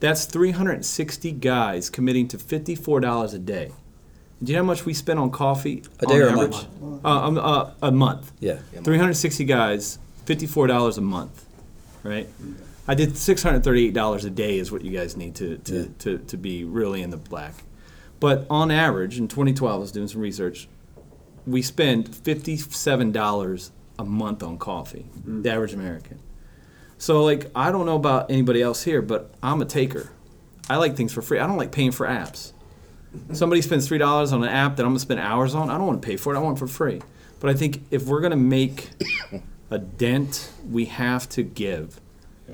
That's 0.00 0.24
three 0.26 0.50
hundred 0.52 0.72
and 0.74 0.86
sixty 0.86 1.32
guys 1.32 1.90
committing 1.90 2.28
to 2.28 2.38
fifty-four 2.38 3.00
dollars 3.00 3.34
a 3.34 3.38
day. 3.38 3.72
Do 4.42 4.52
you 4.52 4.56
know 4.56 4.62
how 4.62 4.66
much 4.66 4.84
we 4.86 4.94
spend 4.94 5.18
on 5.18 5.30
coffee 5.30 5.82
A 5.98 6.06
day 6.06 6.14
on 6.16 6.20
or 6.22 6.26
a 6.26 6.32
average? 6.32 6.52
month? 6.80 7.04
Uh, 7.04 7.08
um, 7.08 7.38
uh, 7.38 7.70
a 7.82 7.90
month. 7.90 8.30
Yeah. 8.38 8.58
Three 8.84 8.98
hundred 8.98 9.14
sixty 9.14 9.44
guys, 9.44 9.98
fifty-four 10.26 10.66
dollars 10.68 10.96
a 10.98 11.00
month, 11.02 11.44
right? 12.04 12.28
I 12.86 12.94
did 12.94 13.16
six 13.16 13.42
hundred 13.42 13.64
thirty-eight 13.64 13.94
dollars 13.94 14.24
a 14.24 14.30
day 14.30 14.58
is 14.58 14.70
what 14.70 14.82
you 14.84 14.92
guys 14.96 15.16
need 15.16 15.34
to 15.36 15.58
to, 15.58 15.74
Yeah. 15.74 15.86
to 16.00 16.18
to 16.18 16.36
be 16.36 16.64
really 16.64 17.02
in 17.02 17.10
the 17.10 17.16
black. 17.16 17.54
But 18.20 18.46
on 18.50 18.70
average, 18.72 19.18
in 19.18 19.28
2012, 19.28 19.74
I 19.74 19.78
was 19.78 19.92
doing 19.92 20.08
some 20.08 20.20
research. 20.20 20.68
We 21.46 21.62
spend 21.62 22.14
fifty-seven 22.14 23.10
dollars 23.12 23.72
a 23.98 24.04
month 24.04 24.42
on 24.42 24.58
coffee, 24.58 25.06
the 25.24 25.50
average 25.50 25.74
American. 25.74 26.20
So, 26.98 27.24
like, 27.24 27.50
I 27.54 27.70
don't 27.70 27.86
know 27.86 27.96
about 27.96 28.30
anybody 28.30 28.60
else 28.60 28.82
here, 28.82 29.02
but 29.02 29.32
I'm 29.42 29.60
a 29.62 29.64
taker. 29.64 30.10
I 30.68 30.76
like 30.76 30.96
things 30.96 31.12
for 31.12 31.22
free. 31.22 31.38
I 31.38 31.46
don't 31.46 31.56
like 31.56 31.72
paying 31.72 31.92
for 31.92 32.06
apps. 32.06 32.52
Somebody 33.32 33.62
spends 33.62 33.88
three 33.88 33.98
dollars 33.98 34.32
on 34.32 34.42
an 34.42 34.50
app 34.50 34.76
that 34.76 34.82
I'm 34.82 34.90
gonna 34.90 34.98
spend 34.98 35.20
hours 35.20 35.54
on. 35.54 35.70
I 35.70 35.78
don't 35.78 35.86
want 35.86 36.02
to 36.02 36.06
pay 36.06 36.16
for 36.16 36.34
it. 36.34 36.36
I 36.36 36.40
want 36.40 36.58
it 36.58 36.60
for 36.60 36.66
free. 36.66 37.00
But 37.40 37.50
I 37.50 37.54
think 37.54 37.82
if 37.90 38.06
we're 38.06 38.20
gonna 38.20 38.36
make 38.36 38.90
a 39.70 39.78
dent, 39.78 40.50
we 40.68 40.86
have 40.86 41.28
to 41.30 41.42
give. 41.42 42.00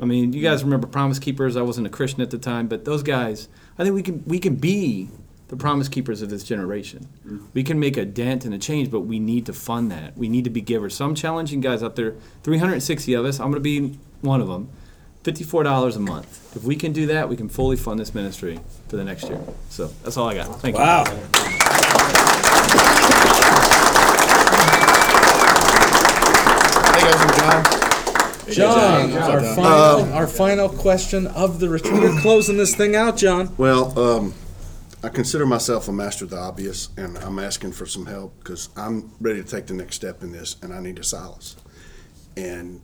I 0.01 0.05
mean, 0.05 0.33
you 0.33 0.43
guys 0.43 0.63
remember 0.63 0.87
Promise 0.87 1.19
Keepers? 1.19 1.57
I 1.57 1.63
wasn't 1.63 1.87
a 1.87 1.91
Christian 1.91 2.21
at 2.21 2.31
the 2.31 2.39
time, 2.39 2.69
but 2.69 2.85
those 2.85 3.03
guys, 3.03 3.49
I 3.79 3.83
think 3.83 3.95
we 3.95 4.03
can 4.03 4.23
we 4.27 4.39
can 4.39 4.55
be 4.57 5.09
the 5.55 5.61
Promise 5.61 5.89
Keepers 5.89 6.21
of 6.21 6.31
this 6.31 6.43
generation. 6.43 7.07
We 7.55 7.63
can 7.63 7.79
make 7.79 7.97
a 7.97 8.05
dent 8.05 8.45
and 8.45 8.53
a 8.53 8.59
change, 8.59 8.91
but 8.91 9.01
we 9.03 9.21
need 9.21 9.47
to 9.47 9.53
fund 9.53 9.89
that. 9.93 10.17
We 10.19 10.29
need 10.29 10.43
to 10.45 10.51
be 10.51 10.61
givers. 10.61 10.97
So 10.97 11.05
I'm 11.05 11.15
challenging 11.15 11.61
guys 11.61 11.81
out 11.83 11.95
there. 11.95 12.15
360 12.43 13.15
of 13.15 13.25
us. 13.25 13.39
I'm 13.39 13.53
going 13.53 13.55
to 13.55 13.61
be 13.61 13.97
one 14.21 14.41
of 14.41 14.49
them. 14.49 14.69
$54 15.23 15.95
a 15.97 15.99
month. 16.01 16.57
If 16.57 16.65
we 16.65 16.75
can 16.75 16.93
do 16.93 17.07
that, 17.07 17.29
we 17.29 17.37
can 17.37 17.49
fully 17.49 17.77
fund 17.77 18.01
this 18.01 18.15
ministry 18.15 18.59
for 18.89 18.97
the 18.97 19.05
next 19.05 19.29
year. 19.29 19.41
So 19.71 19.87
that's 20.03 20.17
all 20.17 20.29
I 20.29 20.35
got. 20.35 20.61
Thank 20.61 20.77
you. 20.77 20.83
Wow. 20.83 21.05
Hey 26.05 27.01
guys, 27.01 27.21
I'm 27.21 27.37
John. 27.39 27.65
John, 28.55 29.11
John. 29.11 29.23
our 29.31 29.41
final, 29.55 29.73
Um, 30.05 30.13
our 30.13 30.27
final 30.27 30.69
question 30.69 31.27
of 31.29 31.59
the 31.61 31.69
retreat. 31.69 31.95
We're 31.95 32.21
closing 32.21 32.57
this 32.59 32.75
thing 32.75 32.95
out, 32.95 33.17
John. 33.17 33.55
Well, 33.57 33.99
um, 33.99 34.35
I 35.05 35.11
consider 35.11 35.45
myself 35.45 35.87
a 35.87 35.93
master 35.93 36.25
of 36.25 36.31
the 36.31 36.39
obvious, 36.39 36.89
and 36.97 37.19
I'm 37.19 37.39
asking 37.39 37.73
for 37.73 37.85
some 37.85 38.07
help 38.07 38.39
because 38.39 38.71
I'm 38.75 39.13
ready 39.21 39.43
to 39.43 39.47
take 39.47 39.67
the 39.67 39.75
next 39.75 39.97
step 39.97 40.23
in 40.23 40.33
this, 40.33 40.57
and 40.63 40.73
I 40.73 40.81
need 40.81 40.99
a 40.99 41.05
Silas. 41.05 41.57
And 42.39 42.81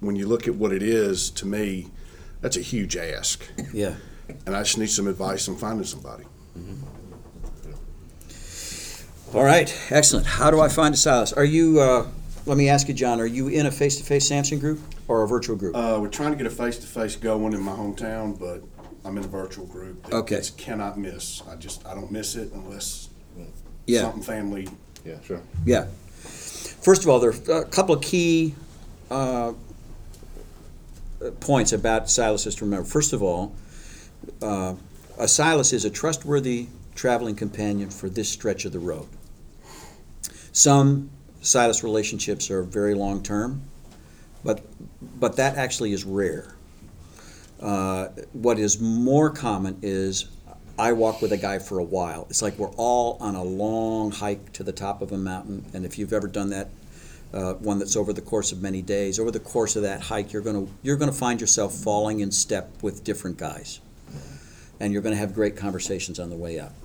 when 0.00 0.16
you 0.16 0.26
look 0.26 0.46
at 0.46 0.54
what 0.54 0.70
it 0.70 0.82
is, 0.82 1.30
to 1.30 1.46
me, 1.46 1.90
that's 2.42 2.58
a 2.58 2.60
huge 2.60 2.94
ask. 2.98 3.42
Yeah. 3.72 3.94
And 4.44 4.54
I 4.54 4.62
just 4.64 4.76
need 4.76 4.90
some 4.90 5.06
advice 5.06 5.48
on 5.48 5.56
finding 5.56 5.86
somebody. 5.86 6.24
All 9.32 9.44
right, 9.44 9.74
excellent. 9.90 10.26
How 10.26 10.50
do 10.50 10.60
I 10.60 10.68
find 10.68 10.92
a 10.92 10.98
Silas? 10.98 11.32
Are 11.32 11.44
you, 11.44 11.80
uh, 11.80 12.06
let 12.44 12.58
me 12.58 12.68
ask 12.68 12.86
you, 12.86 12.92
John, 12.92 13.18
are 13.18 13.26
you 13.26 13.48
in 13.48 13.64
a 13.64 13.70
face-to-face 13.70 14.28
Samson 14.28 14.58
group 14.58 14.78
or 15.08 15.22
a 15.22 15.26
virtual 15.26 15.56
group? 15.56 15.74
Uh, 15.74 15.98
we're 16.02 16.08
trying 16.08 16.32
to 16.32 16.36
get 16.36 16.46
a 16.46 16.50
face-to-face 16.50 17.16
going 17.16 17.54
in 17.54 17.62
my 17.62 17.72
hometown, 17.72 18.38
but 18.38 18.62
I'm 19.04 19.16
in 19.18 19.24
a 19.24 19.28
virtual 19.28 19.66
group. 19.66 20.02
that 20.04 20.14
Okay. 20.14 20.36
just 20.36 20.56
cannot 20.56 20.98
miss. 20.98 21.42
I 21.48 21.56
just 21.56 21.86
I 21.86 21.94
don't 21.94 22.10
miss 22.10 22.36
it 22.36 22.52
unless 22.52 23.08
Yeah. 23.86 24.02
something 24.02 24.22
family. 24.22 24.68
Yeah, 25.04 25.16
sure. 25.22 25.40
Yeah. 25.66 25.86
First 26.22 27.02
of 27.02 27.08
all, 27.08 27.20
there 27.20 27.30
are 27.48 27.60
a 27.62 27.64
couple 27.66 27.94
of 27.94 28.00
key 28.02 28.54
uh, 29.10 29.52
points 31.40 31.72
about 31.72 32.08
Silas 32.10 32.44
to 32.54 32.64
remember. 32.64 32.86
First 32.88 33.12
of 33.12 33.22
all, 33.22 33.52
uh, 34.42 34.74
a 35.18 35.28
Silas 35.28 35.72
is 35.72 35.84
a 35.84 35.90
trustworthy 35.90 36.68
traveling 36.94 37.34
companion 37.34 37.90
for 37.90 38.08
this 38.08 38.28
stretch 38.28 38.64
of 38.64 38.72
the 38.72 38.78
road. 38.78 39.06
Some 40.52 41.10
Silas 41.42 41.82
relationships 41.84 42.50
are 42.50 42.62
very 42.62 42.94
long 42.94 43.22
term, 43.22 43.62
but 44.42 44.62
but 45.20 45.36
that 45.36 45.56
actually 45.56 45.92
is 45.92 46.04
rare. 46.04 46.53
Uh, 47.60 48.08
what 48.32 48.58
is 48.58 48.80
more 48.80 49.30
common 49.30 49.78
is 49.82 50.26
I 50.78 50.92
walk 50.92 51.22
with 51.22 51.32
a 51.32 51.36
guy 51.36 51.58
for 51.58 51.78
a 51.78 51.84
while. 51.84 52.26
It's 52.28 52.42
like 52.42 52.58
we're 52.58 52.72
all 52.76 53.16
on 53.20 53.34
a 53.34 53.44
long 53.44 54.10
hike 54.10 54.52
to 54.54 54.62
the 54.62 54.72
top 54.72 55.02
of 55.02 55.12
a 55.12 55.18
mountain, 55.18 55.64
and 55.72 55.84
if 55.84 55.98
you've 55.98 56.12
ever 56.12 56.26
done 56.26 56.50
that, 56.50 56.68
uh, 57.32 57.54
one 57.54 57.78
that's 57.78 57.96
over 57.96 58.12
the 58.12 58.22
course 58.22 58.52
of 58.52 58.60
many 58.60 58.82
days, 58.82 59.18
over 59.18 59.30
the 59.30 59.40
course 59.40 59.76
of 59.76 59.82
that 59.82 60.00
hike, 60.00 60.32
you're 60.32 60.42
gonna 60.42 60.66
you're 60.82 60.96
gonna 60.96 61.12
find 61.12 61.40
yourself 61.40 61.74
falling 61.74 62.20
in 62.20 62.30
step 62.32 62.70
with 62.82 63.04
different 63.04 63.36
guys, 63.36 63.80
and 64.80 64.92
you're 64.92 65.02
gonna 65.02 65.16
have 65.16 65.34
great 65.34 65.56
conversations 65.56 66.18
on 66.18 66.30
the 66.30 66.36
way 66.36 66.58
up. 66.58 66.72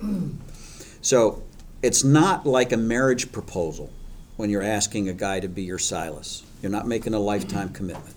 So 1.02 1.42
it's 1.82 2.04
not 2.04 2.44
like 2.44 2.72
a 2.72 2.76
marriage 2.76 3.32
proposal 3.32 3.90
when 4.36 4.50
you're 4.50 4.62
asking 4.62 5.08
a 5.08 5.14
guy 5.14 5.40
to 5.40 5.48
be 5.48 5.62
your 5.62 5.78
Silas. 5.78 6.42
You're 6.60 6.70
not 6.70 6.86
making 6.86 7.14
a 7.14 7.18
lifetime 7.18 7.70
commitment. 7.70 8.14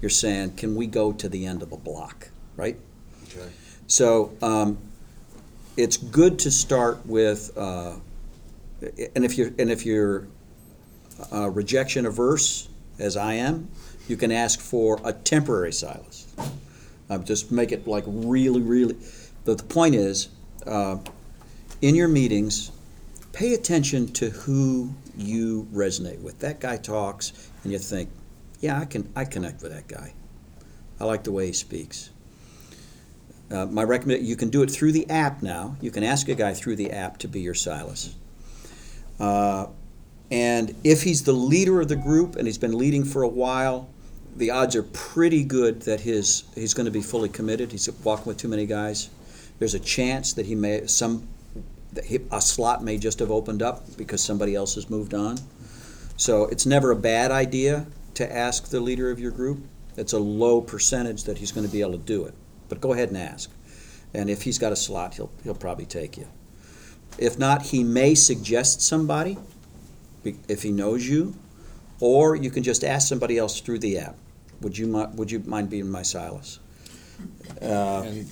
You're 0.00 0.10
saying, 0.10 0.56
can 0.56 0.74
we 0.74 0.86
go 0.86 1.12
to 1.12 1.28
the 1.28 1.46
end 1.46 1.62
of 1.62 1.70
the 1.70 1.76
block, 1.76 2.28
right? 2.56 2.76
Okay. 3.24 3.48
So 3.86 4.32
um, 4.42 4.78
it's 5.76 5.96
good 5.96 6.38
to 6.40 6.50
start 6.50 7.04
with, 7.06 7.56
uh, 7.56 7.96
and 9.14 9.24
if 9.24 9.38
you're 9.38 9.52
and 9.58 9.70
if 9.70 9.86
you're 9.86 10.26
uh, 11.32 11.48
rejection 11.48 12.06
averse, 12.06 12.68
as 12.98 13.16
I 13.16 13.34
am, 13.34 13.68
you 14.08 14.16
can 14.16 14.32
ask 14.32 14.60
for 14.60 15.00
a 15.04 15.12
temporary 15.12 15.72
Silas. 15.72 16.26
Uh, 17.08 17.18
just 17.18 17.52
make 17.52 17.72
it 17.72 17.86
like 17.86 18.04
really, 18.06 18.60
really. 18.60 18.96
The, 19.44 19.54
the 19.54 19.62
point 19.62 19.94
is, 19.94 20.28
uh, 20.66 20.98
in 21.82 21.94
your 21.94 22.08
meetings, 22.08 22.72
pay 23.32 23.54
attention 23.54 24.08
to 24.14 24.30
who 24.30 24.92
you 25.16 25.68
resonate 25.72 26.20
with. 26.20 26.38
That 26.40 26.60
guy 26.60 26.76
talks, 26.76 27.50
and 27.62 27.72
you 27.72 27.78
think, 27.78 28.10
yeah, 28.66 28.80
I 28.80 28.84
can 28.84 29.10
I 29.14 29.24
connect 29.24 29.62
with 29.62 29.72
that 29.72 29.86
guy. 29.86 30.12
I 30.98 31.04
like 31.04 31.22
the 31.24 31.32
way 31.32 31.46
he 31.46 31.52
speaks. 31.52 32.10
Uh, 33.50 33.66
my 33.66 33.84
recommend 33.84 34.26
you 34.26 34.34
can 34.34 34.50
do 34.50 34.62
it 34.62 34.70
through 34.70 34.92
the 34.92 35.08
app 35.08 35.40
now. 35.40 35.76
You 35.80 35.92
can 35.92 36.02
ask 36.02 36.28
a 36.28 36.34
guy 36.34 36.52
through 36.52 36.76
the 36.76 36.90
app 36.90 37.18
to 37.18 37.28
be 37.28 37.40
your 37.40 37.54
Silas. 37.54 38.14
Uh, 39.20 39.66
and 40.32 40.74
if 40.82 41.04
he's 41.04 41.22
the 41.22 41.32
leader 41.32 41.80
of 41.80 41.88
the 41.88 41.96
group 41.96 42.34
and 42.34 42.48
he's 42.48 42.58
been 42.58 42.76
leading 42.76 43.04
for 43.04 43.22
a 43.22 43.28
while, 43.28 43.88
the 44.34 44.50
odds 44.50 44.74
are 44.74 44.82
pretty 44.82 45.44
good 45.44 45.82
that 45.82 46.00
his 46.00 46.42
he's 46.56 46.74
going 46.74 46.86
to 46.86 46.90
be 46.90 47.02
fully 47.02 47.28
committed. 47.28 47.70
He's 47.70 47.88
walking 48.02 48.26
with 48.26 48.38
too 48.38 48.48
many 48.48 48.66
guys. 48.66 49.10
There's 49.60 49.74
a 49.74 49.80
chance 49.80 50.32
that 50.32 50.46
he 50.46 50.56
may 50.56 50.88
some 50.88 51.28
he, 52.04 52.18
a 52.32 52.40
slot 52.40 52.82
may 52.82 52.98
just 52.98 53.20
have 53.20 53.30
opened 53.30 53.62
up 53.62 53.96
because 53.96 54.22
somebody 54.22 54.56
else 54.56 54.74
has 54.74 54.90
moved 54.90 55.14
on. 55.14 55.38
So 56.16 56.46
it's 56.46 56.66
never 56.66 56.90
a 56.90 56.96
bad 56.96 57.30
idea 57.30 57.86
to 58.16 58.36
ask 58.36 58.68
the 58.68 58.80
leader 58.80 59.10
of 59.10 59.18
your 59.18 59.30
group. 59.30 59.64
It's 59.96 60.12
a 60.12 60.18
low 60.18 60.60
percentage 60.60 61.24
that 61.24 61.38
he's 61.38 61.52
going 61.52 61.66
to 61.66 61.72
be 61.72 61.80
able 61.80 61.92
to 61.92 61.98
do 61.98 62.24
it, 62.24 62.34
but 62.68 62.80
go 62.80 62.92
ahead 62.92 63.08
and 63.08 63.16
ask. 63.16 63.50
And 64.12 64.28
if 64.28 64.42
he's 64.42 64.58
got 64.58 64.72
a 64.72 64.76
slot, 64.76 65.14
he'll 65.14 65.30
he'll 65.44 65.54
probably 65.54 65.86
take 65.86 66.16
you. 66.16 66.28
If 67.18 67.38
not, 67.38 67.62
he 67.62 67.82
may 67.82 68.14
suggest 68.14 68.82
somebody 68.82 69.38
if 70.48 70.62
he 70.62 70.70
knows 70.72 71.08
you, 71.08 71.34
or 72.00 72.36
you 72.36 72.50
can 72.50 72.62
just 72.62 72.84
ask 72.84 73.08
somebody 73.08 73.38
else 73.38 73.60
through 73.60 73.78
the 73.78 73.98
app. 73.98 74.16
Would 74.60 74.76
you 74.76 74.88
would 75.14 75.30
you 75.30 75.40
mind 75.40 75.70
being 75.70 75.90
my 75.90 76.02
Silas? 76.02 76.58
Uh, 77.62 78.02
And, 78.04 78.26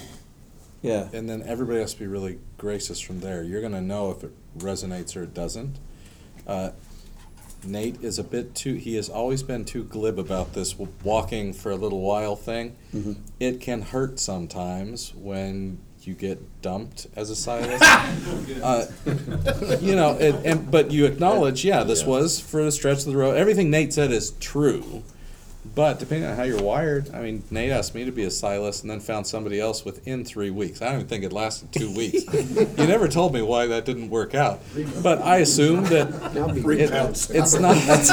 yeah. 0.83 1.09
and 1.13 1.29
then 1.29 1.43
everybody 1.47 1.81
has 1.81 1.95
to 1.95 2.01
be 2.01 2.07
really 2.07 2.39
gracious 2.59 3.01
from 3.01 3.21
there. 3.21 3.43
You're 3.43 3.61
going 3.61 3.73
to 3.73 3.81
know 3.81 4.11
if 4.11 4.23
it 4.25 4.33
resonates 4.59 5.17
or 5.17 5.23
it 5.23 5.33
doesn't. 5.33 5.79
Uh, 6.47 6.71
Nate 7.67 8.03
is 8.03 8.19
a 8.19 8.25
bit 8.25 8.55
too, 8.55 8.75
he 8.75 8.97
has 8.97 9.09
always 9.09 9.43
been 9.43 9.65
too 9.65 9.85
glib 9.85 10.19
about 10.19 10.55
this 10.55 10.77
walking 11.03 11.53
for 11.53 11.71
a 11.71 11.77
little 11.77 12.01
while 12.01 12.37
thing. 12.37 12.77
Mhm. 12.95 13.17
It 13.41 13.61
can 13.61 13.83
hurt 13.83 14.19
sometimes 14.19 15.13
when 15.15 15.79
you 16.03 16.15
get 16.15 16.39
dumped 16.61 17.07
as 17.17 17.31
a 17.31 17.37
Silas. 17.37 17.81
uh, 18.63 18.87
you 19.81 19.97
know, 19.97 20.11
it, 20.19 20.35
and 20.45 20.71
but 20.71 20.91
you 20.91 21.07
acknowledge, 21.07 21.65
yeah, 21.65 21.83
this 21.83 22.03
Yeah. 22.03 22.09
was 22.09 22.39
for 22.41 22.63
the 22.65 22.73
stretch 22.73 22.99
of 22.99 23.05
the 23.07 23.17
road. 23.17 23.37
Everything 23.37 23.71
Nate 23.71 23.93
said 23.93 24.13
is 24.13 24.33
true. 24.41 25.03
But 25.75 25.99
depending 25.99 26.29
on 26.29 26.37
how 26.37 26.43
you're 26.43 26.63
wired, 26.63 27.13
I 27.15 27.23
mean, 27.23 27.43
Nate 27.51 27.71
asked 27.71 27.95
me 27.95 28.05
to 28.05 28.13
be 28.13 28.25
a 28.25 28.31
Silas 28.31 28.83
and 28.83 28.91
then 28.91 29.01
found 29.01 29.27
somebody 29.27 29.59
else 29.59 29.85
within 29.85 30.25
three 30.25 30.51
weeks. 30.51 30.83
I 30.83 30.87
don't 30.87 30.95
even 30.97 31.07
think 31.09 31.25
it 31.25 31.33
lasted 31.33 31.73
two 31.73 31.93
weeks. 31.97 32.23
you 32.33 32.87
never 32.87 33.09
told 33.09 33.33
me 33.35 33.43
why 33.43 33.67
that 33.67 33.85
didn't 33.85 34.11
work 34.11 34.35
out. 34.35 34.61
But 35.03 35.23
I 35.23 35.39
assume 35.39 35.85
that 35.85 36.09
it, 36.37 37.31
it's 37.35 37.59
not. 37.59 37.77
That's 37.87 38.11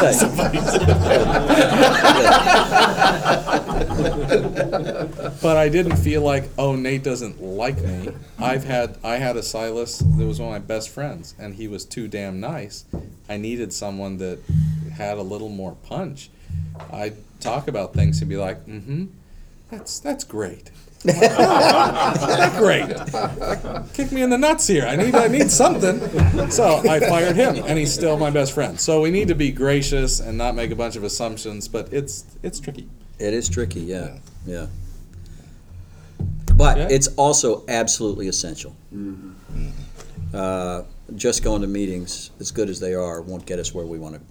but 5.41 5.57
I 5.57 5.69
didn't 5.69 5.97
feel 5.97 6.21
like, 6.21 6.49
oh, 6.57 6.75
Nate 6.75 7.03
doesn't 7.03 7.41
like 7.41 7.81
me. 7.81 8.09
I've 8.39 8.63
had 8.63 8.97
I 9.03 9.17
had 9.17 9.35
a 9.37 9.43
Silas 9.43 9.99
that 9.99 10.25
was 10.25 10.39
one 10.39 10.47
of 10.55 10.61
my 10.61 10.65
best 10.65 10.89
friends, 10.89 11.35
and 11.37 11.55
he 11.55 11.67
was 11.67 11.85
too 11.85 12.07
damn 12.07 12.39
nice. 12.39 12.85
I 13.29 13.37
needed 13.37 13.73
someone 13.73 14.17
that 14.17 14.39
had 14.93 15.17
a 15.17 15.21
little 15.21 15.49
more 15.49 15.75
punch. 15.83 16.29
I'd 16.91 17.15
talk 17.39 17.67
about 17.67 17.93
things 17.93 18.21
and 18.21 18.29
be 18.29 18.37
like, 18.37 18.65
mm-hmm, 18.65 19.05
that's 19.69 19.99
that's 19.99 20.23
great. 20.23 20.71
that's 21.03 22.57
great. 22.59 22.85
Kick 23.93 24.11
me 24.11 24.21
in 24.21 24.29
the 24.29 24.37
nuts 24.37 24.67
here. 24.67 24.85
I 24.85 24.95
need 24.95 25.15
I 25.15 25.27
need 25.27 25.49
something. 25.49 25.99
So 26.51 26.77
I 26.87 26.99
fired 26.99 27.35
him, 27.35 27.55
and 27.65 27.77
he's 27.79 27.91
still 27.91 28.17
my 28.19 28.29
best 28.29 28.53
friend. 28.53 28.79
So 28.79 29.01
we 29.01 29.09
need 29.09 29.27
to 29.29 29.35
be 29.35 29.51
gracious 29.51 30.19
and 30.19 30.37
not 30.37 30.53
make 30.55 30.69
a 30.71 30.75
bunch 30.75 30.95
of 30.95 31.03
assumptions, 31.03 31.67
but 31.67 31.91
it's 31.91 32.25
it's 32.43 32.59
tricky. 32.59 32.87
It 33.17 33.33
is 33.33 33.49
tricky, 33.49 33.81
yeah, 33.81 34.17
yeah. 34.45 34.67
But 36.55 36.77
Okay. 36.79 36.93
it's 36.95 37.07
also 37.17 37.63
absolutely 37.67 38.27
essential. 38.27 38.75
Uh, 40.33 40.83
just 41.15 41.43
going 41.43 41.61
to 41.61 41.67
meetings, 41.67 42.31
as 42.39 42.51
good 42.51 42.69
as 42.69 42.79
they 42.79 42.93
are, 42.93 43.21
won't 43.21 43.45
get 43.45 43.59
us 43.59 43.73
where 43.73 43.85
we 43.85 43.97
want 43.99 44.15
to, 44.15 44.21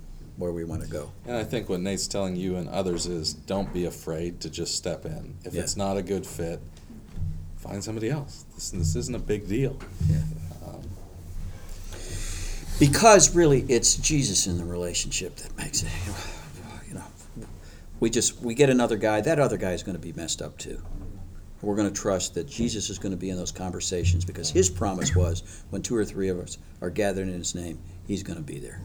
where 0.41 0.53
we 0.53 0.65
want 0.65 0.83
to 0.83 0.89
go. 0.89 1.13
And 1.27 1.37
I 1.37 1.45
think 1.45 1.69
what 1.69 1.81
Nate's 1.81 2.09
telling 2.09 2.35
you 2.35 2.57
and 2.57 2.69
others 2.69 3.07
is 3.07 3.33
don't 3.35 3.73
be 3.73 3.85
afraid 3.85 4.41
to 4.41 4.51
just 4.51 4.75
step 4.75 5.05
in. 5.05 5.37
If 5.45 5.55
Yeah. 5.55 5.61
it's 5.63 5.77
not 5.77 5.97
a 5.97 6.03
good 6.03 6.27
fit, 6.27 6.61
find 7.59 7.85
somebody 7.85 8.09
else. 8.11 8.45
This, 8.55 8.71
this 8.71 8.97
isn't 8.97 9.15
a 9.15 9.19
big 9.21 9.47
deal. 9.47 9.77
Um, 10.67 10.81
Because 12.79 13.35
really, 13.35 13.65
it's 13.69 13.97
Jesus 13.97 14.47
in 14.47 14.57
the 14.57 14.65
relationship 14.65 15.37
that 15.37 15.57
makes 15.59 15.83
it. 15.83 15.89
You 16.89 16.95
know, 16.95 17.05
we 18.01 18.09
just 18.09 18.41
we 18.41 18.55
get 18.55 18.71
another 18.71 18.97
guy. 18.97 19.21
That 19.21 19.39
other 19.39 19.59
guy 19.59 19.73
is 19.73 19.83
going 19.83 19.97
to 19.97 20.03
be 20.03 20.13
messed 20.15 20.41
up 20.41 20.57
too. 20.57 20.81
We're 21.61 21.77
going 21.77 21.93
to 21.93 22.01
trust 22.01 22.33
that 22.37 22.49
Jesus 22.49 22.89
is 22.89 22.99
going 22.99 23.13
to 23.13 23.19
be 23.19 23.29
in 23.29 23.37
those 23.37 23.53
conversations 23.53 24.25
because 24.25 24.49
His 24.51 24.71
promise 24.71 25.15
was, 25.15 25.63
when 25.69 25.83
two 25.83 25.95
or 25.95 26.07
three 26.07 26.31
of 26.31 26.39
us 26.39 26.57
are 26.81 26.89
gathered 26.89 27.29
in 27.29 27.35
His 27.35 27.55
name, 27.55 27.79
He's 28.07 28.23
going 28.23 28.39
to 28.39 28.43
be 28.43 28.59
there. 28.59 28.81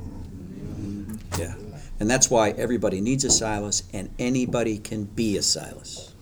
Yeah, 1.37 1.55
and 1.99 2.09
that's 2.09 2.29
why 2.29 2.51
everybody 2.51 3.01
needs 3.01 3.23
a 3.23 3.29
Silas, 3.29 3.83
and 3.93 4.09
anybody 4.19 4.77
can 4.77 5.03
be 5.03 5.37
a 5.37 5.41
Silas. 5.41 6.13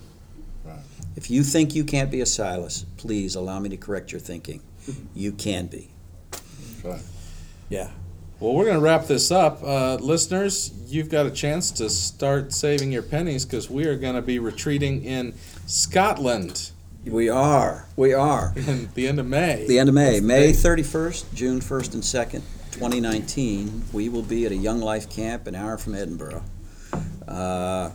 If 1.15 1.29
you 1.29 1.43
think 1.43 1.75
you 1.75 1.83
can't 1.83 2.09
be 2.09 2.21
a 2.21 2.25
Silas, 2.25 2.85
please 2.97 3.35
allow 3.35 3.59
me 3.59 3.69
to 3.69 3.77
correct 3.77 4.11
your 4.11 4.19
thinking. 4.19 4.61
You 5.13 5.31
can 5.31 5.67
be. 5.67 5.89
Right. 6.83 7.01
Yeah. 7.69 7.91
Well, 8.39 8.53
we're 8.53 8.65
going 8.65 8.77
to 8.77 8.81
wrap 8.81 9.05
this 9.05 9.31
up. 9.31 9.63
Uh, 9.63 9.95
listeners, 9.95 10.73
you've 10.87 11.09
got 11.09 11.25
a 11.25 11.31
chance 11.31 11.71
to 11.71 11.89
start 11.89 12.51
saving 12.51 12.91
your 12.91 13.03
pennies 13.03 13.45
because 13.45 13.69
we 13.69 13.85
are 13.85 13.95
going 13.95 14.15
to 14.15 14.21
be 14.21 14.39
retreating 14.39 15.05
in 15.05 15.33
Scotland. 15.65 16.71
We 17.05 17.29
are. 17.29 17.87
We 17.95 18.13
are. 18.13 18.53
In 18.55 18.89
the 18.95 19.07
end 19.07 19.19
of 19.19 19.27
May. 19.27 19.65
The 19.67 19.79
end 19.79 19.89
of 19.89 19.95
May, 19.95 20.19
That's 20.19 20.23
May 20.23 20.51
31st, 20.51 21.33
June 21.33 21.59
1st 21.59 21.93
and 21.93 22.03
2nd, 22.03 22.41
2019, 22.73 23.83
we 23.93 24.09
will 24.09 24.23
be 24.23 24.45
at 24.45 24.51
a 24.51 24.55
Young 24.55 24.79
Life 24.81 25.09
Camp 25.09 25.45
an 25.47 25.55
hour 25.55 25.77
from 25.77 25.93
Edinburgh. 25.95 26.43
Uh, 27.27 27.91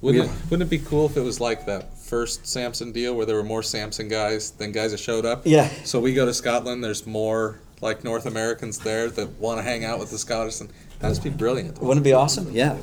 Wouldn't 0.00 0.24
it, 0.24 0.30
wouldn't 0.50 0.66
it 0.66 0.70
be 0.70 0.84
cool 0.84 1.06
if 1.06 1.16
it 1.16 1.20
was 1.20 1.40
like 1.40 1.66
that 1.66 1.96
first 1.96 2.44
Samson 2.44 2.90
deal 2.90 3.14
where 3.14 3.24
there 3.24 3.36
were 3.36 3.44
more 3.44 3.62
Samson 3.62 4.08
guys 4.08 4.50
than 4.50 4.72
guys 4.72 4.90
that 4.90 4.98
showed 4.98 5.24
up? 5.24 5.42
Yeah. 5.44 5.68
So 5.84 6.00
we 6.00 6.12
go 6.12 6.26
to 6.26 6.34
Scotland, 6.34 6.82
there's 6.82 7.06
more 7.06 7.60
like 7.80 8.02
North 8.02 8.26
Americans 8.26 8.78
there 8.78 9.08
that 9.10 9.28
want 9.38 9.58
to 9.58 9.62
hang 9.62 9.84
out 9.84 10.00
with 10.00 10.10
the 10.10 10.18
Scottish, 10.18 10.60
and 10.60 10.70
that 10.98 11.08
would 11.12 11.22
be 11.22 11.30
brilliant. 11.30 11.80
Wouldn't 11.80 12.04
it 12.04 12.08
be 12.08 12.12
awesome? 12.12 12.50
Yeah. 12.50 12.76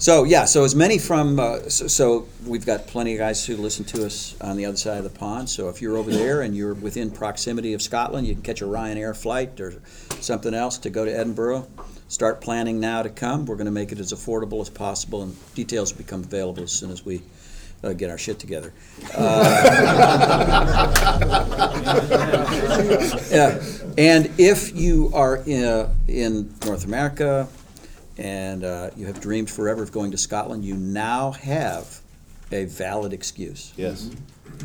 So 0.00 0.22
yeah, 0.22 0.44
so 0.44 0.62
as 0.62 0.76
many 0.76 0.96
from 0.96 1.40
uh, 1.40 1.68
so, 1.68 1.88
so 1.88 2.28
we've 2.46 2.64
got 2.64 2.86
plenty 2.86 3.14
of 3.14 3.18
guys 3.18 3.44
who 3.44 3.56
listen 3.56 3.84
to 3.86 4.06
us 4.06 4.36
on 4.40 4.56
the 4.56 4.64
other 4.64 4.76
side 4.76 4.98
of 4.98 5.04
the 5.04 5.10
pond. 5.10 5.50
So 5.50 5.68
if 5.70 5.82
you're 5.82 5.96
over 5.96 6.12
there 6.12 6.42
and 6.42 6.56
you're 6.56 6.74
within 6.74 7.10
proximity 7.10 7.72
of 7.72 7.82
Scotland, 7.82 8.24
you 8.24 8.34
can 8.34 8.42
catch 8.42 8.62
a 8.62 8.64
Ryanair 8.64 9.16
flight 9.16 9.60
or 9.60 9.74
something 10.20 10.54
else 10.54 10.78
to 10.78 10.90
go 10.90 11.04
to 11.04 11.10
Edinburgh. 11.10 11.66
Start 12.06 12.40
planning 12.40 12.78
now 12.78 13.02
to 13.02 13.10
come. 13.10 13.44
We're 13.44 13.56
going 13.56 13.66
to 13.66 13.72
make 13.72 13.90
it 13.90 13.98
as 13.98 14.12
affordable 14.12 14.60
as 14.60 14.70
possible, 14.70 15.22
and 15.22 15.36
details 15.54 15.92
become 15.92 16.22
available 16.22 16.62
as 16.62 16.70
soon 16.70 16.92
as 16.92 17.04
we 17.04 17.20
uh, 17.82 17.92
get 17.92 18.08
our 18.08 18.18
shit 18.18 18.38
together. 18.38 18.72
Uh, 19.14 19.64
yeah, 23.30 23.60
and 23.98 24.30
if 24.38 24.76
you 24.76 25.10
are 25.12 25.38
in, 25.38 25.64
uh, 25.64 25.92
in 26.06 26.54
North 26.64 26.84
America 26.84 27.48
and 28.18 28.64
uh, 28.64 28.90
you 28.96 29.06
have 29.06 29.20
dreamed 29.20 29.50
forever 29.50 29.82
of 29.82 29.92
going 29.92 30.10
to 30.10 30.18
Scotland, 30.18 30.64
you 30.64 30.74
now 30.74 31.32
have 31.32 32.00
a 32.50 32.64
valid 32.64 33.12
excuse. 33.12 33.72
Yes. 33.76 34.10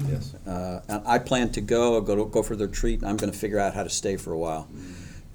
Yes. 0.07 0.33
Uh, 0.47 0.81
and 0.87 1.03
I 1.05 1.19
plan 1.19 1.51
to 1.51 1.61
go. 1.61 1.95
I'll 1.95 2.01
go 2.01 2.15
to, 2.15 2.25
go 2.25 2.41
for 2.41 2.55
the 2.55 2.67
retreat. 2.67 3.03
I'm 3.03 3.17
going 3.17 3.31
to 3.31 3.37
figure 3.37 3.59
out 3.59 3.73
how 3.73 3.83
to 3.83 3.89
stay 3.89 4.17
for 4.17 4.33
a 4.33 4.37
while, 4.37 4.67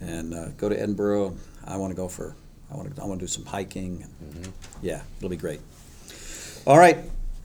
and 0.01 0.35
uh, 0.35 0.49
go 0.57 0.69
to 0.69 0.79
Edinburgh. 0.79 1.37
I 1.65 1.77
want 1.77 1.93
to 1.93 1.97
go 1.97 2.09
for. 2.09 2.35
I 2.73 2.77
want 2.77 2.95
to. 2.95 3.03
I 3.03 3.07
want 3.07 3.21
to 3.21 3.25
do 3.25 3.29
some 3.29 3.45
hiking. 3.45 4.05
Yeah, 4.83 5.03
it'll 5.19 5.29
be 5.29 5.37
great. 5.37 5.61
All 6.67 6.79
right. 6.79 6.99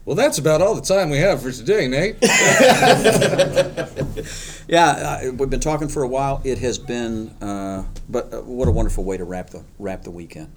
Well, 0.04 0.16
that's 0.16 0.36
about 0.36 0.60
all 0.60 0.74
the 0.74 0.82
time 0.82 1.08
we 1.08 1.16
have 1.18 1.40
for 1.40 1.50
today, 1.50 1.88
Nate. 1.88 2.16
Yeah, 4.66 5.20
uh, 5.26 5.32
we've 5.32 5.50
been 5.50 5.60
talking 5.60 5.88
for 5.88 6.02
a 6.02 6.08
while. 6.08 6.40
It 6.42 6.58
has 6.58 6.78
been, 6.78 7.28
uh, 7.42 7.84
but 8.08 8.32
uh, 8.32 8.40
what 8.40 8.66
a 8.66 8.70
wonderful 8.70 9.04
way 9.04 9.16
to 9.16 9.24
wrap 9.24 9.50
the 9.50 9.62
wrap 9.78 10.02
the 10.02 10.10
weekend. 10.10 10.50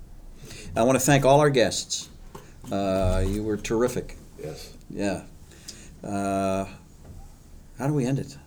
I 0.75 0.83
want 0.83 0.99
to 0.99 1.05
thank 1.05 1.25
all 1.25 1.39
our 1.39 1.49
guests. 1.49 2.09
Uh, 2.71 3.23
you 3.25 3.43
were 3.43 3.57
terrific. 3.57 4.17
Yes. 4.41 4.73
Yeah. 4.89 5.23
Uh, 6.03 6.65
how 7.77 7.87
do 7.87 7.93
we 7.93 8.05
end 8.05 8.19
it? 8.19 8.37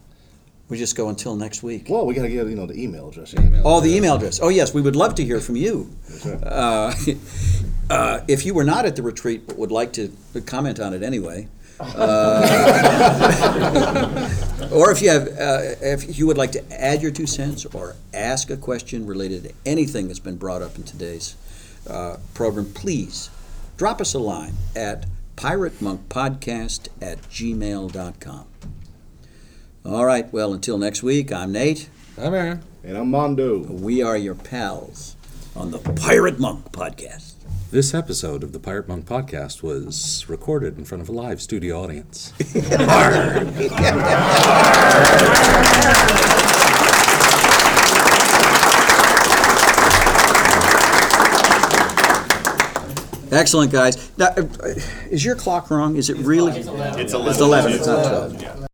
We 0.69 0.79
just 0.79 0.97
go 0.97 1.09
until 1.09 1.35
next 1.35 1.65
week. 1.65 1.89
Well, 1.89 2.07
we 2.07 2.15
got 2.15 2.23
to 2.23 2.29
get 2.29 2.47
you 2.47 2.55
know 2.55 2.67
the 2.67 2.81
email 2.81 3.09
address. 3.09 3.35
Oh, 3.65 3.81
the 3.81 3.97
email 3.97 4.15
address. 4.15 4.39
Oh, 4.41 4.51
yes, 4.51 4.73
we 4.73 4.81
would 4.81 4.95
love 4.95 5.17
to 5.17 5.25
hear 5.25 5.41
from 5.41 5.57
you. 5.57 5.91
Right. 6.25 6.45
Uh, 6.45 6.95
uh, 7.91 8.21
if 8.29 8.47
you 8.47 8.55
were 8.55 8.63
not 8.63 8.87
at 8.87 8.95
the 8.95 9.03
retreat 9.03 9.49
but 9.49 9.59
would 9.59 9.73
like 9.73 9.93
to 9.95 10.13
comment 10.47 10.79
on 10.79 10.95
it 10.95 11.03
anyway, 11.03 11.49
uh, 11.81 12.43
or 14.73 14.93
if 14.93 15.03
you 15.03 15.11
have, 15.11 15.27
uh, 15.27 15.75
if 15.81 16.19
you 16.19 16.27
would 16.27 16.39
like 16.39 16.53
to 16.53 16.63
add 16.73 17.03
your 17.03 17.11
two 17.11 17.27
cents 17.27 17.65
or 17.65 17.97
ask 18.15 18.51
a 18.51 18.57
question 18.57 19.07
related 19.07 19.43
to 19.45 19.53
anything 19.67 20.07
that's 20.07 20.21
been 20.21 20.37
brought 20.37 20.63
up 20.63 20.77
in 20.77 20.85
today's 20.85 21.35
uh, 21.89 22.17
program, 22.35 22.73
please 22.73 23.31
drop 23.77 24.01
us 24.01 24.15
a 24.15 24.19
line 24.19 24.55
at 24.77 25.07
piratemonkpodcast 25.37 26.89
at 27.01 27.23
gmail.com. 27.23 28.47
All 29.85 30.05
right, 30.05 30.31
well, 30.33 30.53
until 30.53 30.77
next 30.77 31.03
week, 31.03 31.33
I'm 31.33 31.53
Nate. 31.53 31.89
I'm 32.19 32.35
Aaron. 32.35 32.63
And 32.85 32.99
I'm 32.99 33.11
Mondo. 33.11 33.59
We 33.59 34.03
are 34.03 34.17
your 34.17 34.35
pals 34.35 35.17
on 35.57 35.71
the 35.71 35.79
Pirate 35.79 36.39
Monk 36.39 36.71
Podcast. 36.73 37.35
This 37.71 37.95
episode 37.95 38.43
of 38.43 38.53
the 38.53 38.59
Pirate 38.59 38.89
Monk 38.89 39.07
Podcast 39.07 39.63
was 39.63 40.29
recorded 40.29 40.77
in 40.77 40.85
front 40.85 41.03
of 41.03 41.09
a 41.09 41.13
live 41.13 41.41
studio 41.41 41.83
audience. 41.83 42.33
Excellent, 53.33 53.71
guys. 53.73 54.11
Now, 54.17 54.27
uh, 54.27 54.43
is 55.11 55.25
your 55.25 55.37
clock 55.37 55.71
wrong? 55.71 55.97
Is 55.97 56.11
it 56.11 56.17
really? 56.19 56.53
It's 56.53 56.69
11. 56.69 57.01
It's 57.01 57.13
11, 57.41 57.73
it's 57.73 57.87
not 57.87 58.31
12. 58.31 58.70